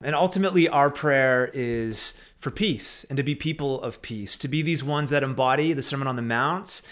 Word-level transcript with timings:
And 0.00 0.14
ultimately, 0.14 0.68
our 0.68 0.90
prayer 0.90 1.50
is 1.52 2.22
for 2.38 2.50
peace 2.50 3.04
and 3.04 3.16
to 3.16 3.22
be 3.22 3.34
people 3.34 3.82
of 3.82 4.00
peace, 4.00 4.38
to 4.38 4.48
be 4.48 4.62
these 4.62 4.84
ones 4.84 5.10
that 5.10 5.24
embody 5.24 5.72
the 5.72 5.82
Sermon 5.82 6.06
on 6.06 6.16
the 6.16 6.22
Mount 6.22 6.82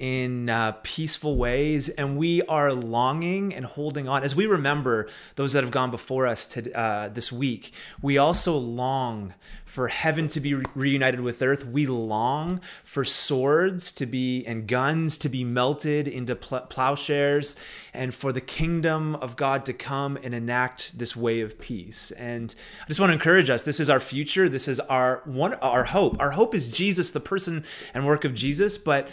in 0.00 0.48
uh, 0.48 0.72
peaceful 0.82 1.36
ways. 1.36 1.90
And 1.90 2.16
we 2.16 2.42
are 2.42 2.72
longing 2.72 3.54
and 3.54 3.64
holding 3.64 4.08
on. 4.08 4.24
As 4.24 4.34
we 4.34 4.46
remember 4.46 5.08
those 5.36 5.52
that 5.52 5.62
have 5.62 5.70
gone 5.70 5.90
before 5.90 6.26
us 6.26 6.48
to, 6.48 6.72
uh, 6.72 7.08
this 7.08 7.30
week, 7.30 7.72
we 8.02 8.18
also 8.18 8.56
long 8.56 9.34
for 9.66 9.86
heaven 9.86 10.26
to 10.26 10.40
be 10.40 10.54
re- 10.54 10.64
reunited 10.74 11.20
with 11.20 11.40
earth. 11.42 11.64
We 11.64 11.86
long 11.86 12.60
for 12.82 13.04
swords 13.04 13.92
to 13.92 14.06
be 14.06 14.44
and 14.46 14.66
guns 14.66 15.16
to 15.18 15.28
be 15.28 15.44
melted 15.44 16.08
into 16.08 16.34
pl- 16.34 16.62
plowshares 16.62 17.54
and 17.94 18.12
for 18.12 18.32
the 18.32 18.40
kingdom 18.40 19.14
of 19.16 19.36
God 19.36 19.64
to 19.66 19.72
come 19.72 20.18
and 20.24 20.34
enact 20.34 20.98
this 20.98 21.14
way 21.14 21.40
of 21.40 21.60
peace. 21.60 22.10
And 22.12 22.52
I 22.82 22.88
just 22.88 22.98
want 22.98 23.10
to 23.10 23.14
encourage 23.14 23.48
us. 23.48 23.62
This 23.62 23.78
is 23.78 23.88
our 23.90 24.00
future. 24.00 24.48
This 24.48 24.66
is 24.66 24.80
our 24.80 25.22
one 25.24 25.54
our 25.54 25.84
hope. 25.84 26.20
Our 26.20 26.30
hope 26.30 26.54
is 26.54 26.66
Jesus, 26.66 27.10
the 27.10 27.20
person 27.20 27.64
and 27.94 28.06
work 28.06 28.24
of 28.24 28.34
Jesus, 28.34 28.78
but 28.78 29.08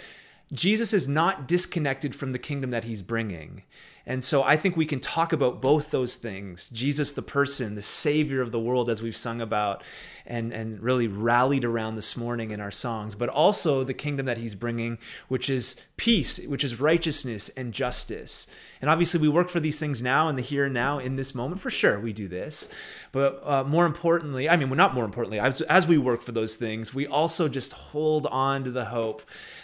Jesus 0.52 0.94
is 0.94 1.08
not 1.08 1.48
disconnected 1.48 2.16
from 2.16 2.32
the 2.32 2.40
kingdom 2.40 2.72
that 2.72 2.86
he's 2.86 3.02
bringing. 3.02 3.64
And 4.08 4.24
so 4.24 4.42
I 4.42 4.56
think 4.56 4.78
we 4.78 4.86
can 4.86 5.02
talk 5.02 5.34
about 5.34 5.62
both 5.62 5.92
those 5.92 6.16
things 6.16 6.70
Jesus, 6.70 7.12
the 7.12 7.22
person, 7.22 7.76
the 7.76 7.82
savior 7.82 8.42
of 8.42 8.54
the 8.54 8.60
world, 8.60 8.90
as 8.90 9.02
we've 9.02 9.18
sung 9.18 9.42
about 9.42 9.84
and, 10.26 10.54
and 10.54 10.80
really 10.82 11.08
rallied 11.08 11.66
around 11.66 11.96
this 11.96 12.16
morning 12.16 12.52
in 12.52 12.62
our 12.62 12.72
songs, 12.72 13.16
but 13.16 13.28
also 13.28 13.84
the 13.84 13.94
kingdom 13.94 14.26
that 14.26 14.38
he's 14.38 14.56
bringing, 14.56 14.98
which 15.28 15.50
is 15.50 15.86
peace, 15.98 16.46
which 16.48 16.64
is 16.64 16.80
righteousness 16.80 17.50
and 17.50 17.73
justice. 17.73 18.48
And 18.82 18.90
obviously, 18.90 19.20
we 19.20 19.28
work 19.28 19.50
for 19.50 19.59
these 19.59 19.80
things 19.80 20.02
now 20.02 20.30
in 20.30 20.38
the 20.38 20.42
here 20.42 20.66
and 20.66 20.73
now 20.73 21.00
in 21.00 21.16
this 21.16 21.36
moment. 21.36 21.59
For 21.59 21.70
sure, 21.70 22.00
we 22.00 22.14
do 22.14 22.30
this. 22.30 22.73
But 23.12 23.42
uh, 23.44 23.64
more 23.66 23.86
importantly, 23.86 24.48
I 24.48 24.56
mean, 24.56 24.70
well, 24.70 24.78
not 24.78 24.94
more 24.94 25.06
importantly, 25.06 25.40
as, 25.40 25.62
as 25.62 25.86
we 25.86 25.98
work 25.98 26.22
for 26.22 26.32
those 26.32 26.56
things, 26.56 26.94
we 26.94 27.08
also 27.08 27.50
just 27.50 27.73
hold 27.73 28.25
on 28.28 28.64
to 28.64 28.72
the 28.72 28.86
hope 28.86 29.22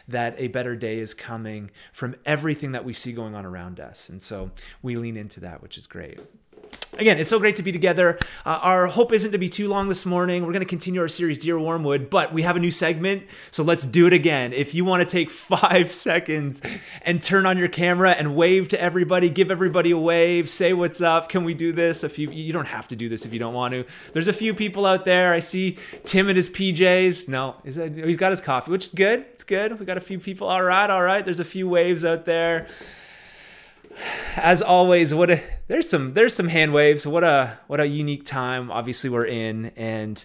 that 0.08 0.36
a 0.38 0.48
better 0.48 0.76
day 0.76 1.00
is 1.00 1.14
coming 1.14 1.72
from 1.92 2.16
everything 2.26 2.72
that 2.74 2.86
we 2.86 2.94
see 2.94 3.14
going 3.14 3.36
on 3.36 3.46
around 3.46 3.80
us. 3.80 4.10
And 4.10 4.22
so 4.22 4.52
we 4.82 4.96
lean 4.96 5.18
into 5.18 5.40
that, 5.42 5.62
which 5.62 5.78
is 5.78 5.88
great. 5.88 6.20
Again, 7.00 7.18
it's 7.18 7.30
so 7.30 7.40
great 7.40 7.56
to 7.56 7.64
be 7.64 7.72
together. 7.72 8.20
Uh, 8.46 8.60
our 8.62 8.86
hope 8.86 9.12
isn't 9.14 9.32
to 9.32 9.40
be 9.40 9.50
too 9.50 9.68
long 9.68 9.90
this 9.90 10.06
morning. 10.06 10.44
We're 10.46 10.52
going 10.52 10.64
to 10.64 10.70
continue 10.70 11.02
our 11.02 11.08
series, 11.08 11.40
Dear 11.40 11.58
Wormwood, 11.58 12.10
but 12.10 12.32
we 12.32 12.44
have 12.44 12.56
a 12.56 12.60
new 12.60 12.70
segment, 12.70 13.24
so 13.50 13.64
let's 13.64 13.84
do 13.84 14.06
it 14.06 14.14
again. 14.14 14.54
If 14.54 14.76
you 14.76 14.86
want 14.86 15.02
to 15.02 15.12
take 15.12 15.30
five 15.32 15.92
seconds 15.92 16.62
and 17.02 17.20
turn 17.20 17.48
on 17.48 17.58
your 17.58 17.68
camera 17.68 18.12
and 18.12 18.36
wave 18.36 18.68
to 18.70 18.82
everybody, 18.82 19.30
give 19.30 19.50
everybody 19.50 19.90
a 19.90 19.98
wave, 19.98 20.50
say 20.50 20.74
what's 20.74 21.02
up. 21.02 21.30
Can 21.30 21.44
we 21.44 21.56
do 21.56 21.72
this? 21.72 22.04
A 22.04 22.10
few. 22.10 22.30
You 22.30 22.54
don't 22.54 22.68
have 22.68 22.88
to 22.90 22.96
do 22.96 23.10
this 23.10 23.26
if 23.26 23.34
you 23.34 23.40
don't 23.40 23.56
want 23.56 23.74
to. 23.74 23.86
There's 24.14 24.28
a 24.28 24.34
few 24.34 24.54
people 24.54 24.86
out 24.86 25.04
there. 25.04 25.34
I 25.34 25.40
see 25.40 25.78
Tim 26.04 26.30
in 26.30 26.36
his 26.36 26.50
PJs. 26.50 27.28
No, 27.28 27.56
that, 27.64 27.98
he's 27.98 28.18
got 28.18 28.32
his 28.32 28.42
coffee, 28.42 28.72
which 28.72 28.86
is 28.86 28.92
good. 28.92 29.22
It's 29.34 29.44
good. 29.44 29.80
We 29.80 29.86
got 29.88 29.98
a 29.98 30.02
few 30.02 30.20
people. 30.20 30.48
All 30.48 30.64
right, 30.64 30.90
all 30.90 31.02
right. 31.02 31.26
There's 31.26 31.40
a 31.40 31.46
few 31.46 31.68
waves 31.68 32.06
out 32.06 32.26
there 32.26 32.68
as 34.36 34.62
always, 34.62 35.14
what 35.14 35.30
a 35.30 35.42
there's 35.68 35.90
some 35.90 36.14
there's 36.14 36.34
some 36.34 36.48
hand 36.48 36.74
waves. 36.74 37.06
What 37.06 37.24
a 37.24 37.60
what 37.68 37.80
a 37.80 37.88
unique 37.88 38.26
time. 38.26 38.72
Obviously, 38.72 39.10
we're 39.10 39.26
in, 39.26 39.68
and 39.76 40.24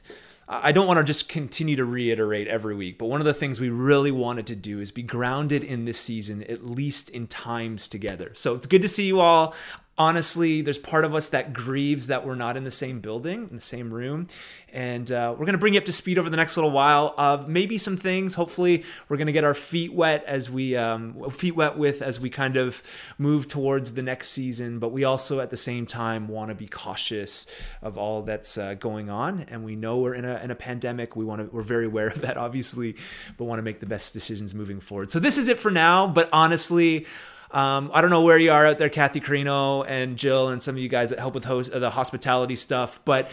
I 0.49 0.73
don't 0.73 0.87
want 0.87 0.99
to 0.99 1.05
just 1.05 1.29
continue 1.29 1.77
to 1.77 1.85
reiterate 1.85 2.49
every 2.49 2.75
week. 2.75 2.99
But 2.99 3.07
one 3.07 3.21
of 3.21 3.27
the 3.27 3.35
things 3.35 3.61
we 3.61 3.69
really 3.69 4.11
wanted 4.11 4.47
to 4.49 4.57
do 4.57 4.81
is 4.81 4.91
be 4.91 5.03
grounded 5.03 5.63
in 5.63 5.85
this 5.85 5.99
season, 5.99 6.43
at 6.45 6.65
least 6.65 7.11
in 7.11 7.27
times 7.27 7.87
together. 7.89 8.33
So 8.35 8.55
it's 8.55 8.67
good 8.67 8.83
to 8.83 8.89
see 8.89 9.07
you 9.07 9.21
all 9.21 9.55
honestly, 9.99 10.63
there's 10.63 10.79
part 10.79 11.05
of 11.05 11.15
us 11.15 11.31
that 11.31 11.53
grieves 11.53 12.07
that 12.07 12.25
we're 12.25 12.37
not 12.37 12.57
in 12.57 12.65
the 12.65 12.71
same 12.71 13.01
building, 13.01 13.49
in 13.51 13.57
the 13.57 13.61
same 13.61 13.93
room. 13.93 14.29
And 14.71 15.11
uh, 15.11 15.31
we're 15.33 15.47
going 15.47 15.55
to 15.55 15.59
bring 15.59 15.75
you 15.75 15.81
up 15.81 15.87
to 15.87 15.93
speed 15.93 16.19
over 16.19 16.29
the 16.29 16.37
next 16.37 16.57
little 16.57 16.71
while 16.71 17.15
of 17.17 17.49
maybe 17.49 17.79
some 17.79 17.97
things. 17.97 18.35
Hopefully, 18.35 18.85
we're 19.09 19.17
going 19.17 19.27
to 19.27 19.33
get 19.33 19.43
our 19.43 19.55
feet 19.55 19.95
wet 19.95 20.25
as 20.27 20.51
we 20.51 20.77
um, 20.77 21.31
feet 21.31 21.57
wet 21.57 21.79
with 21.79 22.03
as 22.03 22.21
we 22.21 22.29
kind 22.29 22.57
of 22.57 22.83
move 23.17 23.49
towards 23.49 23.93
the 23.93 24.03
next 24.03 24.29
season. 24.29 24.79
But 24.79 24.91
we 24.91 25.05
also, 25.05 25.41
at 25.41 25.49
the 25.49 25.57
same 25.57 25.87
time, 25.87 26.29
want 26.29 26.51
to 26.51 26.55
be 26.55 26.69
cautious 26.69 27.51
of 27.81 27.97
all 27.97 28.23
that's 28.23 28.59
uh, 28.59 28.75
going 28.75 29.09
on. 29.09 29.41
And 29.49 29.65
we 29.65 29.75
know 29.75 29.99
we're 29.99 30.15
in 30.15 30.27
a 30.27 30.37
in 30.45 30.51
a 30.51 30.55
pandemic. 30.57 31.17
We 31.17 31.25
want 31.25 31.41
to 31.41 31.47
we're 31.55 31.63
very 31.63 31.87
aware 31.87 32.09
of 32.09 32.21
that, 32.21 32.37
obviously, 32.37 32.95
but 33.39 33.47
want 33.47 33.59
to 33.59 33.63
make 33.63 33.81
the 33.81 33.87
best 33.87 34.13
decisions 34.13 34.55
moving 34.55 34.81
forward. 34.81 35.11
So 35.11 35.19
this 35.19 35.39
is 35.39 35.49
it 35.49 35.59
for 35.59 35.71
now. 35.71 36.07
But 36.07 36.29
honestly. 36.33 37.07
Um, 37.51 37.91
I 37.95 38.01
don't 38.01 38.11
know 38.11 38.23
where 38.23 38.39
you 38.39 38.51
are 38.51 38.67
out 38.67 38.79
there, 38.79 38.89
Kathy 38.89 39.21
Carino 39.21 39.83
and 39.83 40.17
Jill, 40.17 40.49
and 40.49 40.63
some 40.63 40.75
of 40.75 40.81
you 40.81 40.89
guys 40.89 41.11
that 41.11 41.19
help 41.19 41.35
with 41.35 41.45
host, 41.45 41.73
uh, 41.73 41.79
the 41.79 41.91
hospitality 41.91 42.57
stuff. 42.57 43.01
But 43.05 43.31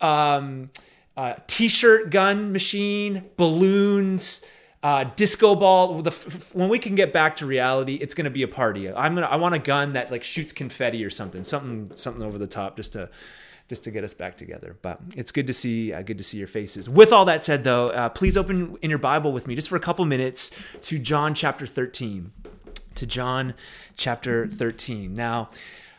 um, 0.00 0.66
uh, 1.16 1.34
t-shirt 1.46 2.10
gun 2.10 2.52
machine, 2.52 3.30
balloons. 3.36 4.44
Uh, 4.82 5.04
disco 5.16 5.54
ball. 5.54 6.02
The, 6.02 6.10
when 6.52 6.68
we 6.68 6.78
can 6.78 6.94
get 6.94 7.10
back 7.10 7.36
to 7.36 7.46
reality, 7.46 7.94
it's 7.94 8.12
gonna 8.12 8.28
be 8.28 8.42
a 8.42 8.48
party. 8.48 8.92
I'm 8.92 9.14
gonna. 9.14 9.28
I 9.28 9.36
want 9.36 9.54
a 9.54 9.58
gun 9.58 9.94
that 9.94 10.10
like 10.10 10.22
shoots 10.22 10.52
confetti 10.52 11.02
or 11.06 11.08
something, 11.08 11.42
something, 11.42 11.96
something 11.96 12.22
over 12.22 12.36
the 12.36 12.46
top, 12.46 12.76
just 12.76 12.92
to 12.92 13.08
just 13.68 13.84
to 13.84 13.90
get 13.90 14.04
us 14.04 14.12
back 14.12 14.36
together. 14.36 14.76
But 14.82 15.00
it's 15.16 15.32
good 15.32 15.46
to 15.46 15.52
see, 15.52 15.92
uh, 15.92 16.02
good 16.02 16.18
to 16.18 16.24
see 16.24 16.38
your 16.38 16.48
faces. 16.48 16.88
With 16.88 17.12
all 17.12 17.24
that 17.24 17.42
said, 17.42 17.64
though, 17.64 17.90
uh, 17.90 18.08
please 18.10 18.36
open 18.36 18.76
in 18.82 18.90
your 18.90 18.98
Bible 18.98 19.32
with 19.32 19.46
me 19.46 19.54
just 19.54 19.68
for 19.68 19.76
a 19.76 19.80
couple 19.80 20.04
minutes 20.04 20.50
to 20.82 20.98
John 20.98 21.34
chapter 21.34 21.66
13 21.66 22.30
to 22.96 23.06
John 23.06 23.54
chapter 23.96 24.46
13. 24.46 25.14
Now, 25.14 25.50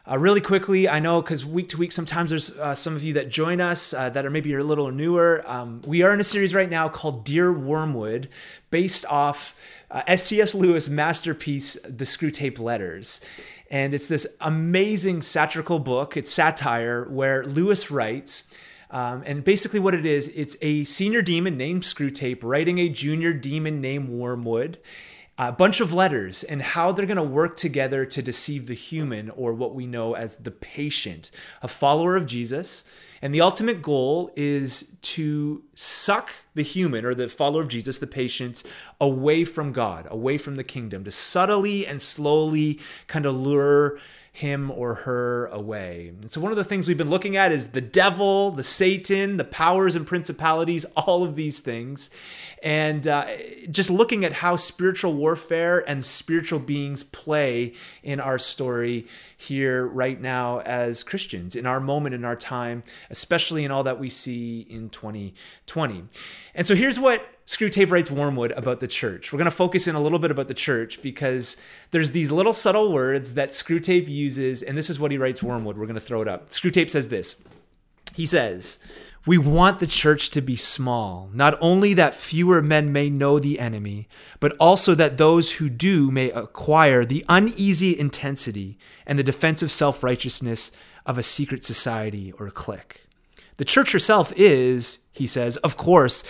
uh, 0.09 0.19
really 0.19 0.41
quickly, 0.41 0.87
I 0.87 0.99
know 0.99 1.21
because 1.21 1.43
week 1.43 1.69
to 1.69 1.77
week, 1.77 1.91
sometimes 1.91 2.29
there's 2.29 2.51
uh, 2.57 2.75
some 2.75 2.95
of 2.95 3.03
you 3.03 3.13
that 3.13 3.29
join 3.29 3.59
us 3.59 3.91
uh, 3.91 4.09
that 4.11 4.23
are 4.23 4.29
maybe 4.29 4.53
a 4.53 4.63
little 4.63 4.91
newer. 4.91 5.43
Um, 5.47 5.81
we 5.83 6.03
are 6.03 6.13
in 6.13 6.19
a 6.19 6.23
series 6.23 6.53
right 6.53 6.69
now 6.69 6.87
called 6.89 7.25
Dear 7.25 7.51
Wormwood, 7.51 8.29
based 8.69 9.05
off 9.07 9.59
S.C.S. 9.91 10.53
Uh, 10.53 10.59
Lewis' 10.59 10.89
masterpiece, 10.89 11.73
The 11.81 12.05
Screwtape 12.05 12.59
Letters. 12.59 13.25
And 13.71 13.95
it's 13.95 14.07
this 14.07 14.27
amazing 14.41 15.23
satirical 15.23 15.79
book, 15.79 16.15
it's 16.15 16.31
satire, 16.31 17.05
where 17.09 17.43
Lewis 17.43 17.89
writes. 17.89 18.55
Um, 18.91 19.23
and 19.25 19.43
basically, 19.43 19.79
what 19.79 19.95
it 19.95 20.05
is, 20.05 20.27
it's 20.29 20.55
a 20.61 20.83
senior 20.83 21.23
demon 21.23 21.57
named 21.57 21.81
Screwtape 21.81 22.43
writing 22.43 22.77
a 22.77 22.89
junior 22.89 23.33
demon 23.33 23.81
named 23.81 24.09
Wormwood 24.09 24.77
a 25.37 25.51
bunch 25.51 25.81
of 25.81 25.93
letters 25.93 26.43
and 26.43 26.61
how 26.61 26.91
they're 26.91 27.05
going 27.05 27.17
to 27.17 27.23
work 27.23 27.57
together 27.57 28.05
to 28.05 28.21
deceive 28.21 28.67
the 28.67 28.73
human 28.73 29.29
or 29.31 29.53
what 29.53 29.75
we 29.75 29.85
know 29.85 30.13
as 30.13 30.37
the 30.37 30.51
patient, 30.51 31.29
a 31.61 31.67
follower 31.67 32.15
of 32.15 32.25
Jesus. 32.25 32.85
And 33.21 33.33
the 33.33 33.41
ultimate 33.41 33.81
goal 33.81 34.31
is 34.35 34.97
to 35.01 35.63
suck 35.73 36.31
the 36.53 36.61
human 36.61 37.03
or 37.03 37.13
the 37.13 37.27
follower 37.27 37.63
of 37.63 37.67
Jesus, 37.67 37.97
the 37.97 38.07
patient, 38.07 38.63
away 39.01 39.43
from 39.43 39.73
God, 39.73 40.07
away 40.09 40.37
from 40.37 40.55
the 40.55 40.63
kingdom, 40.63 41.03
to 41.03 41.11
subtly 41.11 41.85
and 41.85 42.01
slowly 42.01 42.79
kind 43.07 43.25
of 43.25 43.35
lure 43.35 43.99
him 44.35 44.69
or 44.69 44.95
her 44.95 45.45
away. 45.45 46.11
And 46.21 46.29
so, 46.29 46.41
one 46.41 46.51
of 46.51 46.57
the 46.57 46.65
things 46.65 46.89
we've 46.89 46.97
been 46.97 47.09
looking 47.09 47.37
at 47.37 47.53
is 47.53 47.67
the 47.67 47.79
devil, 47.79 48.51
the 48.51 48.63
Satan, 48.63 49.37
the 49.37 49.45
powers 49.45 49.95
and 49.95 50.05
principalities, 50.05 50.83
all 50.97 51.23
of 51.23 51.37
these 51.37 51.61
things. 51.61 52.09
And 52.61 53.07
uh, 53.07 53.27
just 53.71 53.89
looking 53.89 54.25
at 54.25 54.33
how 54.33 54.57
spiritual 54.57 55.13
warfare 55.13 55.87
and 55.89 56.03
spiritual 56.03 56.59
beings 56.59 57.01
play 57.01 57.75
in 58.03 58.19
our 58.19 58.37
story 58.37 59.07
here 59.37 59.87
right 59.87 60.19
now 60.19 60.59
as 60.59 61.01
Christians, 61.01 61.55
in 61.55 61.65
our 61.65 61.79
moment, 61.79 62.13
in 62.13 62.25
our 62.25 62.35
time, 62.35 62.83
especially 63.09 63.63
in 63.63 63.71
all 63.71 63.83
that 63.83 63.99
we 63.99 64.09
see 64.09 64.67
in 64.69 64.89
2020. 64.89 66.03
And 66.53 66.67
so, 66.67 66.75
here's 66.75 66.99
what 66.99 67.25
Screwtape 67.45 67.91
writes 67.91 68.09
Wormwood 68.09 68.53
about 68.53 68.79
the 68.79 68.87
church. 68.87 69.31
We're 69.31 69.37
going 69.37 69.49
to 69.49 69.55
focus 69.55 69.87
in 69.87 69.93
a 69.93 70.01
little 70.01 70.17
bit 70.17 70.31
about 70.31 70.47
the 70.47 70.55
church 70.55 71.01
because 71.03 71.57
there's 71.91 72.11
these 72.11 72.31
little 72.31 72.53
subtle 72.53 72.91
words 72.91 73.35
that 73.35 73.51
Screwtape 73.51 74.07
uses, 74.07 74.63
and 74.63 74.75
this 74.75 74.89
is 74.89 74.99
what 74.99 75.11
he 75.11 75.17
writes 75.19 75.43
Wormwood. 75.43 75.77
We're 75.77 75.85
going 75.85 75.93
to 75.93 75.99
throw 75.99 76.21
it 76.21 76.27
up. 76.27 76.49
Screwtape 76.49 76.89
says 76.89 77.09
this. 77.09 77.41
He 78.15 78.25
says, 78.25 78.79
we 79.27 79.37
want 79.37 79.79
the 79.79 79.87
church 79.87 80.29
to 80.31 80.41
be 80.41 80.55
small, 80.55 81.29
not 81.33 81.57
only 81.59 81.93
that 81.95 82.15
fewer 82.15 82.61
men 82.61 82.91
may 82.91 83.09
know 83.09 83.39
the 83.39 83.59
enemy, 83.59 84.07
but 84.39 84.55
also 84.59 84.95
that 84.95 85.17
those 85.17 85.53
who 85.53 85.69
do 85.69 86.09
may 86.09 86.31
acquire 86.31 87.05
the 87.05 87.25
uneasy 87.27 87.97
intensity 87.97 88.77
and 89.05 89.19
the 89.19 89.23
defensive 89.23 89.71
self 89.71 90.03
righteousness 90.03 90.71
of 91.05 91.17
a 91.17 91.23
secret 91.23 91.63
society 91.63 92.31
or 92.33 92.47
a 92.47 92.51
clique. 92.51 93.05
The 93.57 93.65
church 93.65 93.93
herself 93.93 94.31
is, 94.35 94.99
he 95.11 95.27
says, 95.27 95.57
of 95.57 95.77
course, 95.77 96.23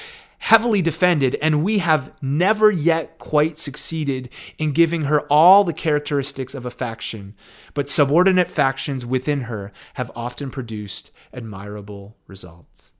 heavily 0.45 0.79
defended, 0.79 1.35
and 1.41 1.63
we 1.63 1.79
have 1.79 2.15
never 2.21 2.69
yet 2.69 3.17
quite 3.17 3.57
succeeded 3.57 4.29
in 4.59 4.71
giving 4.71 5.05
her 5.05 5.21
all 5.21 5.63
the 5.63 5.73
characteristics 5.73 6.53
of 6.53 6.67
a 6.67 6.69
faction, 6.69 7.33
but 7.73 7.89
subordinate 7.89 8.47
factions 8.47 9.03
within 9.03 9.41
her 9.41 9.71
have 9.95 10.11
often 10.15 10.51
produced 10.51 11.09
admirable 11.33 12.15
results. 12.27 12.93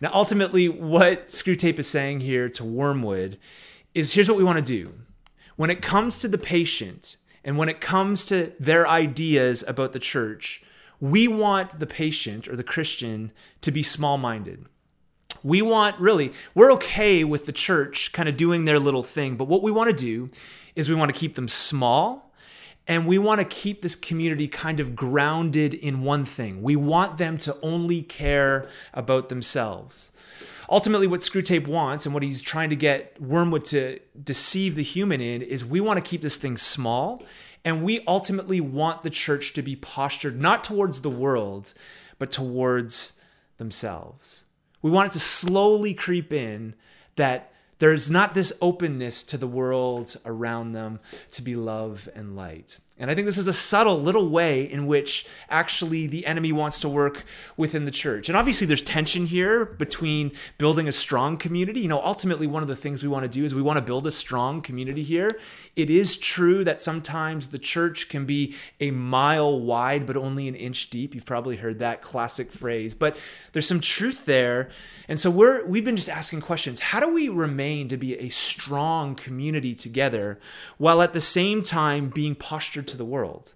Now, 0.00 0.10
ultimately, 0.14 0.70
what 0.70 1.28
Screwtape 1.28 1.78
is 1.78 1.86
saying 1.86 2.20
here 2.20 2.48
to 2.48 2.64
Wormwood 2.64 3.36
is 3.94 4.14
here's 4.14 4.30
what 4.30 4.38
we 4.38 4.44
want 4.44 4.64
to 4.64 4.72
do. 4.82 4.94
When 5.56 5.68
it 5.68 5.82
comes 5.82 6.16
to 6.20 6.28
the 6.28 6.38
patient 6.38 7.18
and 7.44 7.58
when 7.58 7.68
it 7.68 7.82
comes 7.82 8.24
to 8.26 8.54
their 8.58 8.88
ideas 8.88 9.62
about 9.68 9.92
the 9.92 9.98
church, 9.98 10.64
we 10.98 11.28
want 11.28 11.78
the 11.78 11.86
patient 11.86 12.48
or 12.48 12.56
the 12.56 12.64
Christian 12.64 13.32
to 13.60 13.70
be 13.70 13.82
small 13.82 14.16
minded. 14.16 14.64
We 15.42 15.62
want 15.62 15.98
really, 15.98 16.32
we're 16.54 16.72
okay 16.72 17.24
with 17.24 17.46
the 17.46 17.52
church 17.52 18.12
kind 18.12 18.28
of 18.28 18.36
doing 18.36 18.64
their 18.64 18.78
little 18.78 19.02
thing, 19.02 19.36
but 19.36 19.48
what 19.48 19.62
we 19.62 19.70
want 19.70 19.88
to 19.90 19.96
do 19.96 20.30
is 20.74 20.88
we 20.88 20.94
want 20.94 21.12
to 21.12 21.18
keep 21.18 21.34
them 21.34 21.48
small 21.48 22.30
and 22.86 23.06
we 23.06 23.18
want 23.18 23.40
to 23.40 23.44
keep 23.44 23.82
this 23.82 23.94
community 23.94 24.48
kind 24.48 24.80
of 24.80 24.96
grounded 24.96 25.74
in 25.74 26.02
one 26.02 26.24
thing. 26.24 26.62
We 26.62 26.76
want 26.76 27.18
them 27.18 27.38
to 27.38 27.56
only 27.62 28.02
care 28.02 28.68
about 28.92 29.28
themselves. 29.28 30.16
Ultimately, 30.68 31.06
what 31.06 31.20
Screwtape 31.20 31.66
wants 31.66 32.06
and 32.06 32.14
what 32.14 32.22
he's 32.22 32.42
trying 32.42 32.70
to 32.70 32.76
get 32.76 33.20
Wormwood 33.20 33.64
to 33.66 33.98
deceive 34.22 34.76
the 34.76 34.82
human 34.82 35.20
in 35.20 35.42
is 35.42 35.64
we 35.64 35.80
want 35.80 36.02
to 36.02 36.08
keep 36.08 36.22
this 36.22 36.36
thing 36.36 36.56
small 36.56 37.22
and 37.64 37.82
we 37.82 38.02
ultimately 38.06 38.60
want 38.60 39.02
the 39.02 39.10
church 39.10 39.52
to 39.52 39.62
be 39.62 39.76
postured 39.76 40.40
not 40.40 40.64
towards 40.64 41.02
the 41.02 41.10
world, 41.10 41.74
but 42.18 42.30
towards 42.30 43.20
themselves. 43.58 44.44
We 44.82 44.90
want 44.90 45.08
it 45.08 45.12
to 45.12 45.20
slowly 45.20 45.94
creep 45.94 46.32
in 46.32 46.74
that 47.16 47.52
there's 47.78 48.10
not 48.10 48.34
this 48.34 48.52
openness 48.60 49.22
to 49.24 49.38
the 49.38 49.46
world 49.46 50.16
around 50.24 50.72
them 50.72 51.00
to 51.32 51.42
be 51.42 51.56
love 51.56 52.08
and 52.14 52.36
light. 52.36 52.78
And 53.00 53.10
I 53.10 53.14
think 53.14 53.24
this 53.24 53.38
is 53.38 53.48
a 53.48 53.52
subtle 53.54 53.98
little 53.98 54.28
way 54.28 54.70
in 54.70 54.86
which 54.86 55.26
actually 55.48 56.06
the 56.06 56.26
enemy 56.26 56.52
wants 56.52 56.80
to 56.80 56.88
work 56.88 57.24
within 57.56 57.86
the 57.86 57.90
church. 57.90 58.28
And 58.28 58.36
obviously, 58.36 58.66
there's 58.66 58.82
tension 58.82 59.24
here 59.24 59.64
between 59.64 60.32
building 60.58 60.86
a 60.86 60.92
strong 60.92 61.38
community. 61.38 61.80
You 61.80 61.88
know, 61.88 62.02
ultimately, 62.02 62.46
one 62.46 62.62
of 62.62 62.68
the 62.68 62.76
things 62.76 63.02
we 63.02 63.08
want 63.08 63.22
to 63.24 63.28
do 63.28 63.42
is 63.42 63.54
we 63.54 63.62
want 63.62 63.78
to 63.78 63.84
build 63.84 64.06
a 64.06 64.10
strong 64.10 64.60
community 64.60 65.02
here. 65.02 65.30
It 65.76 65.88
is 65.88 66.18
true 66.18 66.62
that 66.64 66.82
sometimes 66.82 67.46
the 67.48 67.58
church 67.58 68.10
can 68.10 68.26
be 68.26 68.54
a 68.80 68.90
mile 68.90 69.58
wide, 69.58 70.04
but 70.04 70.18
only 70.18 70.46
an 70.46 70.54
inch 70.54 70.90
deep. 70.90 71.14
You've 71.14 71.24
probably 71.24 71.56
heard 71.56 71.78
that 71.78 72.02
classic 72.02 72.52
phrase, 72.52 72.94
but 72.94 73.16
there's 73.52 73.66
some 73.66 73.80
truth 73.80 74.26
there. 74.26 74.68
And 75.08 75.18
so 75.18 75.30
we're 75.30 75.64
we've 75.64 75.84
been 75.84 75.96
just 75.96 76.10
asking 76.10 76.42
questions. 76.42 76.80
How 76.80 77.00
do 77.00 77.08
we 77.08 77.30
remain 77.30 77.88
to 77.88 77.96
be 77.96 78.18
a 78.18 78.28
strong 78.28 79.14
community 79.14 79.74
together 79.74 80.38
while 80.76 81.00
at 81.00 81.14
the 81.14 81.20
same 81.20 81.64
time 81.64 82.10
being 82.10 82.34
postured 82.34 82.89
to 82.90 82.96
the 82.96 83.04
world? 83.04 83.54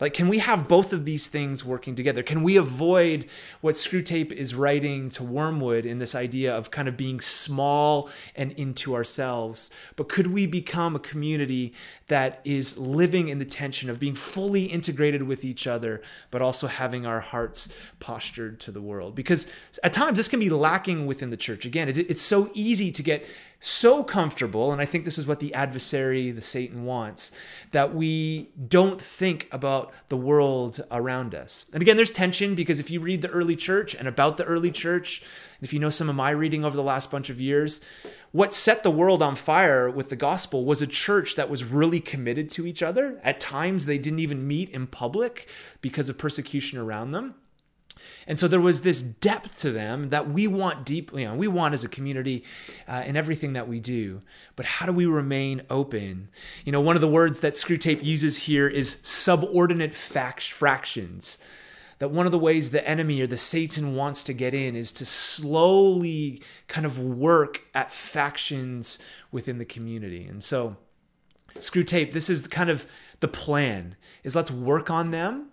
Like, 0.00 0.14
can 0.14 0.28
we 0.28 0.38
have 0.38 0.66
both 0.66 0.94
of 0.94 1.04
these 1.04 1.28
things 1.28 1.62
working 1.62 1.94
together? 1.94 2.22
Can 2.22 2.42
we 2.42 2.56
avoid 2.56 3.26
what 3.60 3.74
Screwtape 3.74 4.32
is 4.32 4.54
writing 4.54 5.10
to 5.10 5.22
Wormwood 5.22 5.84
in 5.84 5.98
this 5.98 6.14
idea 6.14 6.56
of 6.56 6.70
kind 6.70 6.88
of 6.88 6.96
being 6.96 7.20
small 7.20 8.08
and 8.34 8.52
into 8.52 8.94
ourselves? 8.94 9.70
But 9.96 10.08
could 10.08 10.28
we 10.28 10.46
become 10.46 10.96
a 10.96 11.00
community 11.00 11.74
that 12.08 12.40
is 12.44 12.78
living 12.78 13.28
in 13.28 13.38
the 13.38 13.44
tension 13.44 13.90
of 13.90 14.00
being 14.00 14.14
fully 14.14 14.64
integrated 14.64 15.24
with 15.24 15.44
each 15.44 15.66
other, 15.66 16.00
but 16.30 16.40
also 16.40 16.66
having 16.66 17.04
our 17.04 17.20
hearts 17.20 17.76
postured 18.00 18.58
to 18.60 18.70
the 18.70 18.80
world? 18.80 19.14
Because 19.14 19.52
at 19.82 19.92
times 19.92 20.16
this 20.16 20.28
can 20.28 20.40
be 20.40 20.48
lacking 20.48 21.06
within 21.06 21.28
the 21.28 21.36
church. 21.36 21.66
Again, 21.66 21.90
it, 21.90 21.98
it's 21.98 22.22
so 22.22 22.50
easy 22.54 22.90
to 22.90 23.02
get 23.02 23.26
so 23.62 24.02
comfortable, 24.02 24.72
and 24.72 24.80
I 24.80 24.86
think 24.86 25.04
this 25.04 25.18
is 25.18 25.26
what 25.26 25.38
the 25.38 25.52
adversary, 25.52 26.30
the 26.30 26.40
Satan, 26.40 26.86
wants, 26.86 27.36
that 27.72 27.94
we 27.94 28.48
don't 28.68 29.00
think 29.00 29.48
about 29.52 29.92
the 30.08 30.16
world 30.16 30.80
around 30.90 31.34
us. 31.34 31.66
And 31.74 31.82
again, 31.82 31.96
there's 31.96 32.10
tension 32.10 32.54
because 32.54 32.80
if 32.80 32.90
you 32.90 33.00
read 33.00 33.20
the 33.20 33.28
early 33.28 33.56
church 33.56 33.94
and 33.94 34.08
about 34.08 34.38
the 34.38 34.44
early 34.44 34.70
church, 34.70 35.20
and 35.20 35.62
if 35.62 35.74
you 35.74 35.78
know 35.78 35.90
some 35.90 36.08
of 36.08 36.16
my 36.16 36.30
reading 36.30 36.64
over 36.64 36.74
the 36.74 36.82
last 36.82 37.10
bunch 37.10 37.28
of 37.28 37.38
years, 37.38 37.84
what 38.32 38.54
set 38.54 38.82
the 38.82 38.90
world 38.90 39.22
on 39.22 39.36
fire 39.36 39.90
with 39.90 40.08
the 40.08 40.16
gospel 40.16 40.64
was 40.64 40.80
a 40.80 40.86
church 40.86 41.36
that 41.36 41.50
was 41.50 41.62
really 41.62 42.00
committed 42.00 42.48
to 42.50 42.66
each 42.66 42.82
other. 42.82 43.20
At 43.22 43.40
times, 43.40 43.84
they 43.84 43.98
didn't 43.98 44.20
even 44.20 44.48
meet 44.48 44.70
in 44.70 44.86
public 44.86 45.48
because 45.82 46.08
of 46.08 46.16
persecution 46.16 46.78
around 46.78 47.10
them. 47.10 47.34
And 48.26 48.38
so 48.38 48.48
there 48.48 48.60
was 48.60 48.82
this 48.82 49.02
depth 49.02 49.58
to 49.58 49.70
them 49.70 50.10
that 50.10 50.30
we 50.30 50.46
want 50.46 50.84
deeply, 50.84 51.22
you 51.22 51.28
know, 51.28 51.34
we 51.34 51.48
want 51.48 51.74
as 51.74 51.84
a 51.84 51.88
community 51.88 52.44
uh, 52.86 53.02
in 53.06 53.16
everything 53.16 53.54
that 53.54 53.68
we 53.68 53.80
do. 53.80 54.22
But 54.56 54.66
how 54.66 54.86
do 54.86 54.92
we 54.92 55.06
remain 55.06 55.62
open? 55.70 56.28
You 56.64 56.72
know, 56.72 56.80
one 56.80 56.96
of 56.96 57.00
the 57.00 57.08
words 57.08 57.40
that 57.40 57.54
Screwtape 57.54 58.04
uses 58.04 58.36
here 58.38 58.68
is 58.68 59.00
subordinate 59.02 59.94
fact- 59.94 60.50
fractions. 60.50 61.38
That 61.98 62.10
one 62.10 62.24
of 62.24 62.32
the 62.32 62.38
ways 62.38 62.70
the 62.70 62.86
enemy 62.88 63.20
or 63.20 63.26
the 63.26 63.36
Satan 63.36 63.94
wants 63.94 64.24
to 64.24 64.32
get 64.32 64.54
in 64.54 64.74
is 64.74 64.90
to 64.92 65.04
slowly 65.04 66.40
kind 66.66 66.86
of 66.86 66.98
work 66.98 67.64
at 67.74 67.90
factions 67.90 68.98
within 69.30 69.58
the 69.58 69.66
community. 69.66 70.24
And 70.24 70.42
so, 70.42 70.76
Screwtape, 71.56 72.12
this 72.12 72.30
is 72.30 72.46
kind 72.46 72.70
of 72.70 72.86
the 73.20 73.28
plan 73.28 73.96
is 74.22 74.34
let's 74.34 74.50
work 74.50 74.90
on 74.90 75.10
them 75.10 75.50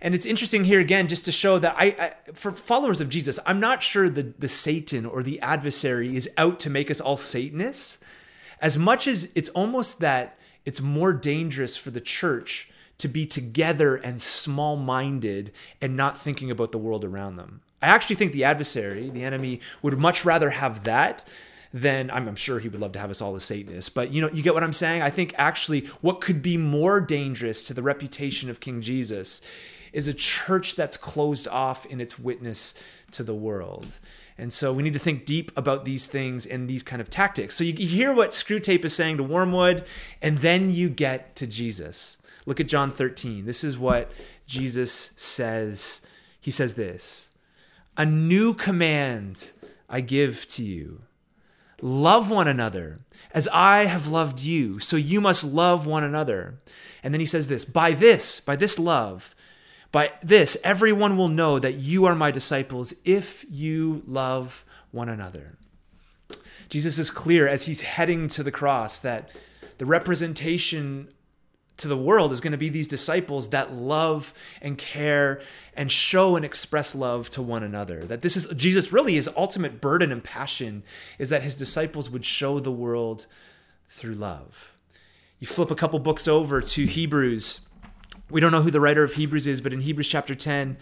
and 0.00 0.14
it's 0.14 0.26
interesting 0.26 0.64
here 0.64 0.80
again, 0.80 1.08
just 1.08 1.24
to 1.24 1.32
show 1.32 1.58
that 1.58 1.74
I, 1.76 1.86
I, 1.86 2.32
for 2.32 2.52
followers 2.52 3.00
of 3.00 3.08
Jesus, 3.08 3.38
I'm 3.46 3.58
not 3.58 3.82
sure 3.82 4.08
the, 4.08 4.32
the 4.38 4.48
Satan 4.48 5.04
or 5.04 5.22
the 5.22 5.40
adversary 5.40 6.14
is 6.14 6.30
out 6.38 6.60
to 6.60 6.70
make 6.70 6.90
us 6.90 7.00
all 7.00 7.16
Satanists, 7.16 7.98
as 8.60 8.78
much 8.78 9.08
as 9.08 9.32
it's 9.34 9.48
almost 9.50 9.98
that 10.00 10.38
it's 10.64 10.80
more 10.80 11.12
dangerous 11.12 11.76
for 11.76 11.90
the 11.90 12.00
church 12.00 12.70
to 12.98 13.08
be 13.08 13.26
together 13.26 13.96
and 13.96 14.20
small 14.20 14.76
minded 14.76 15.52
and 15.80 15.96
not 15.96 16.18
thinking 16.18 16.50
about 16.50 16.72
the 16.72 16.78
world 16.78 17.04
around 17.04 17.36
them. 17.36 17.60
I 17.80 17.86
actually 17.86 18.16
think 18.16 18.32
the 18.32 18.44
adversary, 18.44 19.08
the 19.08 19.24
enemy, 19.24 19.60
would 19.82 19.98
much 19.98 20.24
rather 20.24 20.50
have 20.50 20.84
that 20.84 21.26
than 21.72 22.10
I'm, 22.10 22.26
I'm, 22.28 22.36
sure 22.36 22.58
he 22.58 22.68
would 22.68 22.80
love 22.80 22.92
to 22.92 22.98
have 22.98 23.10
us 23.10 23.20
all 23.20 23.34
as 23.34 23.44
Satanists. 23.44 23.90
But 23.90 24.10
you 24.12 24.22
know, 24.22 24.30
you 24.30 24.42
get 24.42 24.54
what 24.54 24.64
I'm 24.64 24.72
saying? 24.72 25.02
I 25.02 25.10
think 25.10 25.34
actually 25.36 25.86
what 26.00 26.20
could 26.20 26.40
be 26.40 26.56
more 26.56 27.00
dangerous 27.00 27.62
to 27.64 27.74
the 27.74 27.82
reputation 27.82 28.48
of 28.48 28.58
King 28.58 28.80
Jesus 28.80 29.42
is 29.92 30.08
a 30.08 30.14
church 30.14 30.76
that's 30.76 30.96
closed 30.96 31.48
off 31.48 31.86
in 31.86 32.00
its 32.00 32.18
witness 32.18 32.82
to 33.12 33.22
the 33.22 33.34
world. 33.34 33.98
And 34.36 34.52
so 34.52 34.72
we 34.72 34.82
need 34.82 34.92
to 34.92 34.98
think 34.98 35.24
deep 35.24 35.50
about 35.56 35.84
these 35.84 36.06
things 36.06 36.46
and 36.46 36.68
these 36.68 36.82
kind 36.82 37.02
of 37.02 37.10
tactics. 37.10 37.56
So 37.56 37.64
you 37.64 37.74
hear 37.74 38.14
what 38.14 38.30
Screwtape 38.30 38.84
is 38.84 38.94
saying 38.94 39.16
to 39.16 39.24
Wormwood, 39.24 39.84
and 40.22 40.38
then 40.38 40.70
you 40.70 40.88
get 40.88 41.34
to 41.36 41.46
Jesus. 41.46 42.18
Look 42.46 42.60
at 42.60 42.68
John 42.68 42.90
13. 42.90 43.46
This 43.46 43.64
is 43.64 43.76
what 43.76 44.12
Jesus 44.46 44.92
says. 45.16 46.06
He 46.40 46.50
says 46.50 46.74
this 46.74 47.30
A 47.96 48.06
new 48.06 48.54
command 48.54 49.50
I 49.88 50.00
give 50.00 50.46
to 50.48 50.62
you 50.62 51.02
love 51.80 52.30
one 52.30 52.48
another 52.48 52.98
as 53.32 53.48
I 53.48 53.84
have 53.84 54.08
loved 54.08 54.40
you, 54.40 54.78
so 54.78 54.96
you 54.96 55.20
must 55.20 55.44
love 55.44 55.86
one 55.86 56.04
another. 56.04 56.60
And 57.02 57.12
then 57.12 57.20
he 57.20 57.26
says 57.26 57.48
this 57.48 57.64
by 57.64 57.92
this, 57.92 58.40
by 58.40 58.56
this 58.56 58.78
love, 58.78 59.34
by 59.90 60.12
this, 60.22 60.56
everyone 60.62 61.16
will 61.16 61.28
know 61.28 61.58
that 61.58 61.74
you 61.74 62.04
are 62.04 62.14
my 62.14 62.30
disciples 62.30 62.94
if 63.04 63.44
you 63.50 64.02
love 64.06 64.64
one 64.90 65.08
another. 65.08 65.56
Jesus 66.68 66.98
is 66.98 67.10
clear 67.10 67.48
as 67.48 67.64
he's 67.64 67.80
heading 67.80 68.28
to 68.28 68.42
the 68.42 68.50
cross 68.50 68.98
that 68.98 69.30
the 69.78 69.86
representation 69.86 71.08
to 71.78 71.88
the 71.88 71.96
world 71.96 72.32
is 72.32 72.40
going 72.40 72.52
to 72.52 72.58
be 72.58 72.68
these 72.68 72.88
disciples 72.88 73.50
that 73.50 73.72
love 73.72 74.34
and 74.60 74.76
care 74.76 75.40
and 75.74 75.90
show 75.90 76.36
and 76.36 76.44
express 76.44 76.94
love 76.94 77.30
to 77.30 77.40
one 77.40 77.62
another. 77.62 78.04
That 78.04 78.20
this 78.20 78.36
is 78.36 78.48
Jesus 78.56 78.92
really 78.92 79.14
his 79.14 79.30
ultimate 79.36 79.80
burden 79.80 80.12
and 80.12 80.22
passion 80.22 80.82
is 81.18 81.30
that 81.30 81.42
his 81.42 81.56
disciples 81.56 82.10
would 82.10 82.24
show 82.24 82.58
the 82.58 82.72
world 82.72 83.26
through 83.88 84.14
love. 84.14 84.72
You 85.38 85.46
flip 85.46 85.70
a 85.70 85.76
couple 85.76 86.00
books 86.00 86.26
over 86.26 86.60
to 86.60 86.84
Hebrews 86.84 87.67
we 88.30 88.40
don't 88.40 88.52
know 88.52 88.62
who 88.62 88.70
the 88.70 88.80
writer 88.80 89.04
of 89.04 89.14
Hebrews 89.14 89.46
is, 89.46 89.60
but 89.60 89.72
in 89.72 89.80
Hebrews 89.80 90.08
chapter 90.08 90.34
10, 90.34 90.76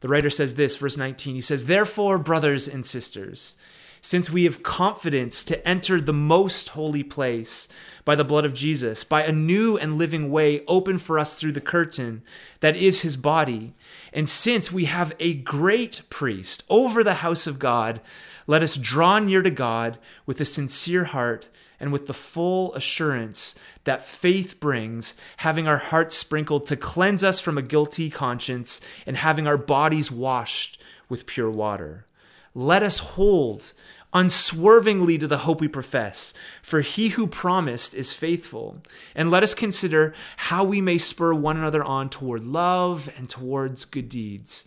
the 0.00 0.08
writer 0.08 0.30
says 0.30 0.54
this, 0.54 0.76
verse 0.76 0.96
19. 0.96 1.34
He 1.34 1.40
says, 1.40 1.66
Therefore, 1.66 2.18
brothers 2.18 2.68
and 2.68 2.84
sisters, 2.84 3.56
since 4.00 4.30
we 4.30 4.44
have 4.44 4.62
confidence 4.62 5.42
to 5.44 5.68
enter 5.68 6.00
the 6.00 6.12
most 6.12 6.70
holy 6.70 7.02
place 7.02 7.68
by 8.04 8.14
the 8.14 8.24
blood 8.24 8.44
of 8.44 8.54
Jesus, 8.54 9.02
by 9.02 9.24
a 9.24 9.32
new 9.32 9.76
and 9.76 9.98
living 9.98 10.30
way 10.30 10.64
open 10.66 10.98
for 10.98 11.18
us 11.18 11.34
through 11.34 11.52
the 11.52 11.60
curtain 11.60 12.22
that 12.60 12.76
is 12.76 13.00
his 13.00 13.16
body, 13.16 13.74
and 14.12 14.28
since 14.28 14.70
we 14.70 14.84
have 14.84 15.12
a 15.18 15.34
great 15.34 16.02
priest 16.08 16.62
over 16.68 17.02
the 17.02 17.14
house 17.14 17.46
of 17.46 17.58
God, 17.58 18.00
let 18.46 18.62
us 18.62 18.76
draw 18.76 19.18
near 19.18 19.42
to 19.42 19.50
God 19.50 19.98
with 20.24 20.40
a 20.40 20.44
sincere 20.44 21.04
heart 21.04 21.48
and 21.78 21.92
with 21.92 22.06
the 22.06 22.14
full 22.14 22.74
assurance 22.74 23.58
that 23.84 24.04
faith 24.04 24.58
brings, 24.60 25.14
having 25.38 25.68
our 25.68 25.76
hearts 25.76 26.16
sprinkled 26.16 26.66
to 26.66 26.76
cleanse 26.76 27.22
us 27.22 27.40
from 27.40 27.58
a 27.58 27.62
guilty 27.62 28.10
conscience 28.10 28.80
and 29.06 29.16
having 29.16 29.46
our 29.46 29.58
bodies 29.58 30.10
washed 30.10 30.82
with 31.08 31.26
pure 31.26 31.50
water. 31.50 32.06
Let 32.54 32.82
us 32.82 32.98
hold 32.98 33.72
unswervingly 34.12 35.18
to 35.18 35.26
the 35.26 35.38
hope 35.38 35.60
we 35.60 35.68
profess, 35.68 36.32
for 36.62 36.80
he 36.80 37.08
who 37.08 37.26
promised 37.26 37.94
is 37.94 38.12
faithful. 38.12 38.82
And 39.14 39.30
let 39.30 39.42
us 39.42 39.52
consider 39.52 40.14
how 40.36 40.64
we 40.64 40.80
may 40.80 40.96
spur 40.96 41.34
one 41.34 41.58
another 41.58 41.84
on 41.84 42.08
toward 42.08 42.44
love 42.44 43.12
and 43.18 43.28
towards 43.28 43.84
good 43.84 44.08
deeds 44.08 44.66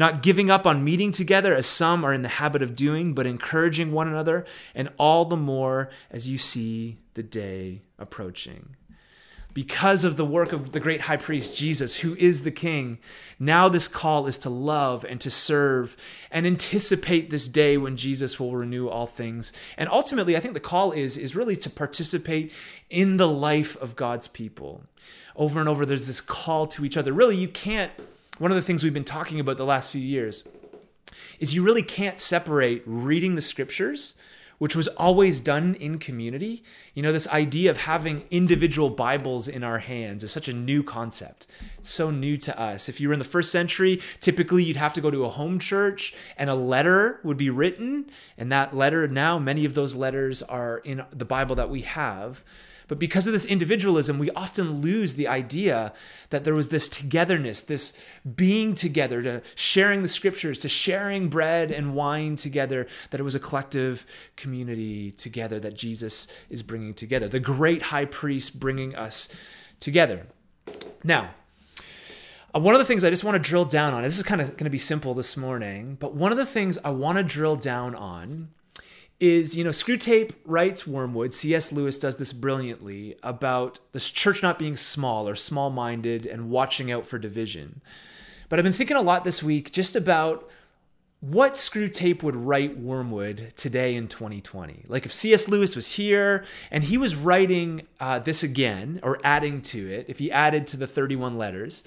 not 0.00 0.22
giving 0.22 0.50
up 0.50 0.66
on 0.66 0.82
meeting 0.82 1.12
together 1.12 1.54
as 1.54 1.66
some 1.66 2.04
are 2.04 2.12
in 2.12 2.22
the 2.22 2.28
habit 2.28 2.62
of 2.62 2.74
doing, 2.74 3.14
but 3.14 3.26
encouraging 3.26 3.92
one 3.92 4.08
another, 4.08 4.44
and 4.74 4.88
all 4.98 5.24
the 5.26 5.36
more 5.36 5.90
as 6.10 6.26
you 6.26 6.38
see 6.38 6.96
the 7.14 7.22
day 7.22 7.82
approaching. 7.98 8.74
because 9.52 10.04
of 10.04 10.16
the 10.16 10.24
work 10.24 10.52
of 10.52 10.72
the 10.72 10.80
great 10.80 11.02
high 11.02 11.16
priest 11.16 11.56
Jesus, 11.56 12.00
who 12.00 12.14
is 12.16 12.42
the 12.42 12.50
king, 12.50 12.98
now 13.38 13.68
this 13.68 13.88
call 13.88 14.26
is 14.26 14.38
to 14.38 14.50
love 14.50 15.04
and 15.04 15.20
to 15.20 15.30
serve 15.30 15.96
and 16.30 16.46
anticipate 16.46 17.30
this 17.30 17.48
day 17.48 17.76
when 17.76 17.96
Jesus 17.96 18.38
will 18.38 18.54
renew 18.54 18.88
all 18.88 19.06
things. 19.06 19.52
And 19.76 19.88
ultimately, 19.88 20.36
I 20.36 20.40
think 20.40 20.54
the 20.54 20.60
call 20.60 20.92
is, 20.92 21.16
is 21.16 21.34
really 21.34 21.56
to 21.56 21.70
participate 21.70 22.52
in 22.88 23.16
the 23.16 23.28
life 23.28 23.76
of 23.80 23.96
God's 23.96 24.28
people. 24.28 24.84
Over 25.34 25.60
and 25.60 25.68
over, 25.68 25.84
there's 25.84 26.06
this 26.06 26.20
call 26.20 26.66
to 26.68 26.84
each 26.84 26.96
other. 26.96 27.12
Really, 27.12 27.36
you 27.36 27.48
can't, 27.48 27.92
one 28.40 28.50
of 28.50 28.56
the 28.56 28.62
things 28.62 28.82
we've 28.82 28.94
been 28.94 29.04
talking 29.04 29.38
about 29.38 29.58
the 29.58 29.66
last 29.66 29.90
few 29.90 30.00
years 30.00 30.48
is 31.38 31.54
you 31.54 31.62
really 31.62 31.82
can't 31.82 32.18
separate 32.18 32.82
reading 32.86 33.34
the 33.34 33.42
scriptures 33.42 34.16
which 34.60 34.76
was 34.76 34.88
always 34.88 35.40
done 35.40 35.74
in 35.76 35.98
community. 35.98 36.62
You 36.92 37.02
know, 37.02 37.12
this 37.12 37.26
idea 37.28 37.70
of 37.70 37.78
having 37.78 38.26
individual 38.30 38.90
Bibles 38.90 39.48
in 39.48 39.64
our 39.64 39.78
hands 39.78 40.22
is 40.22 40.32
such 40.32 40.48
a 40.48 40.52
new 40.52 40.82
concept. 40.82 41.46
It's 41.78 41.88
so 41.88 42.10
new 42.10 42.36
to 42.36 42.60
us. 42.60 42.86
If 42.86 43.00
you 43.00 43.08
were 43.08 43.14
in 43.14 43.20
the 43.20 43.24
first 43.24 43.50
century, 43.50 44.02
typically 44.20 44.62
you'd 44.62 44.76
have 44.76 44.92
to 44.92 45.00
go 45.00 45.10
to 45.10 45.24
a 45.24 45.30
home 45.30 45.58
church 45.58 46.14
and 46.36 46.50
a 46.50 46.54
letter 46.54 47.20
would 47.24 47.38
be 47.38 47.48
written. 47.48 48.10
And 48.36 48.52
that 48.52 48.76
letter, 48.76 49.08
now, 49.08 49.38
many 49.38 49.64
of 49.64 49.72
those 49.72 49.94
letters 49.94 50.42
are 50.42 50.78
in 50.84 51.06
the 51.10 51.24
Bible 51.24 51.56
that 51.56 51.70
we 51.70 51.80
have. 51.80 52.44
But 52.90 52.98
because 52.98 53.28
of 53.28 53.32
this 53.32 53.44
individualism, 53.44 54.18
we 54.18 54.30
often 54.32 54.80
lose 54.80 55.14
the 55.14 55.28
idea 55.28 55.92
that 56.30 56.42
there 56.42 56.56
was 56.56 56.70
this 56.70 56.88
togetherness, 56.88 57.60
this 57.60 58.04
being 58.34 58.74
together, 58.74 59.22
to 59.22 59.42
sharing 59.54 60.02
the 60.02 60.08
scriptures, 60.08 60.58
to 60.58 60.68
sharing 60.68 61.28
bread 61.28 61.70
and 61.70 61.94
wine 61.94 62.34
together, 62.34 62.88
that 63.10 63.20
it 63.20 63.22
was 63.22 63.36
a 63.36 63.38
collective 63.38 64.04
community 64.34 65.12
together 65.12 65.60
that 65.60 65.74
Jesus 65.74 66.26
is 66.48 66.64
bringing 66.64 66.92
together, 66.92 67.28
the 67.28 67.38
great 67.38 67.82
high 67.82 68.06
priest 68.06 68.58
bringing 68.58 68.96
us 68.96 69.32
together. 69.78 70.26
Now, 71.04 71.30
uh, 72.52 72.58
one 72.58 72.74
of 72.74 72.80
the 72.80 72.84
things 72.84 73.04
I 73.04 73.10
just 73.10 73.22
want 73.22 73.36
to 73.36 73.50
drill 73.50 73.66
down 73.66 73.94
on, 73.94 74.02
this 74.02 74.18
is 74.18 74.24
kind 74.24 74.40
of 74.40 74.48
going 74.56 74.64
to 74.64 74.68
be 74.68 74.78
simple 74.78 75.14
this 75.14 75.36
morning, 75.36 75.96
but 76.00 76.16
one 76.16 76.32
of 76.32 76.38
the 76.38 76.44
things 76.44 76.76
I 76.84 76.90
want 76.90 77.18
to 77.18 77.22
drill 77.22 77.54
down 77.54 77.94
on 77.94 78.48
is, 79.20 79.54
you 79.54 79.62
know, 79.62 79.70
Screwtape 79.70 80.32
writes 80.44 80.86
Wormwood, 80.86 81.34
C.S. 81.34 81.72
Lewis 81.72 81.98
does 81.98 82.16
this 82.16 82.32
brilliantly 82.32 83.16
about 83.22 83.78
this 83.92 84.10
church 84.10 84.42
not 84.42 84.58
being 84.58 84.76
small 84.76 85.28
or 85.28 85.36
small 85.36 85.70
minded 85.70 86.26
and 86.26 86.50
watching 86.50 86.90
out 86.90 87.06
for 87.06 87.18
division. 87.18 87.82
But 88.48 88.58
I've 88.58 88.64
been 88.64 88.72
thinking 88.72 88.96
a 88.96 89.02
lot 89.02 89.24
this 89.24 89.42
week 89.42 89.70
just 89.70 89.94
about 89.94 90.50
what 91.20 91.54
Screwtape 91.54 92.22
would 92.22 92.34
write 92.34 92.78
Wormwood 92.78 93.52
today 93.54 93.94
in 93.94 94.08
2020. 94.08 94.86
Like 94.88 95.04
if 95.04 95.12
C.S. 95.12 95.48
Lewis 95.48 95.76
was 95.76 95.92
here 95.92 96.46
and 96.70 96.82
he 96.82 96.96
was 96.96 97.14
writing 97.14 97.82
uh, 98.00 98.18
this 98.20 98.42
again 98.42 99.00
or 99.02 99.20
adding 99.22 99.60
to 99.62 99.92
it, 99.92 100.06
if 100.08 100.18
he 100.18 100.32
added 100.32 100.66
to 100.68 100.78
the 100.78 100.86
31 100.86 101.36
letters, 101.36 101.84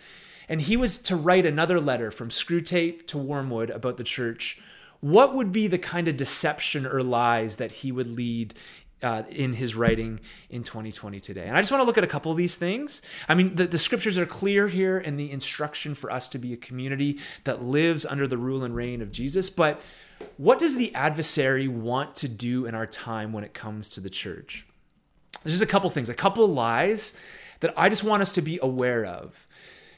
and 0.47 0.61
he 0.61 0.77
was 0.77 0.99
to 0.99 1.15
write 1.15 1.47
another 1.47 1.79
letter 1.79 2.11
from 2.11 2.29
Screwtape 2.29 3.07
to 3.07 3.17
Wormwood 3.17 3.71
about 3.71 3.97
the 3.97 4.03
church 4.03 4.61
what 5.03 5.35
would 5.35 5.51
be 5.51 5.67
the 5.67 5.77
kind 5.77 6.07
of 6.07 6.15
deception 6.15 6.85
or 6.85 7.03
lies 7.03 7.57
that 7.57 7.73
he 7.73 7.91
would 7.91 8.07
lead 8.07 8.53
uh, 9.01 9.23
in 9.29 9.51
his 9.51 9.75
writing 9.75 10.21
in 10.49 10.63
2020 10.63 11.19
today. 11.19 11.45
And 11.45 11.57
I 11.57 11.59
just 11.59 11.73
want 11.73 11.81
to 11.81 11.85
look 11.85 11.97
at 11.97 12.05
a 12.05 12.07
couple 12.07 12.31
of 12.31 12.37
these 12.37 12.55
things. 12.55 13.01
I 13.27 13.35
mean, 13.35 13.55
the, 13.55 13.67
the 13.67 13.77
scriptures 13.77 14.17
are 14.17 14.25
clear 14.25 14.69
here 14.69 14.97
in 14.97 15.17
the 15.17 15.29
instruction 15.29 15.93
for 15.93 16.09
us 16.09 16.29
to 16.29 16.37
be 16.37 16.53
a 16.53 16.57
community 16.57 17.19
that 17.43 17.61
lives 17.61 18.05
under 18.05 18.27
the 18.27 18.37
rule 18.37 18.63
and 18.63 18.73
reign 18.73 19.01
of 19.01 19.11
Jesus. 19.11 19.49
But 19.49 19.81
what 20.37 20.57
does 20.57 20.77
the 20.77 20.95
adversary 20.95 21.67
want 21.67 22.15
to 22.15 22.29
do 22.29 22.65
in 22.65 22.73
our 22.73 22.87
time 22.87 23.33
when 23.33 23.43
it 23.43 23.53
comes 23.53 23.89
to 23.89 23.99
the 23.99 24.09
church? 24.09 24.65
There's 25.43 25.55
just 25.55 25.69
a 25.69 25.71
couple 25.71 25.89
things, 25.89 26.07
a 26.07 26.13
couple 26.13 26.47
lies 26.47 27.19
that 27.59 27.73
I 27.75 27.89
just 27.89 28.05
want 28.05 28.21
us 28.21 28.31
to 28.33 28.41
be 28.41 28.57
aware 28.61 29.03
of. 29.03 29.45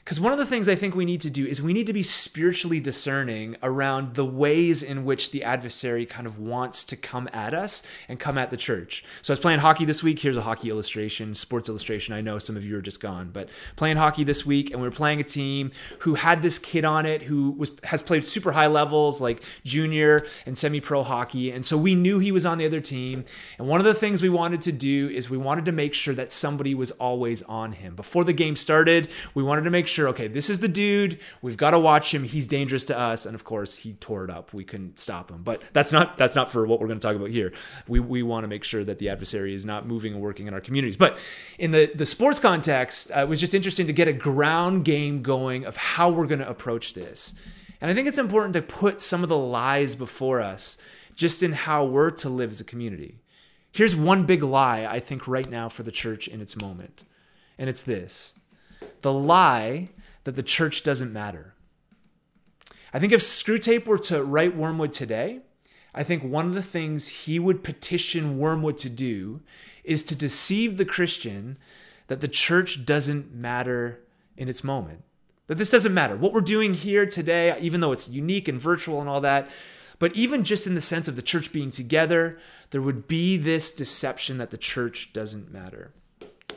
Because 0.06 0.20
one 0.20 0.30
of 0.30 0.38
the 0.38 0.46
things 0.46 0.68
I 0.68 0.76
think 0.76 0.94
we 0.94 1.04
need 1.04 1.20
to 1.22 1.30
do 1.30 1.44
is 1.44 1.60
we 1.60 1.72
need 1.72 1.88
to 1.88 1.92
be 1.92 2.04
spiritually 2.04 2.78
discerning 2.78 3.56
around 3.60 4.14
the 4.14 4.24
ways 4.24 4.84
in 4.84 5.04
which 5.04 5.32
the 5.32 5.42
adversary 5.42 6.06
kind 6.06 6.28
of 6.28 6.38
wants 6.38 6.84
to 6.84 6.96
come 6.96 7.28
at 7.32 7.52
us 7.52 7.82
and 8.08 8.20
come 8.20 8.38
at 8.38 8.50
the 8.50 8.56
church. 8.56 9.04
So 9.20 9.32
I 9.32 9.34
was 9.34 9.40
playing 9.40 9.58
hockey 9.58 9.84
this 9.84 10.04
week. 10.04 10.20
Here's 10.20 10.36
a 10.36 10.42
hockey 10.42 10.70
illustration, 10.70 11.34
sports 11.34 11.68
illustration. 11.68 12.14
I 12.14 12.20
know 12.20 12.38
some 12.38 12.56
of 12.56 12.64
you 12.64 12.78
are 12.78 12.82
just 12.82 13.00
gone, 13.00 13.30
but 13.32 13.48
playing 13.74 13.96
hockey 13.96 14.22
this 14.22 14.46
week, 14.46 14.70
and 14.70 14.80
we 14.80 14.86
were 14.86 14.94
playing 14.94 15.18
a 15.18 15.24
team 15.24 15.72
who 15.98 16.14
had 16.14 16.40
this 16.40 16.60
kid 16.60 16.84
on 16.84 17.04
it 17.04 17.22
who 17.22 17.50
was 17.50 17.72
has 17.82 18.00
played 18.00 18.24
super 18.24 18.52
high 18.52 18.68
levels 18.68 19.20
like 19.20 19.42
junior 19.64 20.24
and 20.46 20.56
semi-pro 20.56 21.02
hockey, 21.02 21.50
and 21.50 21.66
so 21.66 21.76
we 21.76 21.96
knew 21.96 22.20
he 22.20 22.30
was 22.30 22.46
on 22.46 22.58
the 22.58 22.66
other 22.66 22.78
team. 22.78 23.24
And 23.58 23.66
one 23.66 23.80
of 23.80 23.84
the 23.84 23.92
things 23.92 24.22
we 24.22 24.28
wanted 24.28 24.62
to 24.62 24.70
do 24.70 25.08
is 25.08 25.28
we 25.28 25.36
wanted 25.36 25.64
to 25.64 25.72
make 25.72 25.94
sure 25.94 26.14
that 26.14 26.30
somebody 26.30 26.76
was 26.76 26.92
always 26.92 27.42
on 27.42 27.72
him 27.72 27.96
before 27.96 28.22
the 28.22 28.32
game 28.32 28.54
started. 28.54 29.08
We 29.34 29.42
wanted 29.42 29.62
to 29.62 29.70
make 29.70 29.88
sure 29.88 29.95
sure, 29.96 30.08
okay, 30.10 30.28
this 30.28 30.48
is 30.50 30.60
the 30.60 30.68
dude. 30.68 31.18
We've 31.42 31.56
got 31.56 31.70
to 31.70 31.78
watch 31.78 32.14
him. 32.14 32.22
He's 32.22 32.46
dangerous 32.46 32.84
to 32.84 32.98
us. 32.98 33.26
And 33.26 33.34
of 33.34 33.44
course, 33.44 33.76
he 33.76 33.94
tore 33.94 34.24
it 34.24 34.30
up. 34.30 34.52
We 34.52 34.62
couldn't 34.62 35.00
stop 35.00 35.30
him. 35.30 35.42
But 35.42 35.62
that's 35.72 35.90
not 35.90 36.18
that's 36.18 36.34
not 36.34 36.52
for 36.52 36.66
what 36.66 36.80
we're 36.80 36.86
going 36.86 37.00
to 37.00 37.06
talk 37.06 37.16
about 37.16 37.30
here. 37.30 37.52
We 37.88 37.98
we 37.98 38.22
want 38.22 38.44
to 38.44 38.48
make 38.48 38.62
sure 38.62 38.84
that 38.84 38.98
the 38.98 39.08
adversary 39.08 39.54
is 39.54 39.64
not 39.64 39.86
moving 39.86 40.12
and 40.12 40.22
working 40.22 40.46
in 40.46 40.54
our 40.54 40.60
communities. 40.60 40.96
But 40.96 41.18
in 41.58 41.70
the 41.72 41.90
the 41.92 42.06
sports 42.06 42.38
context, 42.38 43.10
uh, 43.10 43.20
it 43.20 43.28
was 43.28 43.40
just 43.40 43.54
interesting 43.54 43.86
to 43.86 43.92
get 43.92 44.06
a 44.06 44.12
ground 44.12 44.84
game 44.84 45.22
going 45.22 45.64
of 45.64 45.76
how 45.76 46.10
we're 46.10 46.26
going 46.26 46.40
to 46.40 46.48
approach 46.48 46.94
this. 46.94 47.34
And 47.80 47.90
I 47.90 47.94
think 47.94 48.06
it's 48.06 48.18
important 48.18 48.54
to 48.54 48.62
put 48.62 49.00
some 49.00 49.22
of 49.22 49.28
the 49.28 49.36
lies 49.36 49.96
before 49.96 50.40
us 50.40 50.78
just 51.14 51.42
in 51.42 51.52
how 51.52 51.84
we're 51.84 52.10
to 52.10 52.28
live 52.28 52.50
as 52.50 52.60
a 52.60 52.64
community. 52.64 53.18
Here's 53.72 53.96
one 53.96 54.24
big 54.24 54.42
lie 54.42 54.86
I 54.86 55.00
think 55.00 55.26
right 55.26 55.48
now 55.48 55.68
for 55.68 55.82
the 55.82 55.90
church 55.90 56.28
in 56.28 56.40
its 56.40 56.56
moment. 56.56 57.02
And 57.58 57.68
it's 57.70 57.82
this 57.82 58.38
the 59.02 59.12
lie 59.12 59.90
that 60.24 60.36
the 60.36 60.42
church 60.42 60.82
doesn't 60.82 61.12
matter. 61.12 61.54
I 62.92 62.98
think 62.98 63.12
if 63.12 63.20
Screwtape 63.20 63.86
were 63.86 63.98
to 63.98 64.22
write 64.22 64.56
Wormwood 64.56 64.92
today, 64.92 65.40
I 65.94 66.02
think 66.02 66.22
one 66.22 66.46
of 66.46 66.54
the 66.54 66.62
things 66.62 67.08
he 67.08 67.38
would 67.38 67.64
petition 67.64 68.38
Wormwood 68.38 68.78
to 68.78 68.90
do 68.90 69.40
is 69.84 70.02
to 70.04 70.14
deceive 70.14 70.76
the 70.76 70.84
Christian 70.84 71.58
that 72.08 72.20
the 72.20 72.28
church 72.28 72.84
doesn't 72.84 73.34
matter 73.34 74.00
in 74.36 74.48
its 74.48 74.62
moment. 74.62 75.02
That 75.46 75.58
this 75.58 75.70
doesn't 75.70 75.94
matter. 75.94 76.16
What 76.16 76.32
we're 76.32 76.40
doing 76.40 76.74
here 76.74 77.06
today, 77.06 77.56
even 77.60 77.80
though 77.80 77.92
it's 77.92 78.08
unique 78.08 78.48
and 78.48 78.60
virtual 78.60 79.00
and 79.00 79.08
all 79.08 79.20
that, 79.20 79.48
but 79.98 80.14
even 80.14 80.44
just 80.44 80.66
in 80.66 80.74
the 80.74 80.80
sense 80.80 81.08
of 81.08 81.16
the 81.16 81.22
church 81.22 81.52
being 81.52 81.70
together, 81.70 82.38
there 82.70 82.82
would 82.82 83.08
be 83.08 83.36
this 83.36 83.74
deception 83.74 84.38
that 84.38 84.50
the 84.50 84.58
church 84.58 85.12
doesn't 85.12 85.52
matter. 85.52 85.92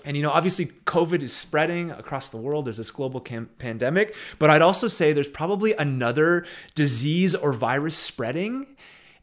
And 0.05 0.15
you 0.15 0.23
know, 0.23 0.31
obviously, 0.31 0.65
COVID 0.65 1.21
is 1.21 1.33
spreading 1.33 1.91
across 1.91 2.29
the 2.29 2.37
world. 2.37 2.65
There's 2.65 2.77
this 2.77 2.91
global 2.91 3.19
cam- 3.19 3.49
pandemic, 3.57 4.15
but 4.37 4.49
I'd 4.49 4.61
also 4.61 4.87
say 4.87 5.13
there's 5.13 5.27
probably 5.27 5.73
another 5.73 6.45
disease 6.73 7.35
or 7.35 7.53
virus 7.53 7.97
spreading, 7.97 8.67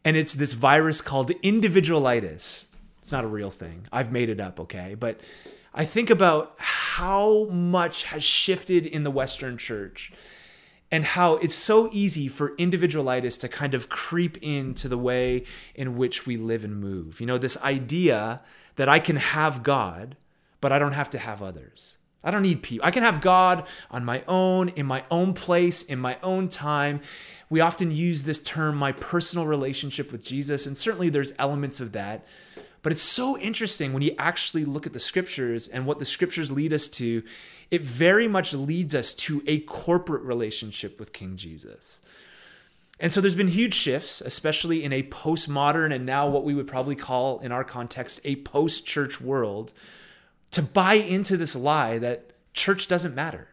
and 0.05 0.17
it's 0.17 0.35
this 0.35 0.53
virus 0.53 1.01
called 1.01 1.31
individualitis. 1.43 2.67
It's 3.01 3.13
not 3.13 3.25
a 3.25 3.29
real 3.29 3.51
thing. 3.51 3.87
I've 3.93 4.13
made 4.13 4.29
it 4.29 4.41
up, 4.41 4.61
okay? 4.61 4.95
But 4.95 5.21
I 5.73 5.85
think 5.85 6.11
about 6.11 6.55
how 6.59 7.45
much 7.45 8.05
has 8.05 8.25
shifted 8.25 8.87
in 8.87 9.03
the 9.03 9.11
Western 9.11 9.59
church 9.59 10.13
and 10.91 11.05
how 11.05 11.35
it's 11.37 11.55
so 11.55 11.91
easy 11.93 12.29
for 12.29 12.57
individualitis 12.57 13.39
to 13.41 13.49
kind 13.49 13.75
of 13.75 13.89
creep 13.89 14.39
into 14.39 14.89
the 14.89 14.99
way 14.99 15.45
in 15.75 15.97
which 15.97 16.27
we 16.27 16.37
live 16.37 16.65
and 16.65 16.81
move. 16.81 17.21
You 17.21 17.27
know, 17.27 17.39
this 17.39 17.61
idea 17.63 18.43
that 18.77 18.89
I 18.89 18.99
can 18.99 19.17
have 19.17 19.63
God 19.63 20.17
but 20.61 20.73
I 20.73 20.79
don't 20.79 20.93
have 20.93 21.11
to 21.11 21.19
have 21.19 21.43
others. 21.43 21.97
I 22.25 22.31
don't 22.31 22.43
need 22.43 22.63
people. 22.63 22.85
I 22.85 22.91
can 22.91 23.05
have 23.05 23.21
God 23.21 23.67
on 23.91 24.05
my 24.05 24.25
own, 24.27 24.71
in 24.71 24.85
my 24.85 25.05
own 25.11 25.33
place, 25.33 25.85
in 25.85 25.99
my 25.99 26.19
own 26.23 26.49
time. 26.49 27.01
We 27.49 27.61
often 27.61 27.93
use 27.93 28.25
this 28.25 28.43
term, 28.43 28.77
my 28.77 28.91
personal 28.93 29.47
relationship 29.47 30.11
with 30.11 30.25
Jesus, 30.27 30.67
and 30.67 30.77
certainly 30.77 31.09
there's 31.09 31.33
elements 31.39 31.79
of 31.79 31.93
that. 31.93 32.27
But 32.83 32.93
it's 32.93 33.03
so 33.03 33.39
interesting 33.39 33.93
when 33.93 34.03
you 34.03 34.15
actually 34.19 34.65
look 34.65 34.87
at 34.87 34.93
the 34.93 35.01
scriptures 35.01 35.69
and 35.69 35.87
what 35.87 35.99
the 35.99 36.05
scriptures 36.05 36.51
lead 36.51 36.73
us 36.73 36.89
to. 36.91 37.23
It 37.71 37.83
very 37.83 38.29
much 38.29 38.55
leads 38.55 38.95
us 38.95 39.13
to 39.15 39.43
a 39.47 39.61
corporate 39.61 40.23
relationship 40.23 40.99
with 40.99 41.13
King 41.13 41.37
Jesus. 41.37 42.01
And 42.99 43.13
so 43.13 43.21
there's 43.21 43.35
been 43.35 43.49
huge 43.49 43.75
shifts, 43.75 44.21
especially 44.21 44.83
in 44.83 44.93
a 44.93 45.03
postmodern 45.03 45.95
and 45.95 46.07
now 46.07 46.29
what 46.29 46.45
we 46.45 46.55
would 46.55 46.67
probably 46.67 46.97
call, 46.97 47.41
in 47.41 47.53
our 47.53 47.65
context, 47.65 48.21
a 48.25 48.37
post 48.37 48.87
church 48.87 49.21
world 49.21 49.73
to 50.57 50.63
buy 50.63 50.95
into 50.95 51.37
this 51.37 51.55
lie 51.55 51.99
that 51.99 52.33
church 52.55 52.89
doesn't 52.89 53.15
matter. 53.15 53.47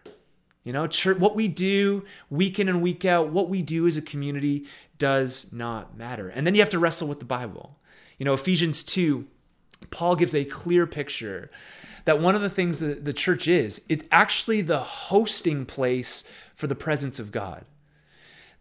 You 0.64 0.72
know, 0.72 0.88
church, 0.88 1.18
what 1.18 1.36
we 1.36 1.50
do 1.50 2.06
week 2.30 2.60
in 2.60 2.70
and 2.70 2.82
week 2.82 3.04
out, 3.04 3.28
what 3.28 3.50
we 3.50 3.62
do 3.62 3.86
as 3.86 3.98
a 3.98 4.02
community 4.02 4.68
does 4.98 5.52
not 5.52 5.98
matter. 5.98 6.30
And 6.30 6.48
then 6.48 6.56
you 6.56 6.62
have 6.62 6.70
to 6.70 6.80
wrestle 6.80 7.10
with 7.10 7.20
the 7.20 7.26
Bible. 7.26 7.78
You 8.18 8.24
know, 8.24 8.34
Ephesians 8.34 8.84
2, 8.84 9.28
Paul 9.92 10.16
gives 10.16 10.34
a 10.34 10.46
clear 10.46 10.88
picture 10.88 11.52
that 12.06 12.22
one 12.22 12.36
of 12.36 12.42
the 12.42 12.50
things 12.50 12.80
that 12.80 13.04
the 13.04 13.12
church 13.12 13.50
is, 13.50 13.86
it's 13.90 14.08
actually 14.10 14.62
the 14.62 14.80
hosting 14.80 15.66
place 15.66 16.32
for 16.56 16.68
the 16.68 16.76
presence 16.76 17.20
of 17.20 17.34
God. 17.34 17.66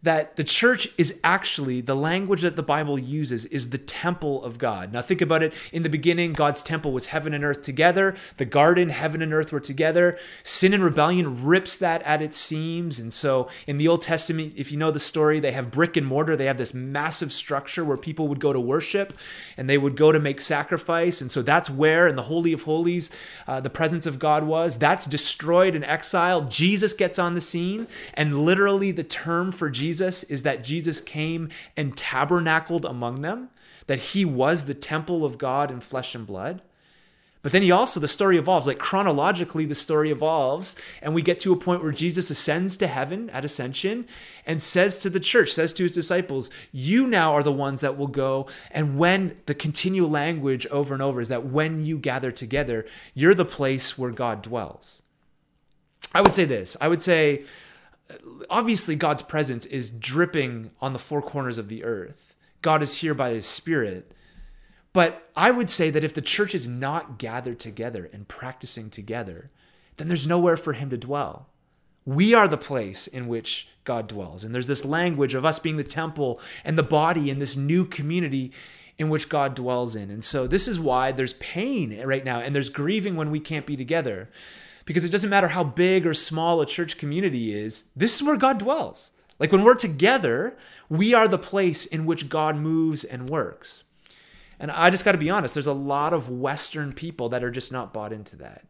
That 0.03 0.35
the 0.35 0.43
church 0.43 0.89
is 0.97 1.19
actually 1.23 1.79
the 1.79 1.95
language 1.95 2.41
that 2.41 2.57
the 2.57 2.63
Bible 2.63 2.99
uses 2.99 3.45
is 3.45 3.69
the 3.69 3.77
temple 3.77 4.43
of 4.43 4.57
God. 4.57 4.91
Now, 4.91 5.01
think 5.01 5.21
about 5.21 5.41
it. 5.41 5.53
In 5.71 5.83
the 5.83 5.89
beginning, 5.89 6.33
God's 6.33 6.61
temple 6.61 6.91
was 6.91 7.07
heaven 7.07 7.33
and 7.33 7.43
earth 7.43 7.61
together. 7.61 8.15
The 8.35 8.45
garden, 8.45 8.89
heaven 8.89 9.21
and 9.21 9.33
earth 9.33 9.53
were 9.53 9.61
together. 9.61 10.19
Sin 10.43 10.73
and 10.73 10.83
rebellion 10.83 11.45
rips 11.45 11.77
that 11.77 12.01
at 12.03 12.21
its 12.21 12.37
seams. 12.37 12.99
And 12.99 13.13
so, 13.13 13.47
in 13.65 13.77
the 13.77 13.87
Old 13.87 14.01
Testament, 14.01 14.53
if 14.57 14.73
you 14.73 14.77
know 14.77 14.91
the 14.91 14.99
story, 14.99 15.39
they 15.39 15.53
have 15.53 15.71
brick 15.71 15.95
and 15.95 16.05
mortar. 16.05 16.35
They 16.35 16.45
have 16.45 16.57
this 16.57 16.73
massive 16.73 17.31
structure 17.31 17.85
where 17.85 17.97
people 17.97 18.27
would 18.27 18.41
go 18.41 18.51
to 18.51 18.59
worship 18.59 19.13
and 19.55 19.69
they 19.69 19.77
would 19.77 19.95
go 19.95 20.11
to 20.11 20.19
make 20.19 20.41
sacrifice. 20.41 21.21
And 21.21 21.31
so, 21.31 21.41
that's 21.41 21.69
where 21.69 22.09
in 22.09 22.17
the 22.17 22.23
Holy 22.23 22.51
of 22.51 22.63
Holies, 22.63 23.09
uh, 23.47 23.61
the 23.61 23.69
presence 23.69 24.05
of 24.05 24.19
God 24.19 24.43
was. 24.43 24.77
That's 24.77 25.05
destroyed 25.05 25.75
in 25.75 25.83
exile. 25.85 26.41
Jesus 26.41 26.91
gets 26.91 27.17
on 27.17 27.35
the 27.35 27.41
scene, 27.41 27.87
and 28.15 28.39
literally, 28.39 28.91
the 28.91 29.03
term 29.03 29.53
for 29.53 29.69
Jesus 29.69 29.92
Jesus 29.93 30.23
is 30.23 30.41
that 30.41 30.63
Jesus 30.63 30.99
came 30.99 31.49
and 31.77 31.95
tabernacled 31.95 32.83
among 32.83 33.21
them, 33.21 33.49
that 33.85 33.99
he 33.99 34.25
was 34.25 34.65
the 34.65 34.73
temple 34.73 35.23
of 35.23 35.37
God 35.37 35.69
in 35.69 35.81
flesh 35.81 36.15
and 36.15 36.25
blood. 36.25 36.63
But 37.43 37.51
then 37.51 37.61
he 37.61 37.69
also, 37.69 37.99
the 37.99 38.07
story 38.07 38.39
evolves, 38.39 38.65
like 38.65 38.79
chronologically, 38.79 39.65
the 39.65 39.75
story 39.75 40.09
evolves, 40.09 40.75
and 40.99 41.13
we 41.13 41.21
get 41.21 41.39
to 41.41 41.53
a 41.53 41.57
point 41.57 41.83
where 41.83 41.91
Jesus 41.91 42.31
ascends 42.31 42.75
to 42.77 42.87
heaven 42.87 43.29
at 43.29 43.45
ascension 43.45 44.07
and 44.47 44.63
says 44.63 44.97
to 44.99 45.11
the 45.11 45.19
church, 45.19 45.51
says 45.51 45.71
to 45.73 45.83
his 45.83 45.93
disciples, 45.93 46.49
You 46.71 47.05
now 47.05 47.33
are 47.33 47.43
the 47.43 47.51
ones 47.51 47.81
that 47.81 47.95
will 47.95 48.07
go. 48.07 48.47
And 48.71 48.97
when 48.97 49.37
the 49.45 49.53
continual 49.53 50.09
language 50.09 50.65
over 50.67 50.95
and 50.95 51.03
over 51.03 51.21
is 51.21 51.27
that 51.27 51.45
when 51.45 51.85
you 51.85 51.99
gather 51.99 52.31
together, 52.31 52.87
you're 53.13 53.35
the 53.35 53.45
place 53.45 53.95
where 53.95 54.11
God 54.11 54.41
dwells. 54.41 55.03
I 56.15 56.21
would 56.21 56.33
say 56.33 56.45
this 56.45 56.75
I 56.81 56.87
would 56.87 57.03
say 57.03 57.43
obviously 58.49 58.95
God's 58.95 59.21
presence 59.21 59.65
is 59.65 59.89
dripping 59.89 60.71
on 60.81 60.93
the 60.93 60.99
four 60.99 61.21
corners 61.21 61.57
of 61.57 61.69
the 61.69 61.83
earth. 61.83 62.35
God 62.61 62.81
is 62.81 62.97
here 62.99 63.13
by 63.13 63.29
his 63.29 63.45
spirit. 63.45 64.11
But 64.93 65.29
I 65.35 65.51
would 65.51 65.69
say 65.69 65.89
that 65.89 66.03
if 66.03 66.13
the 66.13 66.21
church 66.21 66.53
is 66.53 66.67
not 66.67 67.17
gathered 67.17 67.59
together 67.59 68.09
and 68.13 68.27
practicing 68.27 68.89
together, 68.89 69.49
then 69.97 70.07
there's 70.07 70.27
nowhere 70.27 70.57
for 70.57 70.73
him 70.73 70.89
to 70.91 70.97
dwell. 70.97 71.47
We 72.05 72.33
are 72.33 72.47
the 72.47 72.57
place 72.57 73.07
in 73.07 73.27
which 73.27 73.69
God 73.85 74.07
dwells. 74.07 74.43
And 74.43 74.53
there's 74.53 74.67
this 74.67 74.85
language 74.85 75.33
of 75.33 75.45
us 75.45 75.59
being 75.59 75.77
the 75.77 75.83
temple 75.83 76.39
and 76.63 76.77
the 76.77 76.83
body 76.83 77.29
in 77.29 77.39
this 77.39 77.57
new 77.57 77.85
community 77.85 78.51
in 78.97 79.09
which 79.09 79.29
God 79.29 79.55
dwells 79.55 79.95
in. 79.95 80.11
And 80.11 80.23
so 80.23 80.45
this 80.45 80.67
is 80.67 80.79
why 80.79 81.11
there's 81.11 81.33
pain 81.33 81.99
right 82.05 82.23
now 82.23 82.39
and 82.39 82.55
there's 82.55 82.69
grieving 82.69 83.15
when 83.15 83.31
we 83.31 83.39
can't 83.39 83.65
be 83.65 83.75
together 83.75 84.29
because 84.85 85.05
it 85.05 85.11
doesn't 85.11 85.29
matter 85.29 85.49
how 85.49 85.63
big 85.63 86.05
or 86.05 86.13
small 86.13 86.61
a 86.61 86.65
church 86.65 86.97
community 86.97 87.53
is, 87.53 87.89
this 87.95 88.15
is 88.15 88.23
where 88.23 88.37
God 88.37 88.59
dwells. 88.59 89.11
Like 89.39 89.51
when 89.51 89.63
we're 89.63 89.75
together, 89.75 90.57
we 90.89 91.13
are 91.13 91.27
the 91.27 91.37
place 91.37 91.85
in 91.85 92.05
which 92.05 92.29
God 92.29 92.55
moves 92.55 93.03
and 93.03 93.29
works. 93.29 93.83
And 94.59 94.71
I 94.71 94.89
just 94.89 95.03
got 95.03 95.13
to 95.13 95.17
be 95.17 95.29
honest, 95.29 95.53
there's 95.53 95.67
a 95.67 95.73
lot 95.73 96.13
of 96.13 96.29
Western 96.29 96.93
people 96.93 97.29
that 97.29 97.43
are 97.43 97.51
just 97.51 97.71
not 97.71 97.93
bought 97.93 98.13
into 98.13 98.35
that. 98.37 98.65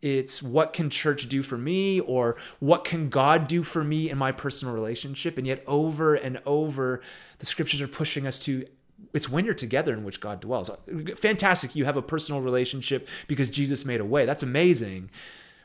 It's 0.00 0.42
what 0.42 0.72
can 0.72 0.90
church 0.90 1.28
do 1.28 1.42
for 1.42 1.58
me 1.58 2.00
or 2.00 2.36
what 2.60 2.84
can 2.84 3.08
God 3.08 3.48
do 3.48 3.62
for 3.62 3.82
me 3.82 4.10
in 4.10 4.18
my 4.18 4.30
personal 4.30 4.74
relationship? 4.74 5.38
And 5.38 5.46
yet, 5.46 5.64
over 5.66 6.14
and 6.14 6.40
over, 6.46 7.00
the 7.40 7.46
scriptures 7.46 7.80
are 7.80 7.88
pushing 7.88 8.26
us 8.26 8.38
to 8.40 8.66
it's 9.12 9.28
when 9.28 9.44
you're 9.44 9.54
together 9.54 9.92
in 9.92 10.04
which 10.04 10.20
God 10.20 10.40
dwells. 10.40 10.70
Fantastic, 11.16 11.74
you 11.74 11.84
have 11.84 11.96
a 11.96 12.02
personal 12.02 12.40
relationship 12.40 13.08
because 13.26 13.48
Jesus 13.48 13.84
made 13.84 14.00
a 14.00 14.04
way. 14.04 14.26
That's 14.26 14.42
amazing. 14.42 15.10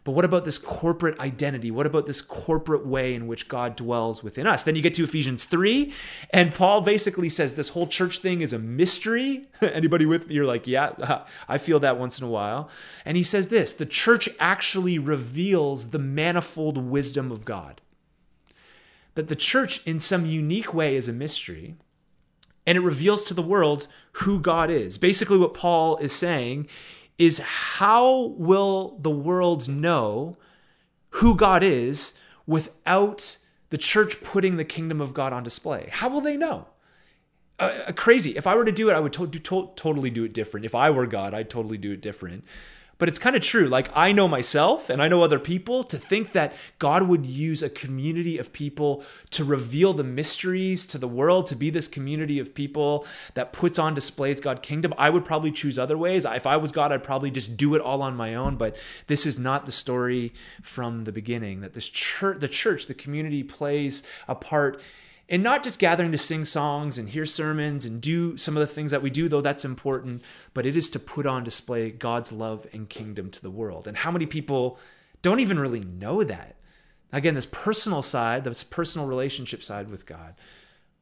But 0.03 0.12
what 0.12 0.25
about 0.25 0.43
this 0.43 0.57
corporate 0.57 1.17
identity? 1.19 1.72
What 1.72 1.86
about 1.86 2.05
this 2.05 2.22
corporate 2.22 2.86
way 2.86 3.15
in 3.15 3.25
which 3.25 3.48
God 3.48 3.77
dwells 3.77 4.22
within 4.22 4.45
us? 4.45 4.63
Then 4.63 4.75
you 4.75 4.81
get 4.81 4.93
to 4.95 5.03
Ephesians 5.03 5.45
3, 5.45 5.93
and 6.31 6.53
Paul 6.53 6.81
basically 6.81 7.29
says 7.29 7.53
this 7.53 7.69
whole 7.69 7.88
church 7.88 8.19
thing 8.19 8.41
is 8.41 8.51
a 8.51 8.60
mystery. 8.60 9.48
Anybody 9.62 10.05
with 10.05 10.27
me? 10.27 10.36
You're 10.36 10.45
like, 10.45 10.67
yeah, 10.67 11.24
I 11.48 11.57
feel 11.57 11.79
that 11.79 11.98
once 11.98 12.19
in 12.19 12.27
a 12.27 12.29
while. 12.29 12.69
And 13.05 13.15
he 13.15 13.24
says 13.24 13.48
this 13.48 13.72
the 13.72 13.86
church 13.86 14.27
actually 14.39 15.00
reveals 15.00 15.91
the 15.91 16.00
manifold 16.00 16.77
wisdom 16.77 17.31
of 17.31 17.45
God. 17.45 17.79
That 19.15 19.29
the 19.29 19.36
church, 19.36 19.86
in 19.86 20.00
some 20.00 20.25
unique 20.25 20.74
way, 20.74 20.95
is 20.95 21.07
a 21.07 21.13
mystery 21.13 21.75
and 22.65 22.77
it 22.77 22.81
reveals 22.81 23.24
to 23.24 23.33
the 23.33 23.41
world 23.41 23.88
who 24.13 24.39
God 24.39 24.69
is. 24.69 24.98
Basically, 24.98 25.38
what 25.38 25.53
Paul 25.53 25.98
is 25.98 26.13
saying 26.13 26.68
is 27.17 27.39
how 27.39 28.33
will 28.37 28.97
the 28.99 29.11
world 29.11 29.69
know 29.69 30.37
who 31.11 31.35
God 31.35 31.63
is 31.63 32.17
without 32.47 33.37
the 33.69 33.77
church 33.77 34.21
putting 34.21 34.57
the 34.57 34.65
kingdom 34.65 34.99
of 35.01 35.13
God 35.13 35.33
on 35.33 35.43
display? 35.43 35.89
How 35.91 36.09
will 36.09 36.21
they 36.21 36.37
know? 36.37 36.67
Uh, 37.59 37.71
uh 37.87 37.91
crazy. 37.91 38.31
If 38.31 38.47
I 38.47 38.55
were 38.55 38.65
to 38.65 38.71
do 38.71 38.89
it, 38.89 38.93
I 38.93 38.99
would 38.99 39.13
to- 39.13 39.27
to- 39.27 39.71
totally 39.75 40.09
do 40.09 40.23
it 40.23 40.33
different. 40.33 40.65
If 40.65 40.75
I 40.75 40.89
were 40.89 41.07
God, 41.07 41.33
I'd 41.33 41.49
totally 41.49 41.77
do 41.77 41.91
it 41.91 42.01
different. 42.01 42.43
But 43.03 43.09
it's 43.09 43.20
kind 43.20 43.35
of 43.35 43.42
true. 43.42 43.68
Like, 43.68 43.89
I 43.94 44.13
know 44.13 44.29
myself 44.29 44.89
and 44.89 45.01
I 45.01 45.09
know 45.09 45.24
other 45.24 45.37
people 45.37 45.83
to 45.83 45.98
think 45.98 46.31
that 46.31 46.53
God 46.79 47.03
would 47.03 47.25
use 47.25 47.61
a 47.61 47.70
community 47.70 48.37
of 48.37 48.53
people 48.53 49.03
to 49.31 49.44
reveal 49.44 49.92
the 49.92 50.05
mysteries 50.05 50.87
to 50.87 50.98
the 50.98 51.07
world, 51.09 51.46
to 51.48 51.55
be 51.57 51.70
this 51.70 51.89
community 51.89 52.39
of 52.39 52.55
people 52.55 53.05
that 53.33 53.51
puts 53.51 53.77
on 53.77 53.94
displays 53.94 54.39
God's 54.39 54.61
kingdom. 54.61 54.94
I 54.98 55.09
would 55.09 55.25
probably 55.25 55.51
choose 55.51 55.77
other 55.77 55.98
ways. 55.98 56.24
If 56.24 56.48
I 56.48 56.55
was 56.55 56.72
God, 56.72 56.94
I'd 56.94 57.03
probably 57.03 57.29
just 57.29 57.57
do 57.57 57.75
it 57.75 57.81
all 57.81 58.01
on 58.01 58.16
my 58.16 58.35
own. 58.35 58.55
But 58.55 58.77
this 59.07 59.25
is 59.25 59.37
not 59.37 59.66
the 59.66 59.74
story 59.74 60.33
from 60.61 61.00
the 61.00 61.11
beginning 61.11 61.59
that 61.59 61.74
this 61.74 61.89
church, 61.89 62.39
the 62.39 62.48
church, 62.48 62.85
the 62.85 62.94
community 62.94 63.44
plays 63.44 64.07
a 64.29 64.35
part 64.35 64.81
and 65.33 65.41
not 65.41 65.63
just 65.63 65.79
gathering 65.79 66.11
to 66.11 66.17
sing 66.19 66.46
songs 66.46 67.00
and 67.00 67.09
hear 67.09 67.25
sermons 67.25 67.87
and 67.87 68.00
do 68.00 68.37
some 68.37 68.55
of 68.55 68.61
the 68.61 68.72
things 68.72 68.91
that 68.91 69.01
we 69.01 69.09
do, 69.09 69.27
though 69.27 69.41
that's 69.41 69.65
important, 69.65 70.22
but 70.53 70.63
it 70.63 70.77
is 70.77 70.91
to 70.91 71.00
put 71.00 71.25
on 71.25 71.43
display 71.43 71.89
God's 71.89 72.31
love 72.31 72.67
and 72.72 72.87
kingdom 72.87 73.31
to 73.31 73.41
the 73.41 73.50
world. 73.50 73.87
And 73.87 73.98
how 73.98 74.11
many 74.11 74.27
people 74.27 74.77
don't 75.24 75.39
even 75.39 75.57
really 75.57 75.79
know 75.79 76.24
that? 76.24 76.57
Again, 77.11 77.33
this 77.33 77.48
personal 77.48 78.03
side, 78.03 78.43
this 78.43 78.63
personal 78.63 79.07
relationship 79.07 79.63
side 79.63 79.89
with 79.89 80.05
God. 80.05 80.35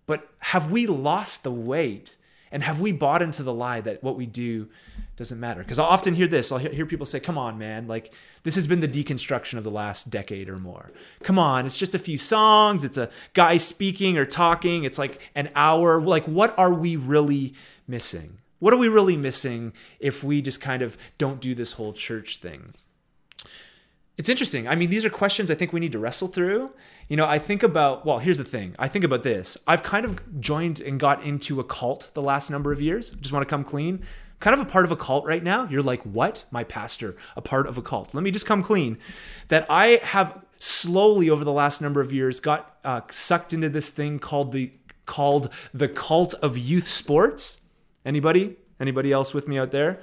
But 0.06 0.30
have 0.40 0.72
we 0.72 0.88
lost 0.88 1.44
the 1.44 1.52
weight 1.52 2.16
and 2.52 2.64
have 2.64 2.82
we 2.82 2.92
bought 2.92 3.22
into 3.22 3.44
the 3.44 3.54
lie 3.54 3.82
that 3.82 4.04
what 4.04 4.16
we 4.16 4.26
do 4.26 4.70
doesn't 5.16 5.40
matter? 5.40 5.62
Because 5.62 5.80
I'll 5.80 5.86
often 5.86 6.16
hear 6.16 6.28
this. 6.28 6.52
I'll 6.52 6.58
hear 6.58 6.86
people 6.86 7.06
say, 7.06 7.20
come 7.20 7.38
on, 7.38 7.58
man. 7.58 7.88
Like, 7.88 8.14
this 8.44 8.56
has 8.56 8.68
been 8.68 8.80
the 8.80 8.88
deconstruction 8.88 9.58
of 9.58 9.64
the 9.64 9.72
last 9.72 10.10
decade 10.10 10.50
or 10.50 10.58
more. 10.58 10.92
Come 11.24 11.40
on, 11.40 11.66
it's 11.66 11.78
just 11.78 11.96
a 11.96 12.00
few 12.00 12.18
songs. 12.18 12.84
It's 12.84 12.98
a 12.98 13.10
guy 13.34 13.58
speaking 13.58 14.18
or 14.18 14.26
talking. 14.26 14.84
It's 14.84 14.98
like 14.98 15.32
an 15.36 15.50
hour. 15.56 16.02
Like, 16.02 16.26
what 16.26 16.58
are 16.58 16.74
we 16.74 16.96
really 16.96 17.54
missing? 17.88 18.40
What 18.60 18.74
are 18.74 18.78
we 18.78 18.90
really 18.90 19.18
missing 19.18 19.74
if 20.00 20.24
we 20.24 20.42
just 20.42 20.62
kind 20.62 20.82
of 20.84 20.98
don't 21.18 21.42
do 21.42 21.56
this 21.56 21.74
whole 21.74 21.94
church 21.94 22.38
thing? 22.38 22.74
It's 24.22 24.30
interesting. 24.30 24.68
I 24.68 24.76
mean, 24.76 24.92
these 24.92 25.04
are 25.04 25.10
questions 25.10 25.50
I 25.50 25.56
think 25.56 25.74
we 25.74 25.80
need 25.80 25.94
to 25.94 25.98
wrestle 25.98 26.28
through. 26.28 26.70
You 27.10 27.18
know, 27.18 27.26
I 27.26 27.40
think 27.40 27.64
about, 27.64 28.06
well, 28.06 28.20
here's 28.20 28.38
the 28.38 28.44
thing. 28.44 28.76
I 28.78 28.88
think 28.88 29.04
about 29.04 29.24
this. 29.24 29.58
I've 29.66 29.82
kind 29.82 30.06
of 30.06 30.40
joined 30.40 30.80
and 30.80 31.00
got 31.00 31.24
into 31.24 31.60
a 31.60 31.64
cult 31.64 32.12
the 32.14 32.22
last 32.22 32.52
number 32.52 32.72
of 32.72 32.80
years. 32.80 33.10
Just 33.10 33.34
want 33.34 33.42
to 33.42 33.50
come 33.50 33.64
clean. 33.64 34.04
Kind 34.40 34.54
of 34.54 34.60
a 34.60 34.70
part 34.70 34.86
of 34.86 34.92
a 34.92 34.96
cult 34.96 35.26
right 35.26 35.42
now. 35.42 35.68
You're 35.68 35.82
like, 35.82 36.04
what? 36.04 36.46
My 36.52 36.64
pastor, 36.64 37.16
a 37.36 37.42
part 37.42 37.66
of 37.66 37.80
a 37.80 37.82
cult. 37.82 38.14
Let 38.14 38.22
me 38.22 38.30
just 38.30 38.46
come 38.46 38.62
clean. 38.62 39.00
That 39.48 39.66
I 39.72 40.00
have 40.04 40.46
slowly 40.60 41.32
over 41.32 41.44
the 41.44 41.52
last 41.52 41.82
number 41.82 42.00
of 42.00 42.14
years 42.14 42.40
got 42.40 42.78
uh, 42.86 43.02
sucked 43.10 43.54
into 43.54 43.70
this 43.70 43.90
thing 43.90 44.20
called 44.20 44.52
the 44.52 44.72
called 45.08 45.50
the 45.74 45.88
cult 45.88 46.36
of 46.44 46.60
youth 46.60 46.88
sports. 46.88 47.62
Anybody? 48.06 48.56
Anybody 48.80 49.12
else 49.12 49.34
with 49.34 49.48
me 49.48 49.58
out 49.58 49.72
there? 49.72 50.00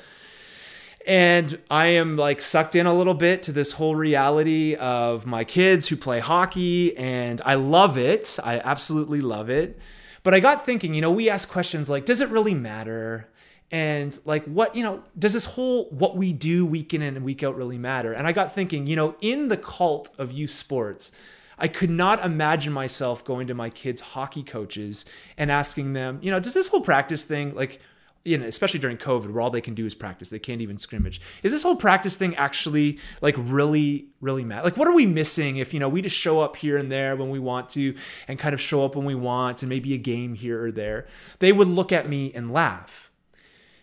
And 1.09 1.59
I 1.71 1.87
am 1.87 2.19
like 2.19 2.43
sucked 2.43 2.77
in 2.77 2.85
a 2.85 2.93
little 2.93 3.15
bit 3.15 3.43
to 3.45 3.53
this 3.53 3.73
whole 3.73 3.97
reality 3.97 4.75
of 4.75 5.25
my 5.25 5.43
kids 5.43 5.89
who 5.89 5.97
play 5.97 6.21
hockey, 6.21 6.95
and 6.99 7.41
I 7.47 7.55
love 7.55 7.97
it. 7.97 8.39
I 8.45 8.61
absolutely 8.63 9.23
love 9.23 9.49
it. 9.49 9.79
But 10.23 10.35
I 10.35 10.41
got 10.41 10.67
thinking, 10.67 10.93
you 10.93 11.01
know, 11.01 11.11
we 11.11 11.31
ask 11.31 11.49
questions 11.49 11.89
like, 11.89 12.05
does 12.05 12.21
it 12.21 12.29
really 12.29 12.53
matter? 12.53 13.27
And 13.71 14.19
like, 14.27 14.45
what, 14.45 14.77
you 14.77 14.83
know, 14.83 15.03
does 15.19 15.33
this 15.33 15.47
whole 15.47 15.89
what 15.89 16.19
we 16.19 16.35
do 16.35 16.67
week 16.67 16.93
in 16.93 17.01
and 17.01 17.25
week 17.25 17.43
out 17.43 17.57
really 17.57 17.79
matter? 17.79 18.13
And 18.13 18.27
I 18.27 18.33
got 18.33 18.55
thinking, 18.55 18.87
you 18.87 18.95
know, 18.95 19.17
in 19.23 19.49
the 19.49 19.57
cult 19.57 20.11
of 20.19 20.31
youth 20.31 20.51
sports, 20.51 21.11
I 21.59 21.69
could 21.69 21.91
not 21.91 22.23
imagine 22.23 22.75
myself 22.75 23.25
going 23.25 23.47
to 23.47 23.55
my 23.55 23.71
kids' 23.71 24.03
hockey 24.03 24.43
coaches 24.43 25.07
and 25.39 25.51
asking 25.51 25.95
them, 25.95 26.19
you 26.21 26.31
know, 26.31 26.39
does 26.39 26.53
this 26.53 26.69
whole 26.69 26.83
practice 26.83 27.25
thing, 27.25 27.55
like, 27.55 27.81
you 28.25 28.37
know, 28.37 28.47
especially 28.47 28.81
during 28.81 28.97
COVID, 28.97 29.31
where 29.31 29.41
all 29.41 29.51
they 29.51 29.61
can 29.61 29.75
do 29.75 29.87
is 29.87 29.95
practice. 29.95 30.31
They 30.31 30.39
can't 30.39 30.61
even 30.61 30.79
scrimmage. 30.79 31.21
Is 31.43 31.53
this 31.53 31.63
whole 31.63 31.77
practice 31.77 32.17
thing 32.17 32.35
actually 32.37 32.99
like 33.21 33.35
really, 33.39 34.09
really 34.21 34.45
matter? 34.45 34.65
Like, 34.65 34.77
what 34.77 34.89
are 34.89 34.95
we 34.95 35.07
missing 35.07 35.57
if 35.57 35.73
you 35.73 35.81
know 35.81 35.89
we 35.89 36.03
just 36.03 36.17
show 36.17 36.41
up 36.41 36.57
here 36.57 36.77
and 36.77 36.91
there 36.91 37.17
when 37.17 37.31
we 37.31 37.39
want 37.39 37.69
to, 37.71 37.95
and 38.27 38.39
kind 38.39 38.55
of 38.55 38.61
show 38.61 38.85
up 38.85 38.97
when 38.97 39.05
we 39.05 39.15
want, 39.15 39.63
and 39.63 39.69
maybe 39.69 39.95
a 39.95 39.99
game 39.99 40.35
here 40.35 40.63
or 40.65 40.71
there? 40.71 41.07
They 41.39 41.53
would 41.53 41.69
look 41.69 41.93
at 41.93 42.09
me 42.09 42.33
and 42.35 42.53
laugh 42.53 43.08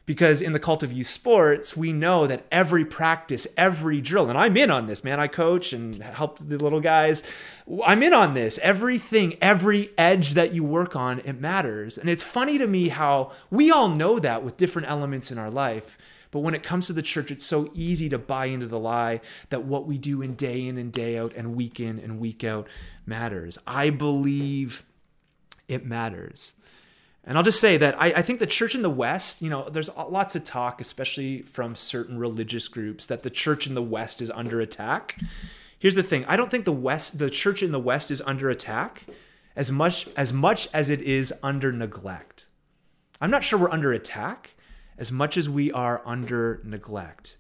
Because 0.06 0.40
in 0.40 0.54
the 0.54 0.60
cult 0.60 0.84
of 0.84 0.94
youth 0.94 1.08
sports, 1.08 1.76
we 1.76 1.92
know 1.92 2.28
that 2.28 2.46
every 2.52 2.86
practice, 2.86 3.48
every 3.58 4.02
drill, 4.02 4.30
and 4.30 4.38
I'm 4.38 4.56
in 4.56 4.70
on 4.70 4.86
this, 4.86 5.04
man. 5.04 5.20
I 5.20 5.28
coach 5.28 5.74
and 5.74 5.96
help 5.96 6.38
the 6.38 6.58
little 6.60 6.80
guys. 6.80 7.24
I'm 7.84 8.04
in 8.04 8.14
on 8.14 8.36
this. 8.36 8.60
Everything, 8.62 9.36
every 9.42 9.90
edge 9.98 10.36
that 10.36 10.54
you 10.54 10.64
work 10.64 10.96
on, 10.96 11.20
it 11.26 11.40
matters. 11.42 11.98
And 11.98 12.08
it's 12.08 12.22
funny 12.22 12.60
to 12.60 12.68
me 12.68 12.90
how 12.90 13.32
we 13.50 13.72
all 13.72 13.90
know 13.90 14.20
that 14.20 14.44
with 14.44 14.58
different 14.58 14.90
elements 14.90 15.32
in 15.32 15.40
our 15.40 15.50
life. 15.50 15.98
But 16.30 16.42
when 16.42 16.54
it 16.54 16.64
comes 16.64 16.88
to 16.88 16.94
the 16.94 17.02
church, 17.02 17.32
it's 17.32 17.46
so 17.46 17.72
easy 17.74 18.10
to 18.10 18.18
buy 18.18 18.48
into 18.48 18.68
the 18.68 18.78
lie 18.78 19.22
that 19.50 19.64
what 19.64 19.88
we 19.88 19.98
do 19.98 20.22
in 20.22 20.36
day 20.36 20.68
in 20.68 20.78
and 20.78 20.92
day 20.92 21.18
out 21.18 21.34
and 21.34 21.56
week 21.56 21.80
in 21.80 21.98
and 21.98 22.20
week 22.20 22.44
out 22.44 22.68
matters. 23.06 23.58
I 23.66 23.90
believe 23.90 24.84
it 25.68 25.86
matters. 25.86 26.54
And 27.26 27.38
I'll 27.38 27.44
just 27.44 27.60
say 27.60 27.78
that 27.78 28.00
I, 28.00 28.08
I, 28.08 28.22
think 28.22 28.40
the 28.40 28.46
church 28.46 28.76
in 28.76 28.84
the 28.84 28.90
West, 28.90 29.42
you 29.42 29.50
know, 29.50 29.68
there's 29.68 29.90
lots 29.96 30.36
of 30.36 30.44
talk, 30.44 30.80
especially 30.80 31.42
from 31.42 31.76
certain 31.76 32.20
religious 32.20 32.68
groups, 32.68 33.08
that 33.08 33.24
the 33.24 33.32
church 33.32 33.66
in 33.66 33.74
the 33.74 33.82
West 33.82 34.22
is 34.22 34.30
under 34.32 34.62
attack. 34.62 35.20
Here's 35.80 35.96
the 35.96 36.04
thing: 36.04 36.24
I 36.26 36.38
don't 36.38 36.52
think 36.52 36.66
the 36.66 36.72
West, 36.72 37.18
the 37.18 37.32
church 37.32 37.64
in 37.64 37.72
the 37.72 37.80
West, 37.80 38.12
is 38.12 38.22
under 38.28 38.50
attack 38.50 39.06
as 39.56 39.72
much 39.72 40.08
as 40.16 40.32
much 40.32 40.68
as 40.72 40.92
it 40.92 41.02
is 41.02 41.34
under 41.42 41.72
neglect. 41.72 42.46
I'm 43.20 43.32
not 43.32 43.44
sure 43.44 43.58
we're 43.58 43.72
under 43.72 43.92
attack 43.92 44.52
as 44.98 45.12
much 45.12 45.36
as 45.36 45.50
we 45.50 45.72
are 45.72 46.02
under 46.06 46.62
neglect. 46.64 47.38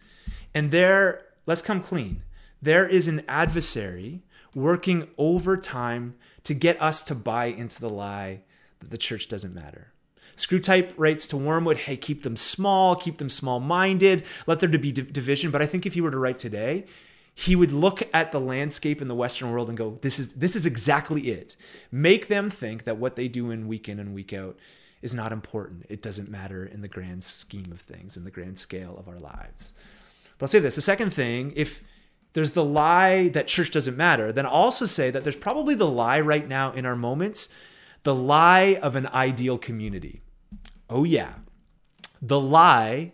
And 0.53 0.71
there, 0.71 1.21
let's 1.45 1.61
come 1.61 1.81
clean. 1.81 2.23
There 2.61 2.87
is 2.87 3.07
an 3.07 3.23
adversary 3.27 4.23
working 4.55 5.09
overtime 5.17 6.15
to 6.43 6.53
get 6.53 6.81
us 6.81 7.03
to 7.03 7.15
buy 7.15 7.45
into 7.45 7.79
the 7.79 7.89
lie 7.89 8.41
that 8.79 8.91
the 8.91 8.97
church 8.97 9.27
doesn't 9.27 9.53
matter. 9.53 9.91
Screwtape 10.35 10.93
writes 10.97 11.27
to 11.27 11.37
Wormwood, 11.37 11.77
hey, 11.77 11.95
keep 11.95 12.23
them 12.23 12.35
small, 12.35 12.95
keep 12.95 13.17
them 13.17 13.29
small 13.29 13.59
minded, 13.59 14.25
let 14.47 14.59
there 14.59 14.69
be 14.69 14.91
division. 14.91 15.49
But 15.51 15.61
I 15.61 15.65
think 15.65 15.85
if 15.85 15.93
he 15.93 16.01
were 16.01 16.11
to 16.11 16.17
write 16.17 16.37
today, 16.37 16.85
he 17.33 17.55
would 17.55 17.71
look 17.71 18.03
at 18.13 18.31
the 18.31 18.39
landscape 18.39 19.01
in 19.01 19.07
the 19.07 19.15
Western 19.15 19.51
world 19.51 19.69
and 19.69 19.77
go, 19.77 19.97
this 20.01 20.19
is, 20.19 20.33
this 20.33 20.55
is 20.55 20.65
exactly 20.65 21.23
it. 21.23 21.55
Make 21.91 22.27
them 22.27 22.49
think 22.49 22.83
that 22.85 22.97
what 22.97 23.15
they 23.15 23.27
do 23.27 23.51
in 23.51 23.67
week 23.67 23.89
in 23.89 23.99
and 23.99 24.13
week 24.13 24.33
out 24.33 24.57
is 25.01 25.13
not 25.13 25.31
important. 25.31 25.85
It 25.89 26.01
doesn't 26.01 26.29
matter 26.29 26.65
in 26.65 26.81
the 26.81 26.87
grand 26.87 27.23
scheme 27.23 27.71
of 27.71 27.81
things, 27.81 28.17
in 28.17 28.23
the 28.23 28.31
grand 28.31 28.57
scale 28.57 28.97
of 28.97 29.07
our 29.07 29.19
lives. 29.19 29.73
But 30.37 30.45
I'll 30.45 30.47
say 30.47 30.59
this 30.59 30.75
the 30.75 30.81
second 30.81 31.13
thing, 31.13 31.53
if 31.55 31.83
there's 32.33 32.51
the 32.51 32.63
lie 32.63 33.29
that 33.29 33.47
church 33.47 33.71
doesn't 33.71 33.95
matter, 33.95 34.31
then 34.31 34.45
I'll 34.45 34.51
also 34.51 34.85
say 34.85 35.11
that 35.11 35.23
there's 35.23 35.35
probably 35.35 35.75
the 35.75 35.87
lie 35.87 36.21
right 36.21 36.47
now 36.47 36.71
in 36.71 36.85
our 36.85 36.95
moments 36.95 37.49
the 38.05 38.15
lie 38.15 38.77
of 38.83 38.95
an 38.95 39.07
ideal 39.07 39.57
community. 39.57 40.21
Oh, 40.91 41.03
yeah. 41.03 41.33
The 42.21 42.39
lie 42.39 43.13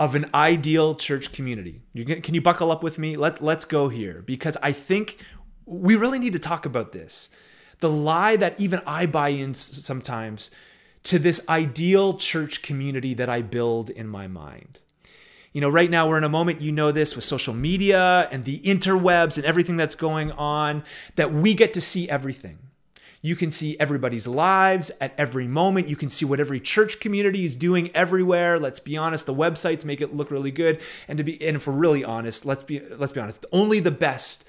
of 0.00 0.14
an 0.14 0.30
ideal 0.34 0.94
church 0.94 1.30
community. 1.32 1.82
You 1.92 2.06
can, 2.06 2.22
can 2.22 2.34
you 2.34 2.40
buckle 2.40 2.72
up 2.72 2.82
with 2.82 2.98
me? 2.98 3.18
Let, 3.18 3.42
let's 3.42 3.66
go 3.66 3.90
here 3.90 4.22
because 4.24 4.56
I 4.62 4.72
think 4.72 5.18
we 5.66 5.94
really 5.94 6.18
need 6.18 6.32
to 6.32 6.38
talk 6.38 6.64
about 6.64 6.92
this. 6.92 7.28
The 7.80 7.90
lie 7.90 8.36
that 8.36 8.58
even 8.58 8.80
I 8.86 9.04
buy 9.04 9.28
in 9.28 9.52
sometimes 9.52 10.50
to 11.02 11.18
this 11.18 11.46
ideal 11.46 12.14
church 12.14 12.62
community 12.62 13.12
that 13.12 13.28
I 13.28 13.42
build 13.42 13.90
in 13.90 14.08
my 14.08 14.26
mind. 14.26 14.78
You 15.52 15.60
know, 15.60 15.68
right 15.68 15.90
now 15.90 16.08
we're 16.08 16.18
in 16.18 16.24
a 16.24 16.30
moment, 16.30 16.62
you 16.62 16.72
know 16.72 16.92
this 16.92 17.14
with 17.14 17.26
social 17.26 17.52
media 17.52 18.26
and 18.32 18.46
the 18.46 18.60
interwebs 18.60 19.36
and 19.36 19.44
everything 19.44 19.76
that's 19.76 19.94
going 19.94 20.32
on, 20.32 20.82
that 21.16 21.30
we 21.30 21.52
get 21.52 21.74
to 21.74 21.80
see 21.82 22.08
everything. 22.08 22.69
You 23.22 23.36
can 23.36 23.50
see 23.50 23.78
everybody's 23.78 24.26
lives 24.26 24.90
at 25.00 25.12
every 25.18 25.46
moment. 25.46 25.88
You 25.88 25.96
can 25.96 26.08
see 26.08 26.24
what 26.24 26.40
every 26.40 26.58
church 26.58 27.00
community 27.00 27.44
is 27.44 27.54
doing 27.54 27.90
everywhere. 27.94 28.58
Let's 28.58 28.80
be 28.80 28.96
honest, 28.96 29.26
the 29.26 29.34
websites 29.34 29.84
make 29.84 30.00
it 30.00 30.14
look 30.14 30.30
really 30.30 30.50
good. 30.50 30.80
And 31.06 31.18
to 31.18 31.24
be 31.24 31.40
and 31.46 31.56
if 31.56 31.66
we're 31.66 31.74
really 31.74 32.02
honest, 32.02 32.46
let's 32.46 32.64
be 32.64 32.80
let's 32.80 33.12
be 33.12 33.20
honest, 33.20 33.44
only 33.52 33.80
the 33.80 33.90
best 33.90 34.48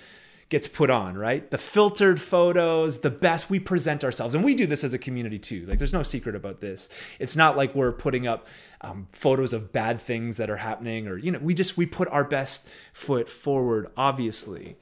gets 0.51 0.67
put 0.67 0.89
on, 0.89 1.17
right? 1.17 1.49
The 1.49 1.57
filtered 1.57 2.19
photos, 2.19 2.99
the 2.99 3.09
best 3.09 3.49
we 3.49 3.57
present 3.57 4.03
ourselves. 4.03 4.35
And 4.35 4.43
we 4.43 4.53
do 4.53 4.67
this 4.67 4.83
as 4.83 4.93
a 4.93 4.99
community 4.99 5.39
too. 5.39 5.65
Like 5.65 5.77
there's 5.77 5.93
no 5.93 6.03
secret 6.03 6.35
about 6.35 6.59
this. 6.59 6.89
It's 7.19 7.37
not 7.37 7.55
like 7.55 7.73
we're 7.73 7.93
putting 7.93 8.27
up 8.27 8.47
um, 8.81 9.07
photos 9.11 9.53
of 9.53 9.71
bad 9.71 9.99
things 10.01 10.35
that 10.37 10.49
are 10.49 10.57
happening 10.57 11.07
or, 11.07 11.17
you 11.17 11.31
know, 11.31 11.39
we 11.39 11.53
just, 11.53 11.77
we 11.77 11.85
put 11.85 12.09
our 12.09 12.25
best 12.25 12.69
foot 12.91 13.29
forward, 13.29 13.91
obviously. 13.95 14.75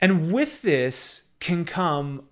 And 0.00 0.32
with 0.32 0.62
this 0.62 1.28
can 1.40 1.66
come 1.66 2.24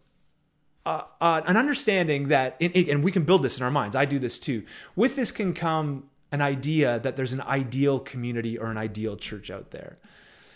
uh, 0.86 1.02
uh, 1.20 1.40
an 1.46 1.56
understanding 1.56 2.28
that, 2.28 2.56
and 2.60 3.02
we 3.02 3.12
can 3.12 3.24
build 3.24 3.42
this 3.42 3.58
in 3.58 3.64
our 3.64 3.70
minds. 3.70 3.96
I 3.96 4.04
do 4.04 4.18
this 4.18 4.38
too. 4.38 4.64
With 4.96 5.16
this 5.16 5.32
can 5.32 5.54
come 5.54 6.10
an 6.32 6.42
idea 6.42 6.98
that 6.98 7.16
there's 7.16 7.32
an 7.32 7.40
ideal 7.42 7.98
community 8.00 8.58
or 8.58 8.66
an 8.66 8.76
ideal 8.76 9.16
church 9.16 9.50
out 9.50 9.70
there 9.70 9.98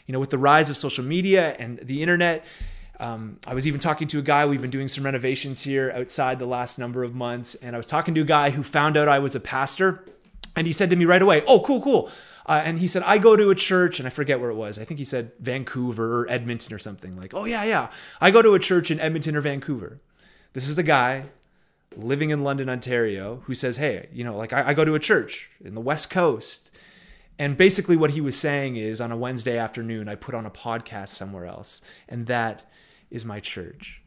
you 0.09 0.15
know, 0.15 0.19
with 0.19 0.31
the 0.31 0.39
rise 0.39 0.71
of 0.71 0.77
social 0.77 1.05
media 1.05 1.55
and 1.59 1.79
the 1.81 2.03
internet, 2.03 2.45
um, 2.99 3.39
I 3.47 3.55
was 3.55 3.69
even 3.69 3.79
talking 3.79 4.09
to 4.09 4.19
a 4.19 4.23
guy. 4.23 4.47
We've 4.47 4.61
been 4.61 4.71
doing 4.71 4.89
some 4.89 5.05
renovations 5.05 5.63
here 5.63 5.93
outside 5.95 6.41
the 6.41 6.47
last 6.47 6.79
number 6.79 7.05
of 7.05 7.15
months, 7.15 7.55
and 7.57 7.77
I 7.77 7.79
was 7.79 7.87
talking 7.87 8.15
to 8.15 8.23
a 8.23 8.25
guy 8.25 8.51
who 8.51 8.63
found 8.63 8.97
out 8.97 9.07
I 9.07 9.21
was 9.21 9.37
a 9.37 9.41
pastor, 9.41 10.05
and 10.57 10.67
he 10.67 10.73
said 10.73 10.91
to 10.91 10.97
me 10.97 11.05
right 11.05 11.23
away, 11.23 11.45
"Oh, 11.47 11.61
cool, 11.61 11.81
cool." 11.81 12.11
Uh, 12.47 12.63
and 12.65 12.79
he 12.79 12.89
said, 12.89 13.03
I 13.03 13.19
go 13.19 13.37
to 13.37 13.51
a 13.51 13.55
church, 13.55 14.01
and 14.01 14.07
I 14.07 14.11
forget 14.11 14.41
where 14.41 14.49
it 14.49 14.55
was. 14.55 14.79
I 14.79 14.85
think 14.85 14.97
he 14.97 15.05
said 15.05 15.33
Vancouver 15.39 16.23
or 16.23 16.31
Edmonton 16.31 16.73
or 16.73 16.79
something. 16.79 17.15
Like, 17.15 17.35
oh, 17.35 17.45
yeah, 17.45 17.63
yeah. 17.65 17.91
I 18.23 18.31
go 18.31 18.41
to 18.41 18.55
a 18.55 18.59
church 18.59 18.91
in 18.91 18.99
Edmonton 18.99 19.37
or 19.37 19.43
Vancouver. 19.43 19.99
This 20.53 20.69
is 20.69 20.79
a 20.79 20.83
guy 20.83 21.25
living 21.97 22.31
in 22.31 22.45
London, 22.45 22.69
Ontario, 22.69 23.43
who 23.45 23.55
says, 23.55 23.77
hey, 23.77 24.09
you 24.13 24.25
know, 24.25 24.37
like 24.37 24.53
I, 24.53 24.69
I 24.69 24.75
go 24.75 24.85
to 24.85 24.95
a 24.95 24.99
church 25.01 25.51
in 25.65 25.75
the 25.75 25.81
West 25.81 26.11
Coast. 26.11 26.75
And 27.39 27.57
basically, 27.57 27.97
what 27.97 28.11
he 28.13 28.21
was 28.21 28.37
saying 28.37 28.77
is 28.77 29.01
on 29.01 29.13
a 29.13 29.17
Wednesday 29.17 29.59
afternoon, 29.59 30.09
I 30.09 30.17
put 30.17 30.35
on 30.35 30.47
a 30.47 30.51
podcast 30.51 31.11
somewhere 31.11 31.47
else, 31.47 31.81
and 32.09 32.27
that 32.27 32.65
is 33.11 33.25
my 33.25 33.41
church. 33.41 34.03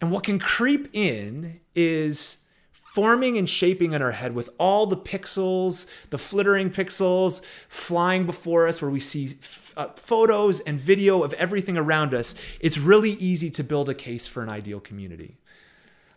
And 0.00 0.12
what 0.12 0.22
can 0.24 0.38
creep 0.38 0.88
in 0.92 1.60
is 1.74 2.44
forming 2.70 3.36
and 3.36 3.50
shaping 3.50 3.92
in 3.92 4.02
our 4.02 4.12
head 4.12 4.34
with 4.34 4.48
all 4.58 4.86
the 4.86 4.96
pixels, 4.96 5.90
the 6.10 6.18
flittering 6.18 6.70
pixels 6.70 7.44
flying 7.68 8.26
before 8.26 8.68
us, 8.68 8.80
where 8.80 8.90
we 8.90 9.00
see 9.00 9.26
f- 9.42 9.74
uh, 9.76 9.88
photos 9.94 10.60
and 10.60 10.78
video 10.78 11.22
of 11.22 11.32
everything 11.34 11.76
around 11.76 12.14
us. 12.14 12.34
It's 12.60 12.78
really 12.78 13.12
easy 13.12 13.50
to 13.50 13.64
build 13.64 13.88
a 13.88 13.94
case 13.94 14.26
for 14.26 14.42
an 14.42 14.48
ideal 14.48 14.80
community. 14.80 15.38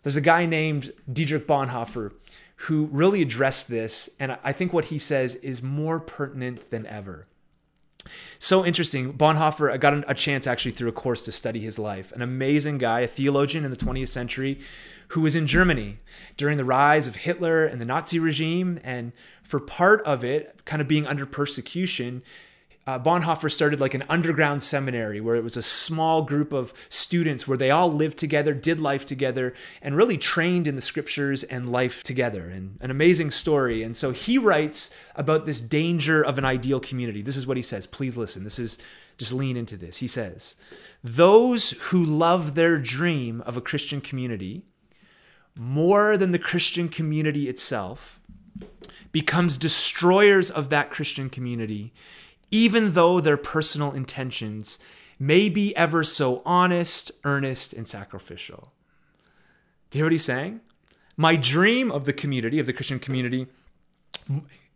There's 0.02 0.16
a 0.16 0.20
guy 0.20 0.46
named 0.46 0.92
Dietrich 1.10 1.46
Bonhoeffer 1.46 2.12
who 2.56 2.86
really 2.92 3.22
addressed 3.22 3.68
this. 3.68 4.10
And 4.20 4.38
I 4.44 4.52
think 4.52 4.72
what 4.72 4.86
he 4.86 4.98
says 4.98 5.34
is 5.36 5.62
more 5.62 5.98
pertinent 5.98 6.70
than 6.70 6.86
ever. 6.86 7.26
So 8.38 8.64
interesting. 8.64 9.12
Bonhoeffer, 9.12 9.72
I 9.72 9.76
got 9.76 10.08
a 10.08 10.14
chance 10.14 10.46
actually 10.46 10.72
through 10.72 10.88
a 10.88 10.92
course 10.92 11.24
to 11.24 11.32
study 11.32 11.60
his 11.60 11.78
life. 11.78 12.12
An 12.12 12.22
amazing 12.22 12.78
guy, 12.78 13.00
a 13.00 13.06
theologian 13.06 13.64
in 13.64 13.70
the 13.70 13.76
20th 13.76 14.08
century 14.08 14.58
who 15.08 15.20
was 15.20 15.36
in 15.36 15.46
Germany 15.46 15.98
during 16.36 16.56
the 16.56 16.64
rise 16.64 17.06
of 17.06 17.16
Hitler 17.16 17.64
and 17.64 17.80
the 17.80 17.84
Nazi 17.84 18.18
regime. 18.18 18.80
And 18.82 19.12
for 19.42 19.60
part 19.60 20.02
of 20.02 20.24
it, 20.24 20.64
kind 20.64 20.82
of 20.82 20.88
being 20.88 21.06
under 21.06 21.26
persecution, 21.26 22.22
uh, 22.84 22.98
Bonhoeffer 22.98 23.50
started 23.50 23.78
like 23.78 23.94
an 23.94 24.02
underground 24.08 24.62
seminary 24.62 25.20
where 25.20 25.36
it 25.36 25.44
was 25.44 25.56
a 25.56 25.62
small 25.62 26.22
group 26.22 26.52
of 26.52 26.74
students 26.88 27.46
where 27.46 27.56
they 27.56 27.70
all 27.70 27.92
lived 27.92 28.18
together, 28.18 28.54
did 28.54 28.80
life 28.80 29.06
together, 29.06 29.54
and 29.80 29.96
really 29.96 30.18
trained 30.18 30.66
in 30.66 30.74
the 30.74 30.80
scriptures 30.80 31.44
and 31.44 31.70
life 31.70 32.02
together. 32.02 32.48
And 32.48 32.78
an 32.80 32.90
amazing 32.90 33.30
story. 33.30 33.84
And 33.84 33.96
so 33.96 34.10
he 34.10 34.36
writes 34.36 34.94
about 35.14 35.46
this 35.46 35.60
danger 35.60 36.24
of 36.24 36.38
an 36.38 36.44
ideal 36.44 36.80
community. 36.80 37.22
This 37.22 37.36
is 37.36 37.46
what 37.46 37.56
he 37.56 37.62
says. 37.62 37.86
Please 37.86 38.16
listen. 38.16 38.42
This 38.42 38.58
is 38.58 38.78
just 39.16 39.32
lean 39.32 39.56
into 39.56 39.76
this. 39.76 39.98
He 39.98 40.08
says, 40.08 40.56
Those 41.04 41.70
who 41.70 42.04
love 42.04 42.56
their 42.56 42.78
dream 42.78 43.42
of 43.42 43.56
a 43.56 43.60
Christian 43.60 44.00
community 44.00 44.62
more 45.54 46.16
than 46.16 46.32
the 46.32 46.38
Christian 46.38 46.88
community 46.88 47.48
itself 47.48 48.18
becomes 49.12 49.56
destroyers 49.56 50.50
of 50.50 50.70
that 50.70 50.90
Christian 50.90 51.28
community 51.30 51.92
even 52.52 52.92
though 52.92 53.20
their 53.20 53.36
personal 53.36 53.90
intentions 53.90 54.78
may 55.18 55.48
be 55.48 55.74
ever 55.74 56.04
so 56.04 56.42
honest, 56.44 57.10
earnest, 57.24 57.72
and 57.72 57.88
sacrificial. 57.88 58.72
Do 59.90 59.98
you 59.98 60.00
hear 60.00 60.06
what 60.06 60.12
he's 60.12 60.24
saying? 60.24 60.60
My 61.16 61.34
dream 61.34 61.90
of 61.90 62.04
the 62.04 62.12
community, 62.12 62.58
of 62.58 62.66
the 62.66 62.72
Christian 62.72 62.98
community, 62.98 63.46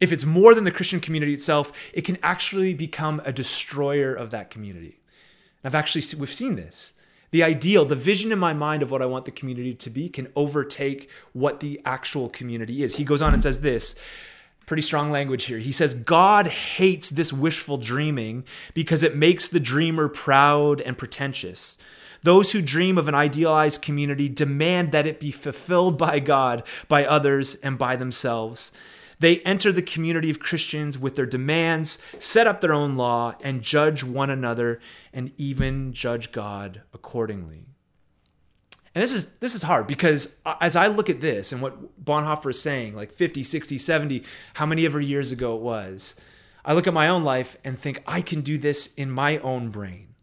if 0.00 0.12
it's 0.12 0.24
more 0.24 0.54
than 0.54 0.64
the 0.64 0.70
Christian 0.70 1.00
community 1.00 1.34
itself, 1.34 1.72
it 1.92 2.02
can 2.02 2.18
actually 2.22 2.74
become 2.74 3.20
a 3.24 3.32
destroyer 3.32 4.14
of 4.14 4.30
that 4.30 4.50
community. 4.50 5.00
I've 5.64 5.74
actually 5.74 6.02
we've 6.18 6.32
seen 6.32 6.56
this. 6.56 6.94
The 7.32 7.42
ideal, 7.42 7.84
the 7.84 7.96
vision 7.96 8.30
in 8.30 8.38
my 8.38 8.54
mind 8.54 8.82
of 8.82 8.90
what 8.90 9.02
I 9.02 9.06
want 9.06 9.24
the 9.24 9.30
community 9.32 9.74
to 9.74 9.90
be 9.90 10.08
can 10.08 10.28
overtake 10.36 11.10
what 11.32 11.60
the 11.60 11.80
actual 11.84 12.28
community 12.28 12.82
is. 12.82 12.96
He 12.96 13.04
goes 13.04 13.20
on 13.20 13.34
and 13.34 13.42
says 13.42 13.60
this 13.60 14.00
pretty 14.66 14.82
strong 14.82 15.10
language 15.10 15.44
here. 15.44 15.58
He 15.58 15.72
says, 15.72 15.94
God 15.94 16.48
hates 16.48 17.08
this 17.08 17.32
wishful 17.32 17.78
dreaming 17.78 18.44
because 18.74 19.02
it 19.02 19.16
makes 19.16 19.48
the 19.48 19.60
dreamer 19.60 20.08
proud 20.08 20.80
and 20.80 20.98
pretentious. 20.98 21.78
Those 22.22 22.52
who 22.52 22.60
dream 22.60 22.98
of 22.98 23.06
an 23.06 23.14
idealized 23.14 23.82
community 23.82 24.28
demand 24.28 24.90
that 24.90 25.06
it 25.06 25.20
be 25.20 25.30
fulfilled 25.30 25.96
by 26.06 26.18
God, 26.18 26.64
by 26.88 27.06
others, 27.06 27.54
and 27.56 27.78
by 27.78 27.94
themselves. 27.96 28.72
They 29.18 29.38
enter 29.40 29.72
the 29.72 29.82
community 29.82 30.28
of 30.28 30.40
Christians 30.40 30.98
with 30.98 31.16
their 31.16 31.26
demands, 31.26 31.98
set 32.18 32.46
up 32.46 32.60
their 32.60 32.74
own 32.74 32.96
law, 32.96 33.34
and 33.42 33.62
judge 33.62 34.04
one 34.04 34.28
another 34.28 34.80
and 35.12 35.32
even 35.38 35.92
judge 35.92 36.32
God 36.32 36.82
accordingly. 36.92 37.75
And 38.96 39.02
this 39.02 39.12
is 39.12 39.32
this 39.40 39.54
is 39.54 39.62
hard 39.62 39.86
because 39.86 40.40
as 40.58 40.74
I 40.74 40.86
look 40.86 41.10
at 41.10 41.20
this 41.20 41.52
and 41.52 41.60
what 41.60 42.02
Bonhoeffer 42.02 42.52
is 42.52 42.62
saying, 42.62 42.96
like 42.96 43.12
50, 43.12 43.42
60, 43.42 43.76
70, 43.76 44.22
how 44.54 44.64
many 44.64 44.86
ever 44.86 44.98
years 44.98 45.32
ago 45.32 45.54
it 45.54 45.60
was, 45.60 46.18
I 46.64 46.72
look 46.72 46.86
at 46.86 46.94
my 46.94 47.06
own 47.06 47.22
life 47.22 47.58
and 47.62 47.78
think 47.78 48.02
I 48.06 48.22
can 48.22 48.40
do 48.40 48.56
this 48.56 48.94
in 48.94 49.10
my 49.10 49.36
own 49.40 49.68
brain. 49.68 50.14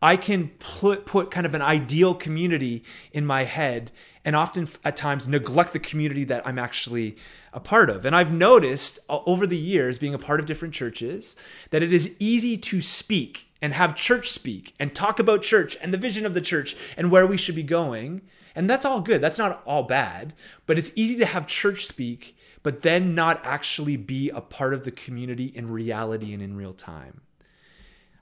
I 0.00 0.16
can 0.16 0.50
put 0.60 1.04
put 1.04 1.32
kind 1.32 1.46
of 1.46 1.54
an 1.56 1.62
ideal 1.62 2.14
community 2.14 2.84
in 3.10 3.26
my 3.26 3.42
head 3.42 3.90
and 4.24 4.36
often 4.36 4.68
at 4.84 4.94
times 4.94 5.26
neglect 5.26 5.72
the 5.72 5.80
community 5.80 6.22
that 6.22 6.46
I'm 6.46 6.60
actually 6.60 7.16
a 7.52 7.58
part 7.58 7.90
of. 7.90 8.04
And 8.04 8.14
I've 8.14 8.32
noticed 8.32 9.00
uh, 9.10 9.18
over 9.26 9.48
the 9.48 9.58
years 9.58 9.98
being 9.98 10.14
a 10.14 10.18
part 10.18 10.38
of 10.38 10.46
different 10.46 10.74
churches 10.74 11.34
that 11.70 11.82
it 11.82 11.92
is 11.92 12.14
easy 12.20 12.56
to 12.56 12.80
speak 12.80 13.51
and 13.62 13.72
have 13.72 13.94
church 13.94 14.28
speak 14.28 14.74
and 14.78 14.94
talk 14.94 15.18
about 15.18 15.42
church 15.42 15.76
and 15.80 15.94
the 15.94 15.98
vision 15.98 16.26
of 16.26 16.34
the 16.34 16.40
church 16.42 16.76
and 16.96 17.10
where 17.10 17.26
we 17.26 17.38
should 17.38 17.54
be 17.54 17.62
going. 17.62 18.20
And 18.54 18.68
that's 18.68 18.84
all 18.84 19.00
good. 19.00 19.22
That's 19.22 19.38
not 19.38 19.62
all 19.64 19.84
bad, 19.84 20.34
but 20.66 20.76
it's 20.76 20.92
easy 20.94 21.16
to 21.16 21.24
have 21.24 21.46
church 21.46 21.86
speak 21.86 22.36
but 22.62 22.82
then 22.82 23.14
not 23.14 23.44
actually 23.44 23.96
be 23.96 24.30
a 24.30 24.40
part 24.40 24.74
of 24.74 24.84
the 24.84 24.90
community 24.90 25.46
in 25.46 25.70
reality 25.70 26.32
and 26.32 26.42
in 26.42 26.56
real 26.56 26.72
time. 26.72 27.20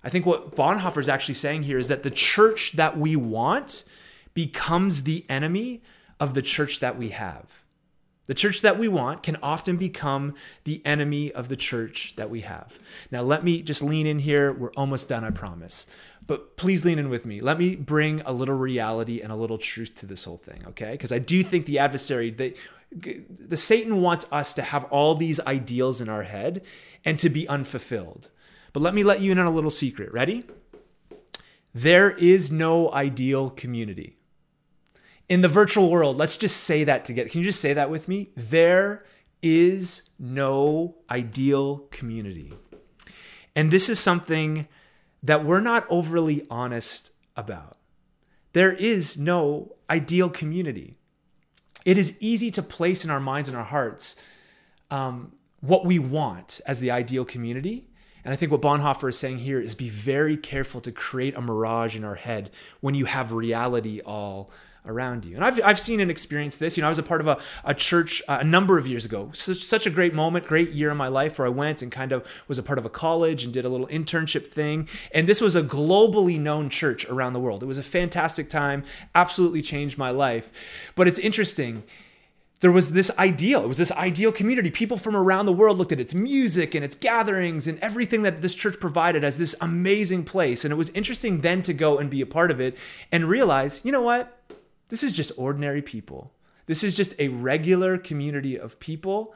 I 0.03 0.09
think 0.09 0.25
what 0.25 0.57
Bonhoeffer 0.57 1.01
is 1.01 1.09
actually 1.09 1.35
saying 1.35 1.65
here 1.65 1.79
is 1.79 1.89
that 1.89 2.03
the 2.03 2.11
church 2.11 2.73
that 2.73 2.99
we 2.99 3.17
want 3.17 3.85
becomes 4.33 5.03
the 5.03 5.27
enemy 5.29 5.83
of 6.19 6.35
the 6.35 6.43
church 6.43 6.81
that 6.81 6.97
we 6.97 7.11
have. 7.11 7.60
The 8.31 8.35
church 8.35 8.63
that 8.63 8.79
we 8.79 8.87
want 8.87 9.25
can 9.25 9.39
often 9.43 9.77
become 9.77 10.37
the 10.63 10.81
enemy 10.87 11.33
of 11.33 11.49
the 11.49 11.57
church 11.57 12.15
that 12.15 12.31
we 12.31 12.43
have. 12.43 12.79
Now, 13.11 13.23
let 13.23 13.43
me 13.43 13.61
just 13.61 13.83
lean 13.83 14.07
in 14.07 14.21
here. 14.21 14.53
We're 14.53 14.71
almost 14.77 15.09
done, 15.09 15.25
I 15.25 15.31
promise. 15.31 15.89
But 16.29 16.57
please 16.57 16.85
lean 16.85 17.01
in 17.01 17.11
with 17.11 17.27
me. 17.27 17.41
Let 17.41 17.59
me 17.59 17.75
bring 17.75 18.21
a 18.21 18.33
little 18.33 18.55
reality 18.55 19.21
and 19.21 19.33
a 19.33 19.35
little 19.35 19.59
truth 19.59 19.97
to 19.97 20.07
this 20.07 20.23
whole 20.23 20.37
thing, 20.37 20.63
okay? 20.69 20.93
Because 20.93 21.11
I 21.11 21.19
do 21.19 21.43
think 21.43 21.67
the 21.67 21.81
adversary, 21.81 22.31
the, 22.31 22.55
the 22.93 23.57
Satan 23.57 24.01
wants 24.01 24.27
us 24.31 24.55
to 24.55 24.63
have 24.63 24.85
all 24.85 25.17
these 25.17 25.41
ideals 25.41 26.01
in 26.01 26.09
our 26.09 26.23
head 26.23 26.63
and 27.05 27.19
to 27.19 27.31
be 27.31 27.49
unfulfilled. 27.49 28.29
But 28.73 28.81
let 28.85 28.95
me 28.95 29.03
let 29.03 29.21
you 29.21 29.33
in 29.33 29.41
on 29.41 29.47
a 29.47 29.51
little 29.51 29.71
secret. 29.71 30.13
Ready? 30.13 30.47
There 31.75 32.13
is 32.13 32.53
no 32.53 32.93
ideal 32.93 33.51
community 33.51 34.20
in 35.31 35.43
the 35.43 35.49
virtual 35.49 35.89
world, 35.89 36.17
let's 36.17 36.37
just 36.37 36.65
say 36.65 36.83
that 36.85 37.05
together. 37.05 37.29
Can 37.29 37.39
you 37.39 37.45
just 37.45 37.61
say 37.61 37.73
that 37.73 37.89
with 37.89 38.09
me? 38.09 38.31
There 38.37 39.05
is 39.41 40.11
no 40.19 40.97
ideal 41.09 41.87
community. 41.93 42.53
And 43.55 43.71
this 43.71 43.89
is 43.89 44.01
something 44.01 44.67
that 45.23 45.45
we're 45.45 45.61
not 45.61 45.87
overly 45.89 46.47
honest 46.51 47.13
about. 47.37 47.77
There 48.55 48.73
is 48.73 49.19
no 49.19 49.77
ideal 49.89 50.29
community. 50.29 50.97
It 51.85 51.97
is 51.97 52.21
easy 52.21 52.51
to 52.51 52.63
place 52.63 53.05
in 53.05 53.11
our 53.11 53.21
minds 53.21 53.49
and 53.49 53.57
our 53.57 53.65
hearts 53.65 54.21
um, 54.91 55.33
what 55.61 55.87
we 55.87 56.01
want 56.01 56.61
as 56.67 56.81
the 56.81 56.91
ideal 56.91 57.25
community. 57.25 57.89
And 58.25 58.35
I 58.35 58.37
think 58.37 58.51
what 58.51 58.63
Bonhoeffer 58.63 59.09
is 59.09 59.19
saying 59.19 59.39
here 59.39 59.61
is 59.61 59.77
be 59.77 59.91
very 59.91 60.37
careful 60.37 60.81
to 60.81 60.91
create 60.91 61.37
a 61.37 61.41
mirage 61.41 61.97
in 61.97 62.03
our 62.03 62.17
head 62.17 62.51
when 62.81 62.97
you 62.97 63.05
have 63.05 63.33
reality 63.33 64.01
all 64.01 64.51
around 64.87 65.25
you. 65.25 65.37
And 65.37 65.45
I've, 65.45 65.61
I've 65.65 65.79
seen 65.79 66.01
and 66.01 66.11
experienced 66.11 66.59
this. 66.61 66.77
You 66.77 66.83
know, 66.83 66.89
I 66.89 66.91
was 66.91 66.99
a 66.99 67.03
part 67.03 67.21
of 67.21 67.29
a, 67.29 67.39
a 67.65 67.75
church 67.75 68.23
uh, 68.29 68.39
a 68.41 68.45
number 68.45 68.79
of 68.79 68.87
years 68.87 69.05
ago. 69.05 69.31
Such, 69.33 69.59
such 69.59 69.87
a 69.87 69.91
great 69.91 70.15
moment, 70.15 70.47
great 70.47 70.71
year 70.71 70.91
in 70.91 70.97
my 70.97 71.09
life 71.09 71.39
where 71.39 71.47
I 71.47 71.51
went 71.51 71.83
and 71.83 71.93
kind 71.93 72.13
of 72.13 72.27
was 72.49 72.59
a 72.59 72.63
part 72.63 72.79
of 72.79 72.85
a 72.85 72.91
college 72.91 73.45
and 73.45 73.53
did 73.53 73.65
a 73.65 73.69
little 73.69 73.89
internship 73.89 74.47
thing. 74.47 74.89
And 75.15 75.29
this 75.29 75.41
was 75.41 75.55
a 75.55 75.63
globally 75.63 76.39
known 76.39 76.69
church 76.71 77.05
around 77.07 77.33
the 77.33 77.41
world. 77.41 77.63
It 77.63 77.67
was 77.67 77.79
a 77.79 77.83
fantastic 77.83 78.49
time, 78.49 78.85
absolutely 79.15 79.63
changed 79.63 79.99
my 79.99 80.11
life. 80.11 80.93
But 80.95 81.09
it's 81.09 81.19
interesting 81.19 81.83
there 82.61 82.71
was 82.71 82.91
this 82.91 83.11
ideal. 83.19 83.65
It 83.65 83.69
was 83.69 83.79
this 83.79 83.93
ideal 83.93 84.33
community. 84.33 84.71
People 84.71 84.99
from 84.99 85.17
around 85.17 85.47
the 85.47 85.53
world 85.53 85.79
looked 85.79 85.93
at 85.93 86.01
its 86.01 86.15
music 86.15 86.75
and 86.75 86.85
its 86.85 86.95
gatherings 86.95 87.67
and 87.67 87.79
everything 87.79 88.23
that 88.23 88.43
this 88.43 88.55
church 88.55 88.79
provided 88.79 89.25
as 89.25 89.39
this 89.39 89.57
amazing 89.63 90.25
place. 90.25 90.65
And 90.65 90.73
it 90.73 90.77
was 90.77 90.91
interesting 90.91 91.41
then 91.41 91.63
to 91.63 91.73
go 91.73 91.99
and 91.99 92.11
be 92.11 92.21
a 92.21 92.27
part 92.27 92.51
of 92.51 92.61
it 92.61 92.77
and 93.11 93.25
realize, 93.25 93.83
you 93.83 93.93
know 93.93 94.03
what? 94.03 94.40
This 94.91 95.03
is 95.03 95.13
just 95.13 95.33
ordinary 95.37 95.81
people. 95.81 96.33
This 96.67 96.85
is 96.85 96.95
just 96.95 97.15
a 97.19 97.29
regular 97.29 97.99
community 97.99 98.59
of 98.59 98.79
people. 98.79 99.35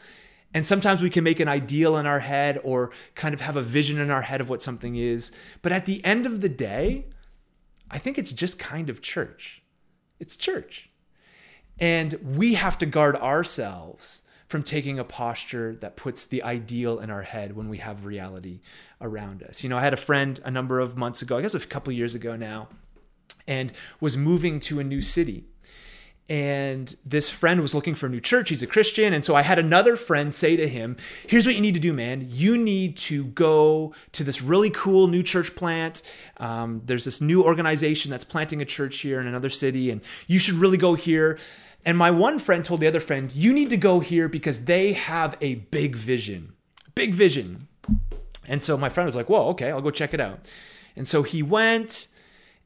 And 0.52 0.64
sometimes 0.64 1.02
we 1.02 1.10
can 1.10 1.24
make 1.24 1.40
an 1.40 1.48
ideal 1.48 1.96
in 1.96 2.06
our 2.06 2.20
head 2.20 2.60
or 2.62 2.92
kind 3.14 3.34
of 3.34 3.40
have 3.40 3.56
a 3.56 3.62
vision 3.62 3.98
in 3.98 4.10
our 4.10 4.22
head 4.22 4.40
of 4.40 4.48
what 4.48 4.62
something 4.62 4.94
is. 4.94 5.32
But 5.62 5.72
at 5.72 5.86
the 5.86 6.04
end 6.04 6.26
of 6.26 6.42
the 6.42 6.48
day, 6.48 7.06
I 7.90 7.98
think 7.98 8.18
it's 8.18 8.30
just 8.30 8.58
kind 8.58 8.88
of 8.88 9.00
church. 9.00 9.62
It's 10.20 10.36
church. 10.36 10.88
And 11.80 12.12
we 12.36 12.54
have 12.54 12.78
to 12.78 12.86
guard 12.86 13.16
ourselves 13.16 14.22
from 14.46 14.62
taking 14.62 14.98
a 14.98 15.04
posture 15.04 15.74
that 15.80 15.96
puts 15.96 16.24
the 16.24 16.42
ideal 16.44 17.00
in 17.00 17.10
our 17.10 17.22
head 17.22 17.56
when 17.56 17.68
we 17.68 17.78
have 17.78 18.06
reality 18.06 18.60
around 19.00 19.42
us. 19.42 19.64
You 19.64 19.70
know, 19.70 19.78
I 19.78 19.80
had 19.80 19.94
a 19.94 19.96
friend 19.96 20.38
a 20.44 20.50
number 20.50 20.78
of 20.78 20.96
months 20.96 21.22
ago, 21.22 21.38
I 21.38 21.42
guess 21.42 21.54
a 21.54 21.60
couple 21.60 21.92
years 21.92 22.14
ago 22.14 22.36
now, 22.36 22.68
and 23.46 23.72
was 24.00 24.16
moving 24.16 24.60
to 24.60 24.80
a 24.80 24.84
new 24.84 25.00
city. 25.00 25.44
And 26.28 26.96
this 27.04 27.28
friend 27.28 27.60
was 27.60 27.74
looking 27.74 27.94
for 27.94 28.06
a 28.06 28.08
new 28.08 28.20
church. 28.20 28.48
He's 28.48 28.62
a 28.62 28.66
Christian. 28.66 29.12
And 29.12 29.22
so 29.22 29.34
I 29.34 29.42
had 29.42 29.58
another 29.58 29.94
friend 29.94 30.34
say 30.34 30.56
to 30.56 30.66
him, 30.66 30.96
Here's 31.28 31.44
what 31.44 31.54
you 31.54 31.60
need 31.60 31.74
to 31.74 31.80
do, 31.80 31.92
man. 31.92 32.26
You 32.30 32.56
need 32.56 32.96
to 32.98 33.24
go 33.24 33.94
to 34.12 34.24
this 34.24 34.40
really 34.40 34.70
cool 34.70 35.06
new 35.06 35.22
church 35.22 35.54
plant. 35.54 36.00
Um, 36.38 36.80
there's 36.86 37.04
this 37.04 37.20
new 37.20 37.42
organization 37.42 38.10
that's 38.10 38.24
planting 38.24 38.62
a 38.62 38.64
church 38.64 39.00
here 39.00 39.20
in 39.20 39.26
another 39.26 39.50
city, 39.50 39.90
and 39.90 40.00
you 40.26 40.38
should 40.38 40.54
really 40.54 40.78
go 40.78 40.94
here. 40.94 41.38
And 41.84 41.98
my 41.98 42.10
one 42.10 42.38
friend 42.38 42.64
told 42.64 42.80
the 42.80 42.86
other 42.86 43.00
friend, 43.00 43.30
You 43.30 43.52
need 43.52 43.68
to 43.68 43.76
go 43.76 44.00
here 44.00 44.26
because 44.26 44.64
they 44.64 44.94
have 44.94 45.36
a 45.42 45.56
big 45.56 45.94
vision. 45.94 46.54
Big 46.94 47.14
vision. 47.14 47.68
And 48.46 48.64
so 48.64 48.78
my 48.78 48.88
friend 48.88 49.04
was 49.04 49.14
like, 49.14 49.28
Whoa, 49.28 49.48
okay, 49.48 49.70
I'll 49.70 49.82
go 49.82 49.90
check 49.90 50.14
it 50.14 50.20
out. 50.20 50.40
And 50.96 51.06
so 51.06 51.22
he 51.22 51.42
went 51.42 52.08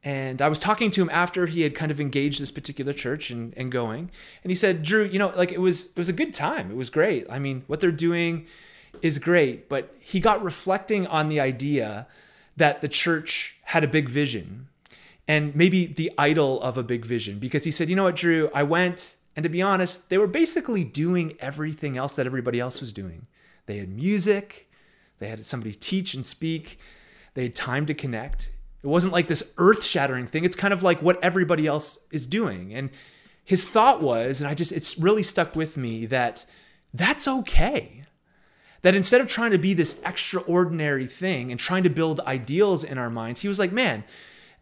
and 0.04 0.40
I 0.40 0.48
was 0.48 0.58
talking 0.58 0.90
to 0.92 1.02
him 1.02 1.10
after 1.10 1.46
he 1.46 1.62
had 1.62 1.74
kind 1.74 1.90
of 1.90 2.00
engaged 2.00 2.40
this 2.40 2.50
particular 2.50 2.92
church 2.92 3.30
and, 3.30 3.52
and 3.56 3.70
going. 3.72 4.10
And 4.44 4.50
he 4.50 4.54
said, 4.54 4.82
Drew, 4.82 5.04
you 5.04 5.18
know, 5.18 5.32
like 5.36 5.50
it 5.50 5.60
was 5.60 5.86
it 5.90 5.98
was 5.98 6.08
a 6.08 6.12
good 6.12 6.32
time. 6.32 6.70
It 6.70 6.76
was 6.76 6.88
great. 6.88 7.26
I 7.28 7.38
mean, 7.38 7.64
what 7.66 7.80
they're 7.80 7.90
doing 7.90 8.46
is 9.02 9.18
great. 9.18 9.68
But 9.68 9.94
he 9.98 10.20
got 10.20 10.42
reflecting 10.42 11.06
on 11.06 11.28
the 11.28 11.40
idea 11.40 12.06
that 12.56 12.80
the 12.80 12.88
church 12.88 13.56
had 13.64 13.84
a 13.84 13.88
big 13.88 14.08
vision 14.08 14.68
and 15.26 15.54
maybe 15.54 15.86
the 15.86 16.10
idol 16.16 16.60
of 16.62 16.78
a 16.78 16.82
big 16.82 17.04
vision. 17.04 17.38
Because 17.38 17.64
he 17.64 17.70
said, 17.70 17.88
you 17.88 17.96
know 17.96 18.04
what, 18.04 18.16
Drew, 18.16 18.50
I 18.54 18.62
went, 18.62 19.16
and 19.36 19.42
to 19.42 19.48
be 19.48 19.60
honest, 19.60 20.10
they 20.10 20.18
were 20.18 20.26
basically 20.26 20.84
doing 20.84 21.34
everything 21.38 21.96
else 21.96 22.16
that 22.16 22.26
everybody 22.26 22.58
else 22.58 22.80
was 22.80 22.92
doing. 22.92 23.26
They 23.66 23.76
had 23.76 23.90
music, 23.90 24.70
they 25.18 25.28
had 25.28 25.44
somebody 25.44 25.74
teach 25.74 26.14
and 26.14 26.26
speak, 26.26 26.78
they 27.34 27.42
had 27.44 27.54
time 27.54 27.84
to 27.86 27.94
connect 27.94 28.50
it 28.82 28.86
wasn't 28.86 29.12
like 29.12 29.28
this 29.28 29.52
earth 29.58 29.84
shattering 29.84 30.26
thing. 30.26 30.44
It's 30.44 30.56
kind 30.56 30.72
of 30.72 30.82
like 30.82 31.02
what 31.02 31.22
everybody 31.22 31.66
else 31.66 32.06
is 32.12 32.26
doing. 32.26 32.72
And 32.74 32.90
his 33.44 33.68
thought 33.68 34.02
was, 34.02 34.40
and 34.40 34.48
I 34.48 34.54
just, 34.54 34.72
it's 34.72 34.98
really 34.98 35.22
stuck 35.22 35.56
with 35.56 35.76
me 35.76 36.06
that 36.06 36.44
that's 36.94 37.26
okay. 37.26 38.02
That 38.82 38.94
instead 38.94 39.20
of 39.20 39.26
trying 39.26 39.50
to 39.50 39.58
be 39.58 39.74
this 39.74 40.00
extraordinary 40.04 41.06
thing 41.06 41.50
and 41.50 41.58
trying 41.58 41.82
to 41.82 41.90
build 41.90 42.20
ideals 42.20 42.84
in 42.84 42.98
our 42.98 43.10
minds, 43.10 43.40
he 43.40 43.48
was 43.48 43.58
like, 43.58 43.72
man, 43.72 44.04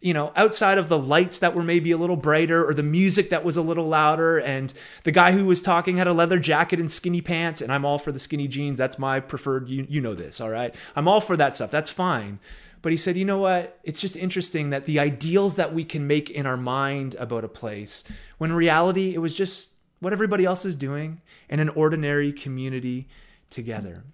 you 0.00 0.14
know, 0.14 0.33
outside 0.37 0.79
of 0.79 0.88
the 0.88 0.98
lights 0.98 1.38
that 1.40 1.55
were 1.55 1.62
maybe 1.62 1.90
a 1.90 1.96
little 1.96 2.16
brighter 2.16 2.66
or 2.66 2.72
the 2.72 2.83
music 2.83 3.31
that 3.31 3.44
was 3.44 3.57
a 3.57 3.62
little 3.62 3.88
louder, 3.88 4.38
and 4.38 4.72
the 5.05 5.12
guy 5.12 5.33
who 5.33 5.44
was 5.44 5.61
talking 5.61 5.96
had 5.96 6.07
a 6.07 6.12
leather 6.12 6.38
jacket 6.38 6.79
and 6.79 6.92
skinny 6.92 7.20
pants, 7.20 7.61
and 7.61 7.72
I'm 7.72 7.85
all 7.85 7.98
for 7.98 8.12
the 8.12 8.18
skinny 8.18 8.46
jeans. 8.46 8.79
That's 8.79 8.98
my 8.98 9.20
preferred, 9.20 9.68
you, 9.68 9.87
you 9.88 10.00
know 10.00 10.14
this, 10.14 10.40
all 10.40 10.50
right? 10.50 10.74
I'm 10.94 11.09
all 11.09 11.20
for 11.20 11.37
that 11.37 11.57
stuff. 11.57 11.70
That's 11.70 11.90
fine. 11.90 12.38
But 12.87 12.92
he 12.92 12.99
said, 12.99 13.16
you 13.16 13.25
know 13.25 13.38
what? 13.38 13.81
It's 13.83 14.01
just 14.01 14.14
interesting 14.14 14.70
that 14.70 14.85
the 14.85 15.01
ideals 15.01 15.57
that 15.57 15.75
we 15.75 15.83
can 15.83 16.07
make 16.07 16.31
in 16.31 16.46
our 16.46 16.57
mind 16.57 17.16
about 17.18 17.42
a 17.42 17.49
place, 17.49 18.05
when 18.38 18.51
in 18.51 18.57
reality, 18.57 19.12
it 19.12 19.18
was 19.18 19.37
just 19.37 19.81
what 19.99 20.12
everybody 20.12 20.44
else 20.44 20.64
is 20.64 20.77
doing 20.77 21.20
in 21.49 21.59
an 21.59 21.68
ordinary 21.70 22.33
community 22.33 23.09
together. 23.51 24.05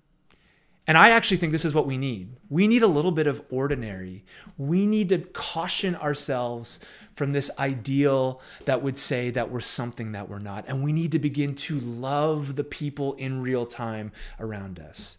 And 0.87 0.97
I 0.97 1.11
actually 1.11 1.37
think 1.37 1.53
this 1.53 1.67
is 1.67 1.75
what 1.75 1.87
we 1.87 1.99
need. 1.99 2.35
We 2.49 2.67
need 2.67 2.83
a 2.83 2.87
little 2.87 3.13
bit 3.13 3.27
of 3.27 3.43
ordinary. 3.51 4.25
We 4.57 4.87
need 4.87 5.11
to 5.11 5.19
caution 5.19 5.95
ourselves 5.95 6.83
from 7.15 7.33
this 7.33 7.51
ideal 7.59 8.41
that 8.65 8.81
would 8.81 8.97
say 8.97 9.29
that 9.33 9.51
we're 9.51 9.61
something 9.61 10.13
that 10.13 10.31
we're 10.31 10.39
not. 10.39 10.65
And 10.67 10.83
we 10.83 10.95
need 10.95 11.13
to 11.13 11.19
begin 11.19 11.57
to 11.57 11.79
love 11.79 12.57
the 12.57 12.65
people 12.65 13.13
in 13.17 13.43
real 13.43 13.67
time 13.67 14.13
around 14.41 14.81
us. 14.81 15.19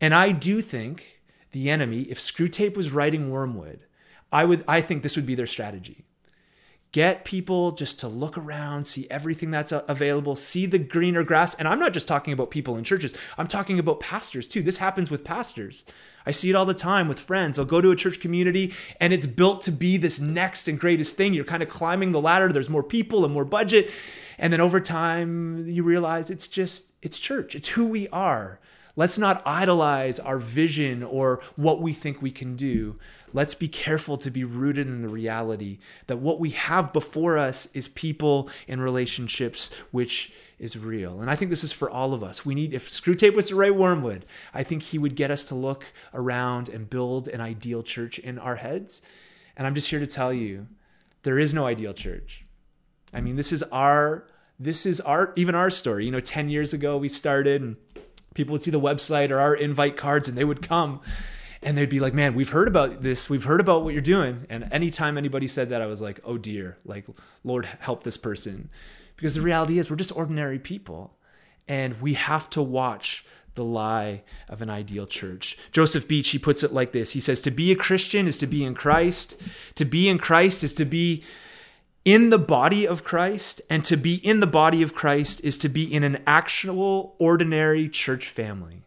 And 0.00 0.14
I 0.14 0.30
do 0.30 0.60
think 0.60 1.18
the 1.52 1.70
enemy, 1.70 2.02
if 2.02 2.18
Screwtape 2.18 2.76
was 2.76 2.90
writing 2.92 3.30
Wormwood, 3.30 3.80
I 4.32 4.44
would 4.44 4.64
I 4.66 4.80
think 4.80 5.02
this 5.02 5.16
would 5.16 5.26
be 5.26 5.34
their 5.34 5.46
strategy. 5.46 6.04
get 6.92 7.24
people 7.24 7.72
just 7.72 7.98
to 8.00 8.06
look 8.06 8.36
around, 8.36 8.86
see 8.86 9.06
everything 9.10 9.50
that's 9.50 9.72
available, 9.72 10.36
see 10.36 10.66
the 10.66 10.78
greener 10.78 11.24
grass. 11.24 11.54
And 11.54 11.66
I'm 11.66 11.78
not 11.78 11.94
just 11.94 12.06
talking 12.06 12.34
about 12.34 12.50
people 12.50 12.76
in 12.76 12.84
churches, 12.84 13.14
I'm 13.38 13.46
talking 13.46 13.78
about 13.78 14.00
pastors 14.00 14.46
too. 14.46 14.62
This 14.62 14.78
happens 14.78 15.10
with 15.10 15.24
pastors. 15.24 15.86
I 16.26 16.30
see 16.30 16.50
it 16.50 16.54
all 16.54 16.66
the 16.66 16.74
time 16.74 17.08
with 17.08 17.18
friends. 17.18 17.58
I'll 17.58 17.64
go 17.64 17.80
to 17.80 17.90
a 17.90 17.96
church 17.96 18.20
community 18.20 18.74
and 19.00 19.12
it's 19.12 19.26
built 19.26 19.62
to 19.62 19.72
be 19.72 19.96
this 19.96 20.20
next 20.20 20.68
and 20.68 20.78
greatest 20.78 21.16
thing. 21.16 21.32
You're 21.34 21.44
kind 21.44 21.62
of 21.62 21.68
climbing 21.68 22.12
the 22.12 22.20
ladder, 22.20 22.52
there's 22.52 22.70
more 22.70 22.84
people 22.84 23.24
and 23.24 23.32
more 23.32 23.46
budget. 23.46 23.90
And 24.38 24.52
then 24.52 24.60
over 24.60 24.80
time, 24.80 25.66
you 25.66 25.82
realize 25.82 26.28
it's 26.28 26.48
just, 26.48 26.92
it's 27.00 27.18
church, 27.18 27.54
it's 27.54 27.68
who 27.68 27.86
we 27.86 28.08
are. 28.08 28.60
Let's 28.94 29.16
not 29.16 29.42
idolize 29.46 30.20
our 30.20 30.38
vision 30.38 31.02
or 31.02 31.40
what 31.56 31.80
we 31.80 31.92
think 31.92 32.20
we 32.20 32.30
can 32.30 32.56
do. 32.56 32.96
Let's 33.32 33.54
be 33.54 33.68
careful 33.68 34.18
to 34.18 34.30
be 34.30 34.44
rooted 34.44 34.86
in 34.86 35.00
the 35.00 35.08
reality 35.08 35.78
that 36.06 36.18
what 36.18 36.38
we 36.38 36.50
have 36.50 36.92
before 36.92 37.38
us 37.38 37.74
is 37.74 37.88
people 37.88 38.50
and 38.68 38.82
relationships, 38.82 39.70
which 39.90 40.32
is 40.58 40.76
real. 40.76 41.20
And 41.20 41.30
I 41.30 41.36
think 41.36 41.48
this 41.48 41.64
is 41.64 41.72
for 41.72 41.90
all 41.90 42.12
of 42.12 42.22
us. 42.22 42.44
We 42.44 42.54
need, 42.54 42.74
if 42.74 42.88
Screwtape 42.88 43.34
was 43.34 43.48
to 43.48 43.56
write 43.56 43.74
Wormwood, 43.74 44.26
I 44.52 44.62
think 44.62 44.82
he 44.82 44.98
would 44.98 45.16
get 45.16 45.30
us 45.30 45.48
to 45.48 45.54
look 45.54 45.92
around 46.12 46.68
and 46.68 46.88
build 46.88 47.28
an 47.28 47.40
ideal 47.40 47.82
church 47.82 48.18
in 48.18 48.38
our 48.38 48.56
heads. 48.56 49.00
And 49.56 49.66
I'm 49.66 49.74
just 49.74 49.88
here 49.88 50.00
to 50.00 50.06
tell 50.06 50.32
you, 50.32 50.66
there 51.22 51.38
is 51.38 51.54
no 51.54 51.66
ideal 51.66 51.94
church. 51.94 52.44
I 53.14 53.20
mean, 53.22 53.36
this 53.36 53.52
is 53.52 53.62
our, 53.64 54.26
this 54.58 54.84
is 54.84 55.00
our, 55.00 55.32
even 55.36 55.54
our 55.54 55.70
story. 55.70 56.04
You 56.04 56.10
know, 56.10 56.20
10 56.20 56.50
years 56.50 56.72
ago 56.72 56.96
we 56.98 57.08
started 57.08 57.62
and 57.62 57.76
people 58.34 58.52
would 58.52 58.62
see 58.62 58.70
the 58.70 58.80
website 58.80 59.30
or 59.30 59.38
our 59.38 59.54
invite 59.54 59.96
cards 59.96 60.28
and 60.28 60.36
they 60.36 60.44
would 60.44 60.62
come 60.62 61.00
and 61.62 61.78
they'd 61.78 61.88
be 61.88 62.00
like, 62.00 62.14
"Man, 62.14 62.34
we've 62.34 62.50
heard 62.50 62.68
about 62.68 63.02
this. 63.02 63.30
We've 63.30 63.44
heard 63.44 63.60
about 63.60 63.84
what 63.84 63.92
you're 63.92 64.02
doing." 64.02 64.46
And 64.50 64.68
anytime 64.72 65.16
anybody 65.16 65.46
said 65.46 65.68
that, 65.70 65.80
I 65.80 65.86
was 65.86 66.02
like, 66.02 66.20
"Oh 66.24 66.38
dear, 66.38 66.78
like 66.84 67.06
Lord 67.44 67.66
help 67.80 68.02
this 68.02 68.16
person." 68.16 68.68
Because 69.16 69.34
the 69.34 69.42
reality 69.42 69.78
is 69.78 69.88
we're 69.88 69.96
just 69.96 70.16
ordinary 70.16 70.58
people 70.58 71.16
and 71.68 72.00
we 72.00 72.14
have 72.14 72.50
to 72.50 72.62
watch 72.62 73.24
the 73.54 73.64
lie 73.64 74.22
of 74.48 74.62
an 74.62 74.70
ideal 74.70 75.06
church. 75.06 75.56
Joseph 75.70 76.08
Beach, 76.08 76.30
he 76.30 76.38
puts 76.38 76.64
it 76.64 76.72
like 76.72 76.92
this. 76.92 77.12
He 77.12 77.20
says, 77.20 77.40
"To 77.42 77.50
be 77.50 77.70
a 77.70 77.76
Christian 77.76 78.26
is 78.26 78.38
to 78.38 78.46
be 78.46 78.64
in 78.64 78.74
Christ. 78.74 79.40
To 79.76 79.84
be 79.84 80.08
in 80.08 80.18
Christ 80.18 80.64
is 80.64 80.74
to 80.74 80.84
be 80.84 81.22
in 82.04 82.30
the 82.30 82.38
body 82.38 82.86
of 82.86 83.04
Christ, 83.04 83.60
and 83.70 83.84
to 83.84 83.96
be 83.96 84.14
in 84.14 84.40
the 84.40 84.46
body 84.46 84.82
of 84.82 84.94
Christ 84.94 85.40
is 85.44 85.56
to 85.58 85.68
be 85.68 85.92
in 85.92 86.02
an 86.02 86.22
actual, 86.26 87.14
ordinary 87.18 87.88
church 87.88 88.28
family. 88.28 88.82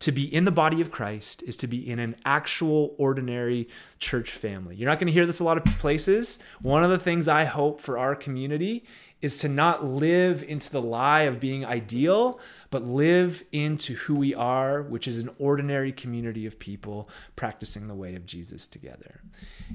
To 0.00 0.12
be 0.12 0.24
in 0.32 0.44
the 0.44 0.50
body 0.50 0.80
of 0.80 0.90
Christ 0.90 1.42
is 1.44 1.56
to 1.56 1.66
be 1.66 1.88
in 1.88 1.98
an 1.98 2.16
actual, 2.24 2.94
ordinary 2.98 3.68
church 3.98 4.30
family. 4.30 4.76
You're 4.76 4.90
not 4.90 4.98
going 4.98 5.06
to 5.06 5.12
hear 5.12 5.24
this 5.24 5.40
a 5.40 5.44
lot 5.44 5.56
of 5.56 5.64
places. 5.78 6.38
One 6.60 6.84
of 6.84 6.90
the 6.90 6.98
things 6.98 7.28
I 7.28 7.44
hope 7.44 7.80
for 7.80 7.96
our 7.96 8.14
community 8.14 8.84
is 9.22 9.38
to 9.38 9.48
not 9.48 9.84
live 9.84 10.42
into 10.42 10.70
the 10.70 10.80
lie 10.80 11.22
of 11.22 11.40
being 11.40 11.64
ideal, 11.64 12.38
but 12.70 12.84
live 12.84 13.42
into 13.50 13.94
who 13.94 14.14
we 14.14 14.34
are, 14.34 14.82
which 14.82 15.08
is 15.08 15.18
an 15.18 15.30
ordinary 15.38 15.90
community 15.90 16.44
of 16.44 16.58
people 16.58 17.08
practicing 17.34 17.88
the 17.88 17.94
way 17.94 18.14
of 18.14 18.26
Jesus 18.26 18.66
together. 18.66 19.22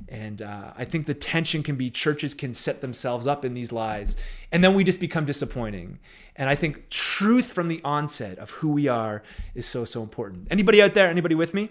And 0.07 0.41
uh, 0.41 0.73
I 0.77 0.85
think 0.85 1.07
the 1.07 1.15
tension 1.15 1.63
can 1.63 1.75
be 1.75 1.89
churches 1.89 2.33
can 2.33 2.53
set 2.53 2.81
themselves 2.81 3.25
up 3.25 3.43
in 3.43 3.53
these 3.55 3.71
lies, 3.71 4.15
and 4.51 4.63
then 4.63 4.75
we 4.75 4.83
just 4.83 4.99
become 4.99 5.25
disappointing. 5.25 5.99
And 6.35 6.47
I 6.47 6.55
think 6.55 6.89
truth 6.89 7.51
from 7.51 7.67
the 7.67 7.81
onset 7.83 8.37
of 8.37 8.51
who 8.51 8.69
we 8.69 8.87
are 8.87 9.23
is 9.55 9.65
so, 9.65 9.85
so 9.85 10.03
important. 10.03 10.47
Anybody 10.51 10.81
out 10.81 10.93
there? 10.93 11.09
Anybody 11.09 11.35
with 11.35 11.53
me? 11.53 11.69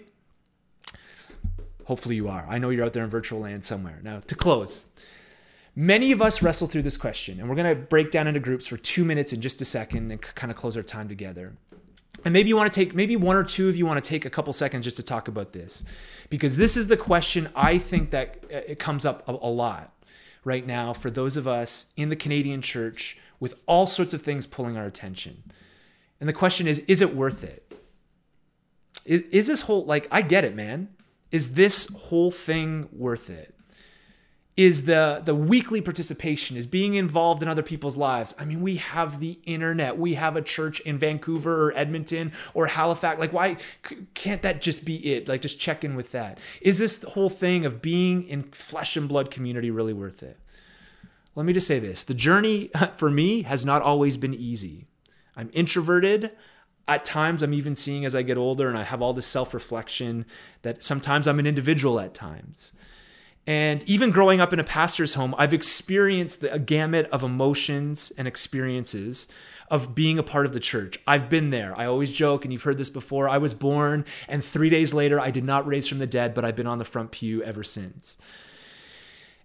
Hopefully 1.85 2.15
you 2.15 2.27
are. 2.27 2.45
I 2.47 2.57
know 2.57 2.69
you're 2.69 2.85
out 2.85 2.93
there 2.93 3.03
in 3.03 3.09
virtual 3.09 3.39
land 3.39 3.65
somewhere. 3.65 3.99
Now, 4.03 4.19
to 4.27 4.35
close, 4.35 4.85
Many 5.75 6.11
of 6.11 6.21
us 6.21 6.41
wrestle 6.41 6.67
through 6.67 6.81
this 6.81 6.97
question, 6.97 7.39
and 7.39 7.47
we're 7.47 7.55
going 7.55 7.75
to 7.75 7.81
break 7.81 8.11
down 8.11 8.27
into 8.27 8.41
groups 8.41 8.67
for 8.67 8.75
two 8.75 9.05
minutes 9.05 9.31
in 9.31 9.39
just 9.39 9.61
a 9.61 9.65
second 9.65 10.11
and 10.11 10.21
kind 10.21 10.51
of 10.51 10.57
close 10.57 10.75
our 10.75 10.83
time 10.83 11.07
together. 11.07 11.53
And 12.25 12.33
maybe 12.33 12.49
you 12.49 12.57
want 12.57 12.71
to 12.71 12.77
take, 12.77 12.93
maybe 12.93 13.15
one 13.15 13.37
or 13.37 13.43
two 13.43 13.69
of 13.69 13.75
you 13.75 13.85
want 13.85 14.03
to 14.03 14.07
take 14.07 14.25
a 14.25 14.29
couple 14.29 14.51
seconds 14.53 14.83
just 14.83 14.97
to 14.97 15.03
talk 15.03 15.27
about 15.27 15.53
this, 15.53 15.85
because 16.29 16.57
this 16.57 16.75
is 16.75 16.87
the 16.87 16.97
question 16.97 17.49
I 17.55 17.77
think 17.77 18.11
that 18.11 18.43
uh, 18.45 18.57
it 18.67 18.79
comes 18.79 19.05
up 19.05 19.27
a, 19.27 19.31
lot 19.31 19.93
right 20.43 20.65
now 20.65 20.91
for 20.91 21.09
those 21.09 21.37
of 21.37 21.47
us 21.47 21.93
in 21.95 22.09
the 22.09 22.15
Canadian 22.15 22.61
church 22.61 23.17
with 23.39 23.55
all 23.65 23.87
sorts 23.87 24.13
of 24.13 24.21
things 24.21 24.45
pulling 24.45 24.77
our 24.77 24.85
attention. 24.85 25.43
And 26.19 26.27
the 26.27 26.33
question 26.33 26.67
is, 26.67 26.79
is 26.79 27.01
it 27.01 27.15
worth 27.15 27.43
it? 27.43 27.75
Is, 29.05 29.21
is 29.31 29.47
this 29.47 29.61
whole, 29.61 29.85
like, 29.85 30.07
I 30.11 30.21
get 30.21 30.43
it, 30.43 30.53
man. 30.53 30.89
Is 31.31 31.53
this 31.53 31.87
whole 31.95 32.29
thing 32.29 32.89
worth 32.91 33.29
it? 33.29 33.55
Is 34.57 34.85
the 34.85 35.21
the 35.23 35.33
weekly 35.33 35.79
participation 35.79 36.57
is 36.57 36.67
being 36.67 36.95
involved 36.95 37.41
in 37.41 37.47
other 37.47 37.63
people's 37.63 37.95
lives. 37.95 38.35
I 38.37 38.45
mean 38.45 38.61
we 38.61 38.75
have 38.75 39.19
the 39.19 39.39
internet. 39.45 39.97
We 39.97 40.15
have 40.15 40.35
a 40.35 40.41
church 40.41 40.81
in 40.81 40.97
vancouver 40.97 41.67
or 41.67 41.73
edmonton 41.77 42.33
or 42.53 42.67
halifax. 42.67 43.19
Like 43.19 43.31
why 43.31 43.57
can't 44.13 44.41
that 44.41 44.61
just 44.61 44.83
be 44.83 45.13
it? 45.13 45.27
Like 45.27 45.41
just 45.41 45.59
check 45.59 45.83
in 45.83 45.95
with 45.95 46.11
that. 46.11 46.37
Is 46.59 46.79
this 46.79 47.03
whole 47.03 47.29
thing 47.29 47.65
of 47.65 47.81
being 47.81 48.23
in 48.23 48.43
flesh 48.43 48.97
and 48.97 49.07
blood 49.07 49.31
community 49.31 49.71
really 49.71 49.93
worth 49.93 50.21
it? 50.21 50.37
Let 51.33 51.45
me 51.45 51.53
just 51.53 51.67
say 51.67 51.79
this. 51.79 52.03
The 52.03 52.13
journey 52.13 52.69
for 52.97 53.09
me 53.09 53.43
has 53.43 53.65
not 53.65 53.81
always 53.81 54.17
been 54.17 54.33
easy. 54.33 54.87
I'm 55.35 55.49
introverted. 55.53 56.31
At 56.87 57.05
times 57.05 57.41
i'm 57.41 57.53
even 57.53 57.77
seeing 57.77 58.03
as 58.03 58.15
i 58.15 58.21
get 58.21 58.37
older 58.37 58.67
and 58.67 58.77
i 58.77 58.83
have 58.83 59.01
all 59.01 59.13
this 59.13 59.27
self-reflection 59.27 60.25
that 60.63 60.83
sometimes 60.83 61.25
i'm 61.25 61.39
an 61.39 61.47
individual 61.47 62.01
at 62.01 62.13
times 62.13 62.73
and 63.47 63.83
even 63.89 64.11
growing 64.11 64.39
up 64.39 64.53
in 64.53 64.59
a 64.59 64.63
pastor's 64.63 65.15
home, 65.15 65.33
I've 65.37 65.53
experienced 65.53 66.41
the, 66.41 66.59
gamut 66.59 67.07
of 67.11 67.23
emotions 67.23 68.11
and 68.17 68.27
experiences 68.27 69.27
of 69.69 69.95
being 69.95 70.19
a 70.19 70.23
part 70.23 70.45
of 70.45 70.53
the 70.53 70.59
church. 70.59 70.99
I've 71.07 71.29
been 71.29 71.49
there. 71.49 71.73
I 71.79 71.85
always 71.85 72.11
joke, 72.11 72.43
and 72.43 72.51
you've 72.51 72.63
heard 72.63 72.77
this 72.77 72.89
before. 72.89 73.27
I 73.27 73.37
was 73.37 73.53
born, 73.53 74.05
and 74.27 74.43
three 74.43 74.69
days 74.69 74.93
later, 74.93 75.19
I 75.19 75.31
did 75.31 75.45
not 75.45 75.65
raise 75.65 75.87
from 75.87 75.99
the 75.99 76.07
dead, 76.07 76.33
but 76.33 76.45
I've 76.45 76.55
been 76.55 76.67
on 76.67 76.77
the 76.77 76.85
front 76.85 77.11
pew 77.11 77.41
ever 77.43 77.63
since. 77.63 78.17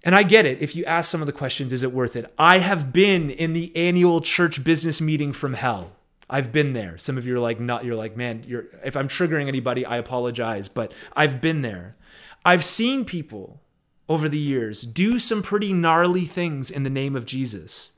And 0.04 0.14
I 0.14 0.24
get 0.24 0.44
it. 0.44 0.60
If 0.60 0.76
you 0.76 0.84
ask 0.84 1.10
some 1.10 1.22
of 1.22 1.26
the 1.26 1.32
questions, 1.32 1.72
is 1.72 1.82
it 1.82 1.92
worth 1.92 2.16
it? 2.16 2.32
I 2.38 2.58
have 2.58 2.92
been 2.92 3.30
in 3.30 3.54
the 3.54 3.74
annual 3.76 4.20
church 4.20 4.62
business 4.62 5.00
meeting 5.00 5.32
from 5.32 5.54
hell. 5.54 5.96
I've 6.28 6.52
been 6.52 6.74
there. 6.74 6.98
Some 6.98 7.16
of 7.18 7.26
you 7.26 7.36
are 7.36 7.40
like, 7.40 7.60
not. 7.60 7.84
You're 7.84 7.96
like, 7.96 8.16
man. 8.16 8.44
You're. 8.46 8.66
If 8.84 8.96
I'm 8.96 9.08
triggering 9.08 9.48
anybody, 9.48 9.86
I 9.86 9.96
apologize, 9.96 10.68
but 10.68 10.92
I've 11.14 11.40
been 11.40 11.62
there. 11.62 11.96
I've 12.44 12.64
seen 12.64 13.04
people 13.04 13.60
over 14.08 14.28
the 14.28 14.38
years 14.38 14.82
do 14.82 15.18
some 15.18 15.42
pretty 15.42 15.72
gnarly 15.72 16.24
things 16.24 16.70
in 16.70 16.82
the 16.82 16.90
name 16.90 17.16
of 17.16 17.26
Jesus, 17.26 17.92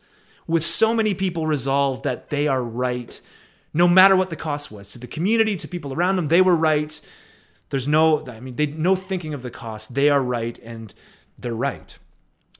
with 0.46 0.64
so 0.64 0.94
many 0.94 1.14
people 1.14 1.46
resolved 1.46 2.04
that 2.04 2.30
they 2.30 2.48
are 2.48 2.62
right, 2.62 3.20
no 3.74 3.86
matter 3.86 4.16
what 4.16 4.30
the 4.30 4.36
cost 4.36 4.72
was. 4.72 4.92
To 4.92 4.98
the 4.98 5.06
community, 5.06 5.56
to 5.56 5.68
people 5.68 5.92
around 5.92 6.16
them, 6.16 6.28
they 6.28 6.40
were 6.40 6.56
right. 6.56 6.98
There's 7.70 7.86
no, 7.86 8.26
I 8.26 8.40
mean, 8.40 8.56
they 8.56 8.66
no 8.66 8.96
thinking 8.96 9.34
of 9.34 9.42
the 9.42 9.50
cost. 9.50 9.94
They 9.94 10.08
are 10.08 10.22
right 10.22 10.58
and 10.60 10.94
they're 11.38 11.54
right. 11.54 11.98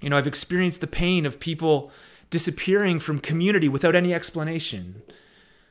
You 0.00 0.10
know, 0.10 0.18
I've 0.18 0.26
experienced 0.26 0.80
the 0.80 0.86
pain 0.86 1.26
of 1.26 1.40
people 1.40 1.90
disappearing 2.30 3.00
from 3.00 3.18
community 3.18 3.68
without 3.68 3.94
any 3.94 4.12
explanation. 4.12 5.02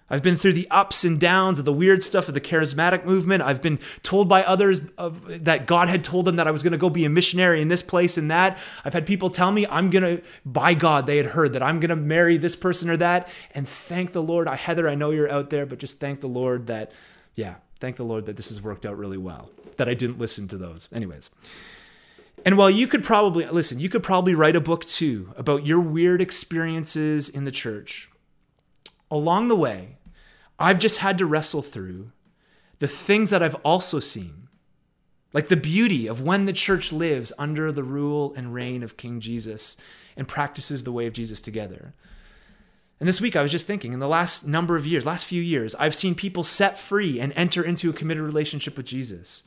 I've 0.09 0.23
been 0.23 0.37
through 0.37 0.53
the 0.53 0.67
ups 0.71 1.03
and 1.03 1.19
downs 1.19 1.59
of 1.59 1.65
the 1.65 1.73
weird 1.73 2.01
stuff 2.01 2.27
of 2.27 2.33
the 2.33 2.41
charismatic 2.41 3.03
movement. 3.03 3.43
I've 3.43 3.61
been 3.61 3.79
told 4.03 4.29
by 4.29 4.43
others 4.43 4.81
of, 4.97 5.43
that 5.43 5.67
God 5.67 5.89
had 5.89 6.03
told 6.03 6.25
them 6.25 6.37
that 6.37 6.47
I 6.47 6.51
was 6.51 6.63
going 6.63 6.71
to 6.71 6.77
go 6.77 6.89
be 6.89 7.03
a 7.03 7.09
missionary 7.09 7.61
in 7.61 7.67
this 7.67 7.83
place 7.83 8.17
and 8.17 8.31
that. 8.31 8.57
I've 8.85 8.93
had 8.93 9.05
people 9.05 9.29
tell 9.29 9.51
me 9.51 9.67
I'm 9.67 9.89
going 9.89 10.17
to, 10.17 10.23
by 10.45 10.73
God, 10.73 11.07
they 11.07 11.17
had 11.17 11.25
heard 11.27 11.53
that 11.53 11.63
I'm 11.63 11.81
going 11.81 11.89
to 11.89 11.95
marry 11.97 12.37
this 12.37 12.55
person 12.55 12.89
or 12.89 12.97
that. 12.97 13.27
And 13.53 13.67
thank 13.67 14.13
the 14.13 14.23
Lord. 14.23 14.47
I, 14.47 14.55
Heather, 14.55 14.87
I 14.87 14.95
know 14.95 15.11
you're 15.11 15.29
out 15.29 15.49
there, 15.49 15.65
but 15.65 15.79
just 15.79 15.99
thank 15.99 16.21
the 16.21 16.27
Lord 16.27 16.67
that, 16.67 16.93
yeah, 17.35 17.55
thank 17.79 17.97
the 17.97 18.05
Lord 18.05 18.27
that 18.27 18.37
this 18.37 18.47
has 18.47 18.61
worked 18.61 18.85
out 18.85 18.97
really 18.97 19.17
well, 19.17 19.49
that 19.75 19.89
I 19.89 19.93
didn't 19.93 20.19
listen 20.19 20.47
to 20.47 20.57
those. 20.57 20.87
Anyways. 20.93 21.29
And 22.45 22.57
while 22.57 22.69
you 22.69 22.87
could 22.87 23.03
probably, 23.03 23.45
listen, 23.47 23.79
you 23.79 23.89
could 23.89 24.03
probably 24.03 24.33
write 24.35 24.55
a 24.55 24.61
book 24.61 24.85
too 24.85 25.33
about 25.35 25.65
your 25.65 25.81
weird 25.81 26.21
experiences 26.21 27.27
in 27.27 27.43
the 27.43 27.51
church. 27.51 28.09
Along 29.09 29.47
the 29.47 29.55
way, 29.55 29.96
I've 30.59 30.79
just 30.79 30.99
had 30.99 31.17
to 31.19 31.25
wrestle 31.25 31.61
through 31.61 32.11
the 32.79 32.87
things 32.87 33.29
that 33.29 33.43
I've 33.43 33.55
also 33.55 33.99
seen, 33.99 34.47
like 35.33 35.49
the 35.49 35.57
beauty 35.57 36.07
of 36.07 36.21
when 36.21 36.45
the 36.45 36.53
church 36.53 36.91
lives 36.91 37.33
under 37.37 37.71
the 37.71 37.83
rule 37.83 38.33
and 38.35 38.53
reign 38.53 38.83
of 38.83 38.97
King 38.97 39.19
Jesus 39.19 39.77
and 40.15 40.27
practices 40.27 40.83
the 40.83 40.91
way 40.91 41.05
of 41.05 41.13
Jesus 41.13 41.41
together. 41.41 41.93
And 42.99 43.07
this 43.07 43.21
week 43.21 43.35
I 43.35 43.43
was 43.43 43.51
just 43.51 43.67
thinking, 43.67 43.93
in 43.93 43.99
the 43.99 44.07
last 44.07 44.47
number 44.47 44.75
of 44.75 44.87
years, 44.87 45.05
last 45.05 45.25
few 45.25 45.41
years, 45.41 45.75
I've 45.75 45.93
seen 45.93 46.15
people 46.15 46.43
set 46.43 46.79
free 46.79 47.19
and 47.19 47.31
enter 47.35 47.63
into 47.63 47.89
a 47.89 47.93
committed 47.93 48.23
relationship 48.23 48.75
with 48.75 48.87
Jesus. 48.87 49.43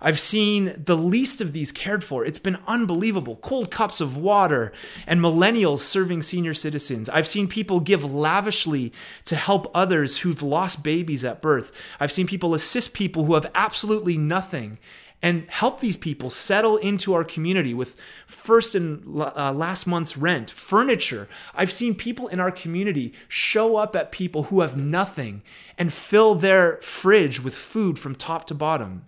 I've 0.00 0.18
seen 0.18 0.82
the 0.84 0.96
least 0.96 1.40
of 1.40 1.52
these 1.52 1.72
cared 1.72 2.02
for. 2.02 2.24
It's 2.24 2.38
been 2.38 2.58
unbelievable. 2.66 3.36
Cold 3.36 3.70
cups 3.70 4.00
of 4.00 4.16
water 4.16 4.72
and 5.06 5.20
millennials 5.20 5.80
serving 5.80 6.22
senior 6.22 6.54
citizens. 6.54 7.08
I've 7.08 7.26
seen 7.26 7.48
people 7.48 7.80
give 7.80 8.12
lavishly 8.12 8.92
to 9.26 9.36
help 9.36 9.70
others 9.74 10.18
who've 10.18 10.42
lost 10.42 10.82
babies 10.82 11.24
at 11.24 11.42
birth. 11.42 11.72
I've 11.98 12.12
seen 12.12 12.26
people 12.26 12.54
assist 12.54 12.94
people 12.94 13.24
who 13.24 13.34
have 13.34 13.50
absolutely 13.54 14.16
nothing 14.16 14.78
and 15.22 15.44
help 15.48 15.80
these 15.80 15.96
people 15.96 16.30
settle 16.30 16.78
into 16.78 17.12
our 17.12 17.24
community 17.24 17.74
with 17.74 18.00
first 18.26 18.74
and 18.74 19.20
uh, 19.20 19.52
last 19.52 19.86
month's 19.86 20.16
rent, 20.16 20.50
furniture. 20.50 21.28
I've 21.54 21.72
seen 21.72 21.94
people 21.94 22.28
in 22.28 22.40
our 22.40 22.50
community 22.50 23.12
show 23.28 23.76
up 23.76 23.94
at 23.94 24.12
people 24.12 24.44
who 24.44 24.62
have 24.62 24.76
nothing 24.76 25.42
and 25.76 25.92
fill 25.92 26.34
their 26.34 26.78
fridge 26.78 27.42
with 27.42 27.54
food 27.54 27.98
from 27.98 28.14
top 28.14 28.46
to 28.46 28.54
bottom. 28.54 29.04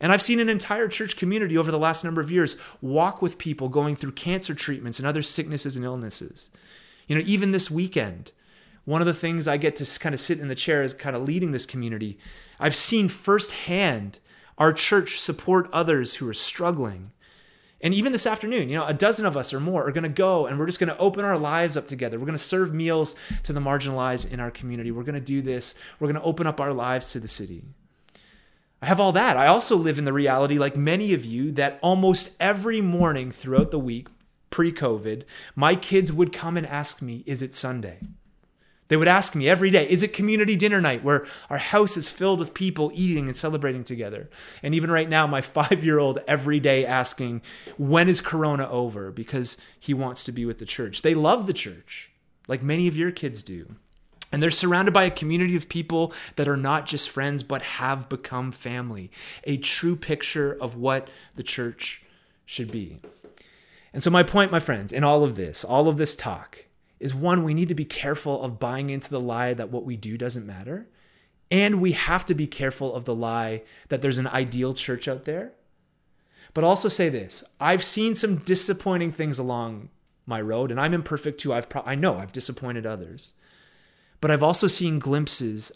And 0.00 0.12
I've 0.12 0.22
seen 0.22 0.40
an 0.40 0.48
entire 0.48 0.88
church 0.88 1.16
community 1.16 1.58
over 1.58 1.70
the 1.70 1.78
last 1.78 2.04
number 2.04 2.20
of 2.20 2.30
years 2.30 2.56
walk 2.80 3.20
with 3.20 3.38
people 3.38 3.68
going 3.68 3.96
through 3.96 4.12
cancer 4.12 4.54
treatments 4.54 4.98
and 4.98 5.08
other 5.08 5.22
sicknesses 5.22 5.76
and 5.76 5.84
illnesses. 5.84 6.50
You 7.08 7.16
know, 7.16 7.22
even 7.26 7.50
this 7.52 7.70
weekend, 7.70 8.32
one 8.84 9.00
of 9.00 9.06
the 9.06 9.14
things 9.14 9.48
I 9.48 9.56
get 9.56 9.76
to 9.76 9.98
kind 9.98 10.14
of 10.14 10.20
sit 10.20 10.38
in 10.38 10.48
the 10.48 10.54
chair 10.54 10.82
is 10.82 10.94
kind 10.94 11.16
of 11.16 11.22
leading 11.22 11.52
this 11.52 11.66
community. 11.66 12.18
I've 12.60 12.74
seen 12.74 13.08
firsthand 13.08 14.18
our 14.56 14.72
church 14.72 15.18
support 15.18 15.68
others 15.72 16.16
who 16.16 16.28
are 16.28 16.34
struggling. 16.34 17.12
And 17.80 17.94
even 17.94 18.10
this 18.10 18.26
afternoon, 18.26 18.68
you 18.68 18.76
know, 18.76 18.86
a 18.86 18.94
dozen 18.94 19.24
of 19.24 19.36
us 19.36 19.54
or 19.54 19.60
more 19.60 19.86
are 19.86 19.92
going 19.92 20.02
to 20.02 20.08
go 20.08 20.46
and 20.46 20.58
we're 20.58 20.66
just 20.66 20.80
going 20.80 20.92
to 20.92 20.98
open 20.98 21.24
our 21.24 21.38
lives 21.38 21.76
up 21.76 21.86
together. 21.86 22.18
We're 22.18 22.26
going 22.26 22.36
to 22.36 22.42
serve 22.42 22.74
meals 22.74 23.14
to 23.44 23.52
the 23.52 23.60
marginalized 23.60 24.32
in 24.32 24.40
our 24.40 24.50
community. 24.50 24.90
We're 24.90 25.04
going 25.04 25.14
to 25.14 25.20
do 25.20 25.42
this. 25.42 25.80
We're 26.00 26.08
going 26.08 26.20
to 26.20 26.26
open 26.26 26.46
up 26.46 26.60
our 26.60 26.72
lives 26.72 27.12
to 27.12 27.20
the 27.20 27.28
city. 27.28 27.62
I 28.80 28.86
have 28.86 29.00
all 29.00 29.12
that. 29.12 29.36
I 29.36 29.46
also 29.46 29.76
live 29.76 29.98
in 29.98 30.04
the 30.04 30.12
reality, 30.12 30.58
like 30.58 30.76
many 30.76 31.12
of 31.12 31.24
you, 31.24 31.50
that 31.52 31.78
almost 31.82 32.36
every 32.40 32.80
morning 32.80 33.30
throughout 33.30 33.70
the 33.70 33.78
week, 33.78 34.08
pre 34.50 34.72
COVID, 34.72 35.24
my 35.56 35.74
kids 35.74 36.12
would 36.12 36.32
come 36.32 36.56
and 36.56 36.66
ask 36.66 37.02
me, 37.02 37.24
Is 37.26 37.42
it 37.42 37.54
Sunday? 37.54 38.00
They 38.88 38.96
would 38.96 39.08
ask 39.08 39.34
me 39.34 39.48
every 39.48 39.70
day, 39.70 39.88
is 39.88 40.02
it 40.02 40.14
community 40.14 40.56
dinner 40.56 40.80
night 40.80 41.04
where 41.04 41.26
our 41.50 41.58
house 41.58 41.96
is 41.96 42.08
filled 42.08 42.38
with 42.38 42.54
people 42.54 42.90
eating 42.94 43.26
and 43.26 43.36
celebrating 43.36 43.84
together? 43.84 44.30
And 44.62 44.74
even 44.74 44.90
right 44.90 45.08
now, 45.08 45.26
my 45.26 45.40
five 45.58 45.84
year 45.84 45.98
old 45.98 46.20
every 46.26 46.58
day 46.58 46.84
asking, 46.84 47.42
when 47.76 48.08
is 48.08 48.20
Corona 48.20 48.68
over? 48.68 49.10
Because 49.12 49.58
he 49.78 49.94
wants 49.94 50.24
to 50.24 50.32
be 50.32 50.44
with 50.44 50.58
the 50.58 50.64
church. 50.64 51.02
They 51.02 51.14
love 51.14 51.46
the 51.46 51.52
church, 51.52 52.10
like 52.48 52.62
many 52.62 52.88
of 52.88 52.96
your 52.96 53.10
kids 53.10 53.42
do. 53.42 53.76
And 54.30 54.42
they're 54.42 54.50
surrounded 54.50 54.92
by 54.92 55.04
a 55.04 55.10
community 55.10 55.56
of 55.56 55.68
people 55.68 56.12
that 56.36 56.48
are 56.48 56.56
not 56.56 56.86
just 56.86 57.08
friends, 57.08 57.42
but 57.42 57.62
have 57.62 58.08
become 58.08 58.52
family. 58.52 59.10
A 59.44 59.56
true 59.56 59.96
picture 59.96 60.56
of 60.60 60.76
what 60.76 61.08
the 61.34 61.42
church 61.42 62.02
should 62.44 62.70
be. 62.70 62.98
And 63.92 64.02
so, 64.02 64.10
my 64.10 64.22
point, 64.22 64.52
my 64.52 64.60
friends, 64.60 64.92
in 64.92 65.02
all 65.02 65.24
of 65.24 65.34
this, 65.34 65.64
all 65.64 65.88
of 65.88 65.96
this 65.96 66.14
talk, 66.14 66.66
is 67.00 67.14
one, 67.14 67.42
we 67.42 67.54
need 67.54 67.68
to 67.68 67.74
be 67.74 67.84
careful 67.84 68.42
of 68.42 68.58
buying 68.58 68.90
into 68.90 69.10
the 69.10 69.20
lie 69.20 69.54
that 69.54 69.70
what 69.70 69.84
we 69.84 69.96
do 69.96 70.18
doesn't 70.18 70.46
matter. 70.46 70.88
And 71.50 71.80
we 71.80 71.92
have 71.92 72.26
to 72.26 72.34
be 72.34 72.46
careful 72.46 72.94
of 72.94 73.04
the 73.04 73.14
lie 73.14 73.62
that 73.88 74.02
there's 74.02 74.18
an 74.18 74.26
ideal 74.26 74.74
church 74.74 75.08
out 75.08 75.24
there. 75.24 75.52
But 76.54 76.64
also 76.64 76.88
say 76.88 77.08
this 77.08 77.44
I've 77.60 77.84
seen 77.84 78.14
some 78.14 78.36
disappointing 78.36 79.12
things 79.12 79.38
along 79.38 79.90
my 80.26 80.40
road, 80.40 80.70
and 80.70 80.80
I'm 80.80 80.94
imperfect 80.94 81.40
too. 81.40 81.52
I've 81.54 81.68
pro- 81.68 81.84
I 81.86 81.94
know 81.94 82.18
I've 82.18 82.32
disappointed 82.32 82.84
others. 82.84 83.34
But 84.20 84.30
I've 84.30 84.42
also 84.42 84.66
seen 84.66 84.98
glimpses 84.98 85.72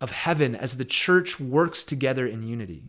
of 0.00 0.10
heaven 0.10 0.54
as 0.54 0.76
the 0.76 0.84
church 0.84 1.40
works 1.40 1.82
together 1.82 2.26
in 2.26 2.42
unity. 2.42 2.82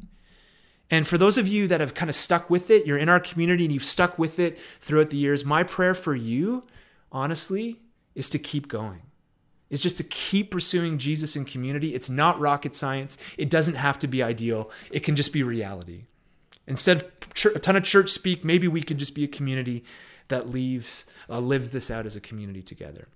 And 0.90 1.08
for 1.08 1.18
those 1.18 1.38
of 1.38 1.48
you 1.48 1.68
that 1.68 1.82
have 1.82 1.94
kind 1.94 2.10
of 2.10 2.16
stuck 2.16 2.50
with 2.50 2.70
it, 2.70 2.86
you're 2.86 2.98
in 2.98 3.10
our 3.10 3.20
community 3.20 3.66
and 3.66 3.74
you've 3.74 3.84
stuck 3.84 4.18
with 4.18 4.40
it 4.40 4.58
throughout 4.80 5.10
the 5.10 5.18
years, 5.18 5.44
my 5.44 5.64
prayer 5.64 5.94
for 5.94 6.16
you 6.16 6.64
honestly, 7.12 7.80
is 8.16 8.30
to 8.30 8.40
keep 8.40 8.68
going. 8.68 9.02
It's 9.70 9.82
just 9.82 9.98
to 9.98 10.04
keep 10.04 10.52
pursuing 10.52 10.98
Jesus 10.98 11.36
in 11.36 11.46
community. 11.46 11.94
It's 11.94 12.10
not 12.10 12.40
rocket 12.40 12.76
science. 12.76 13.18
It 13.38 13.50
doesn't 13.50 13.76
have 13.76 14.00
to 14.00 14.08
be 14.08 14.24
ideal. 14.24 14.72
It 14.92 15.02
can 15.02 15.16
just 15.16 15.34
be 15.34 15.44
reality. 15.44 16.06
Instead 16.66 16.98
of 16.98 17.56
a 17.56 17.60
ton 17.60 17.76
of 17.76 17.84
church 17.84 18.10
speak, 18.10 18.46
maybe 18.46 18.68
we 18.68 18.82
could 18.82 18.98
just 18.98 19.16
be 19.16 19.24
a 19.24 19.28
community 19.28 19.84
that 20.30 20.50
leaves, 20.50 21.06
uh, 21.30 21.40
lives 21.40 21.72
this 21.72 21.92
out 21.92 22.06
as 22.06 22.16
a 22.16 22.22
community 22.22 22.62
together. 22.62 23.08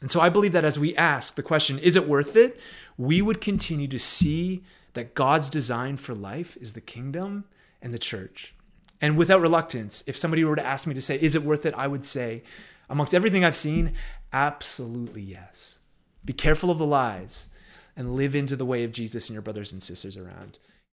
And 0.00 0.10
so 0.10 0.20
I 0.20 0.28
believe 0.28 0.52
that 0.52 0.64
as 0.64 0.78
we 0.78 0.94
ask 0.96 1.34
the 1.34 1.42
question, 1.42 1.78
is 1.78 1.96
it 1.96 2.08
worth 2.08 2.36
it? 2.36 2.60
We 2.98 3.22
would 3.22 3.40
continue 3.40 3.88
to 3.88 3.98
see 3.98 4.62
that 4.94 5.14
God's 5.14 5.48
design 5.50 5.96
for 5.96 6.14
life 6.14 6.56
is 6.58 6.72
the 6.72 6.80
kingdom 6.80 7.44
and 7.80 7.92
the 7.92 7.98
church. 7.98 8.54
And 9.00 9.16
without 9.16 9.40
reluctance, 9.40 10.02
if 10.06 10.16
somebody 10.16 10.44
were 10.44 10.56
to 10.56 10.64
ask 10.64 10.86
me 10.86 10.94
to 10.94 11.02
say, 11.02 11.16
is 11.16 11.34
it 11.34 11.42
worth 11.42 11.66
it? 11.66 11.74
I 11.76 11.86
would 11.86 12.04
say, 12.04 12.42
Amongst 12.88 13.14
everything 13.14 13.44
I've 13.44 13.56
seen, 13.56 13.92
absolutely 14.32 15.22
yes. 15.22 15.80
Be 16.24 16.32
careful 16.32 16.70
of 16.70 16.78
the 16.78 16.86
lies 16.86 17.48
and 17.96 18.14
live 18.14 18.34
into 18.34 18.56
the 18.56 18.66
way 18.66 18.84
of 18.84 18.92
Jesus 18.92 19.28
and 19.28 19.34
your 19.34 19.42
brothers 19.42 19.72
and 19.72 19.82
sisters 19.82 20.16
around. 20.16 20.58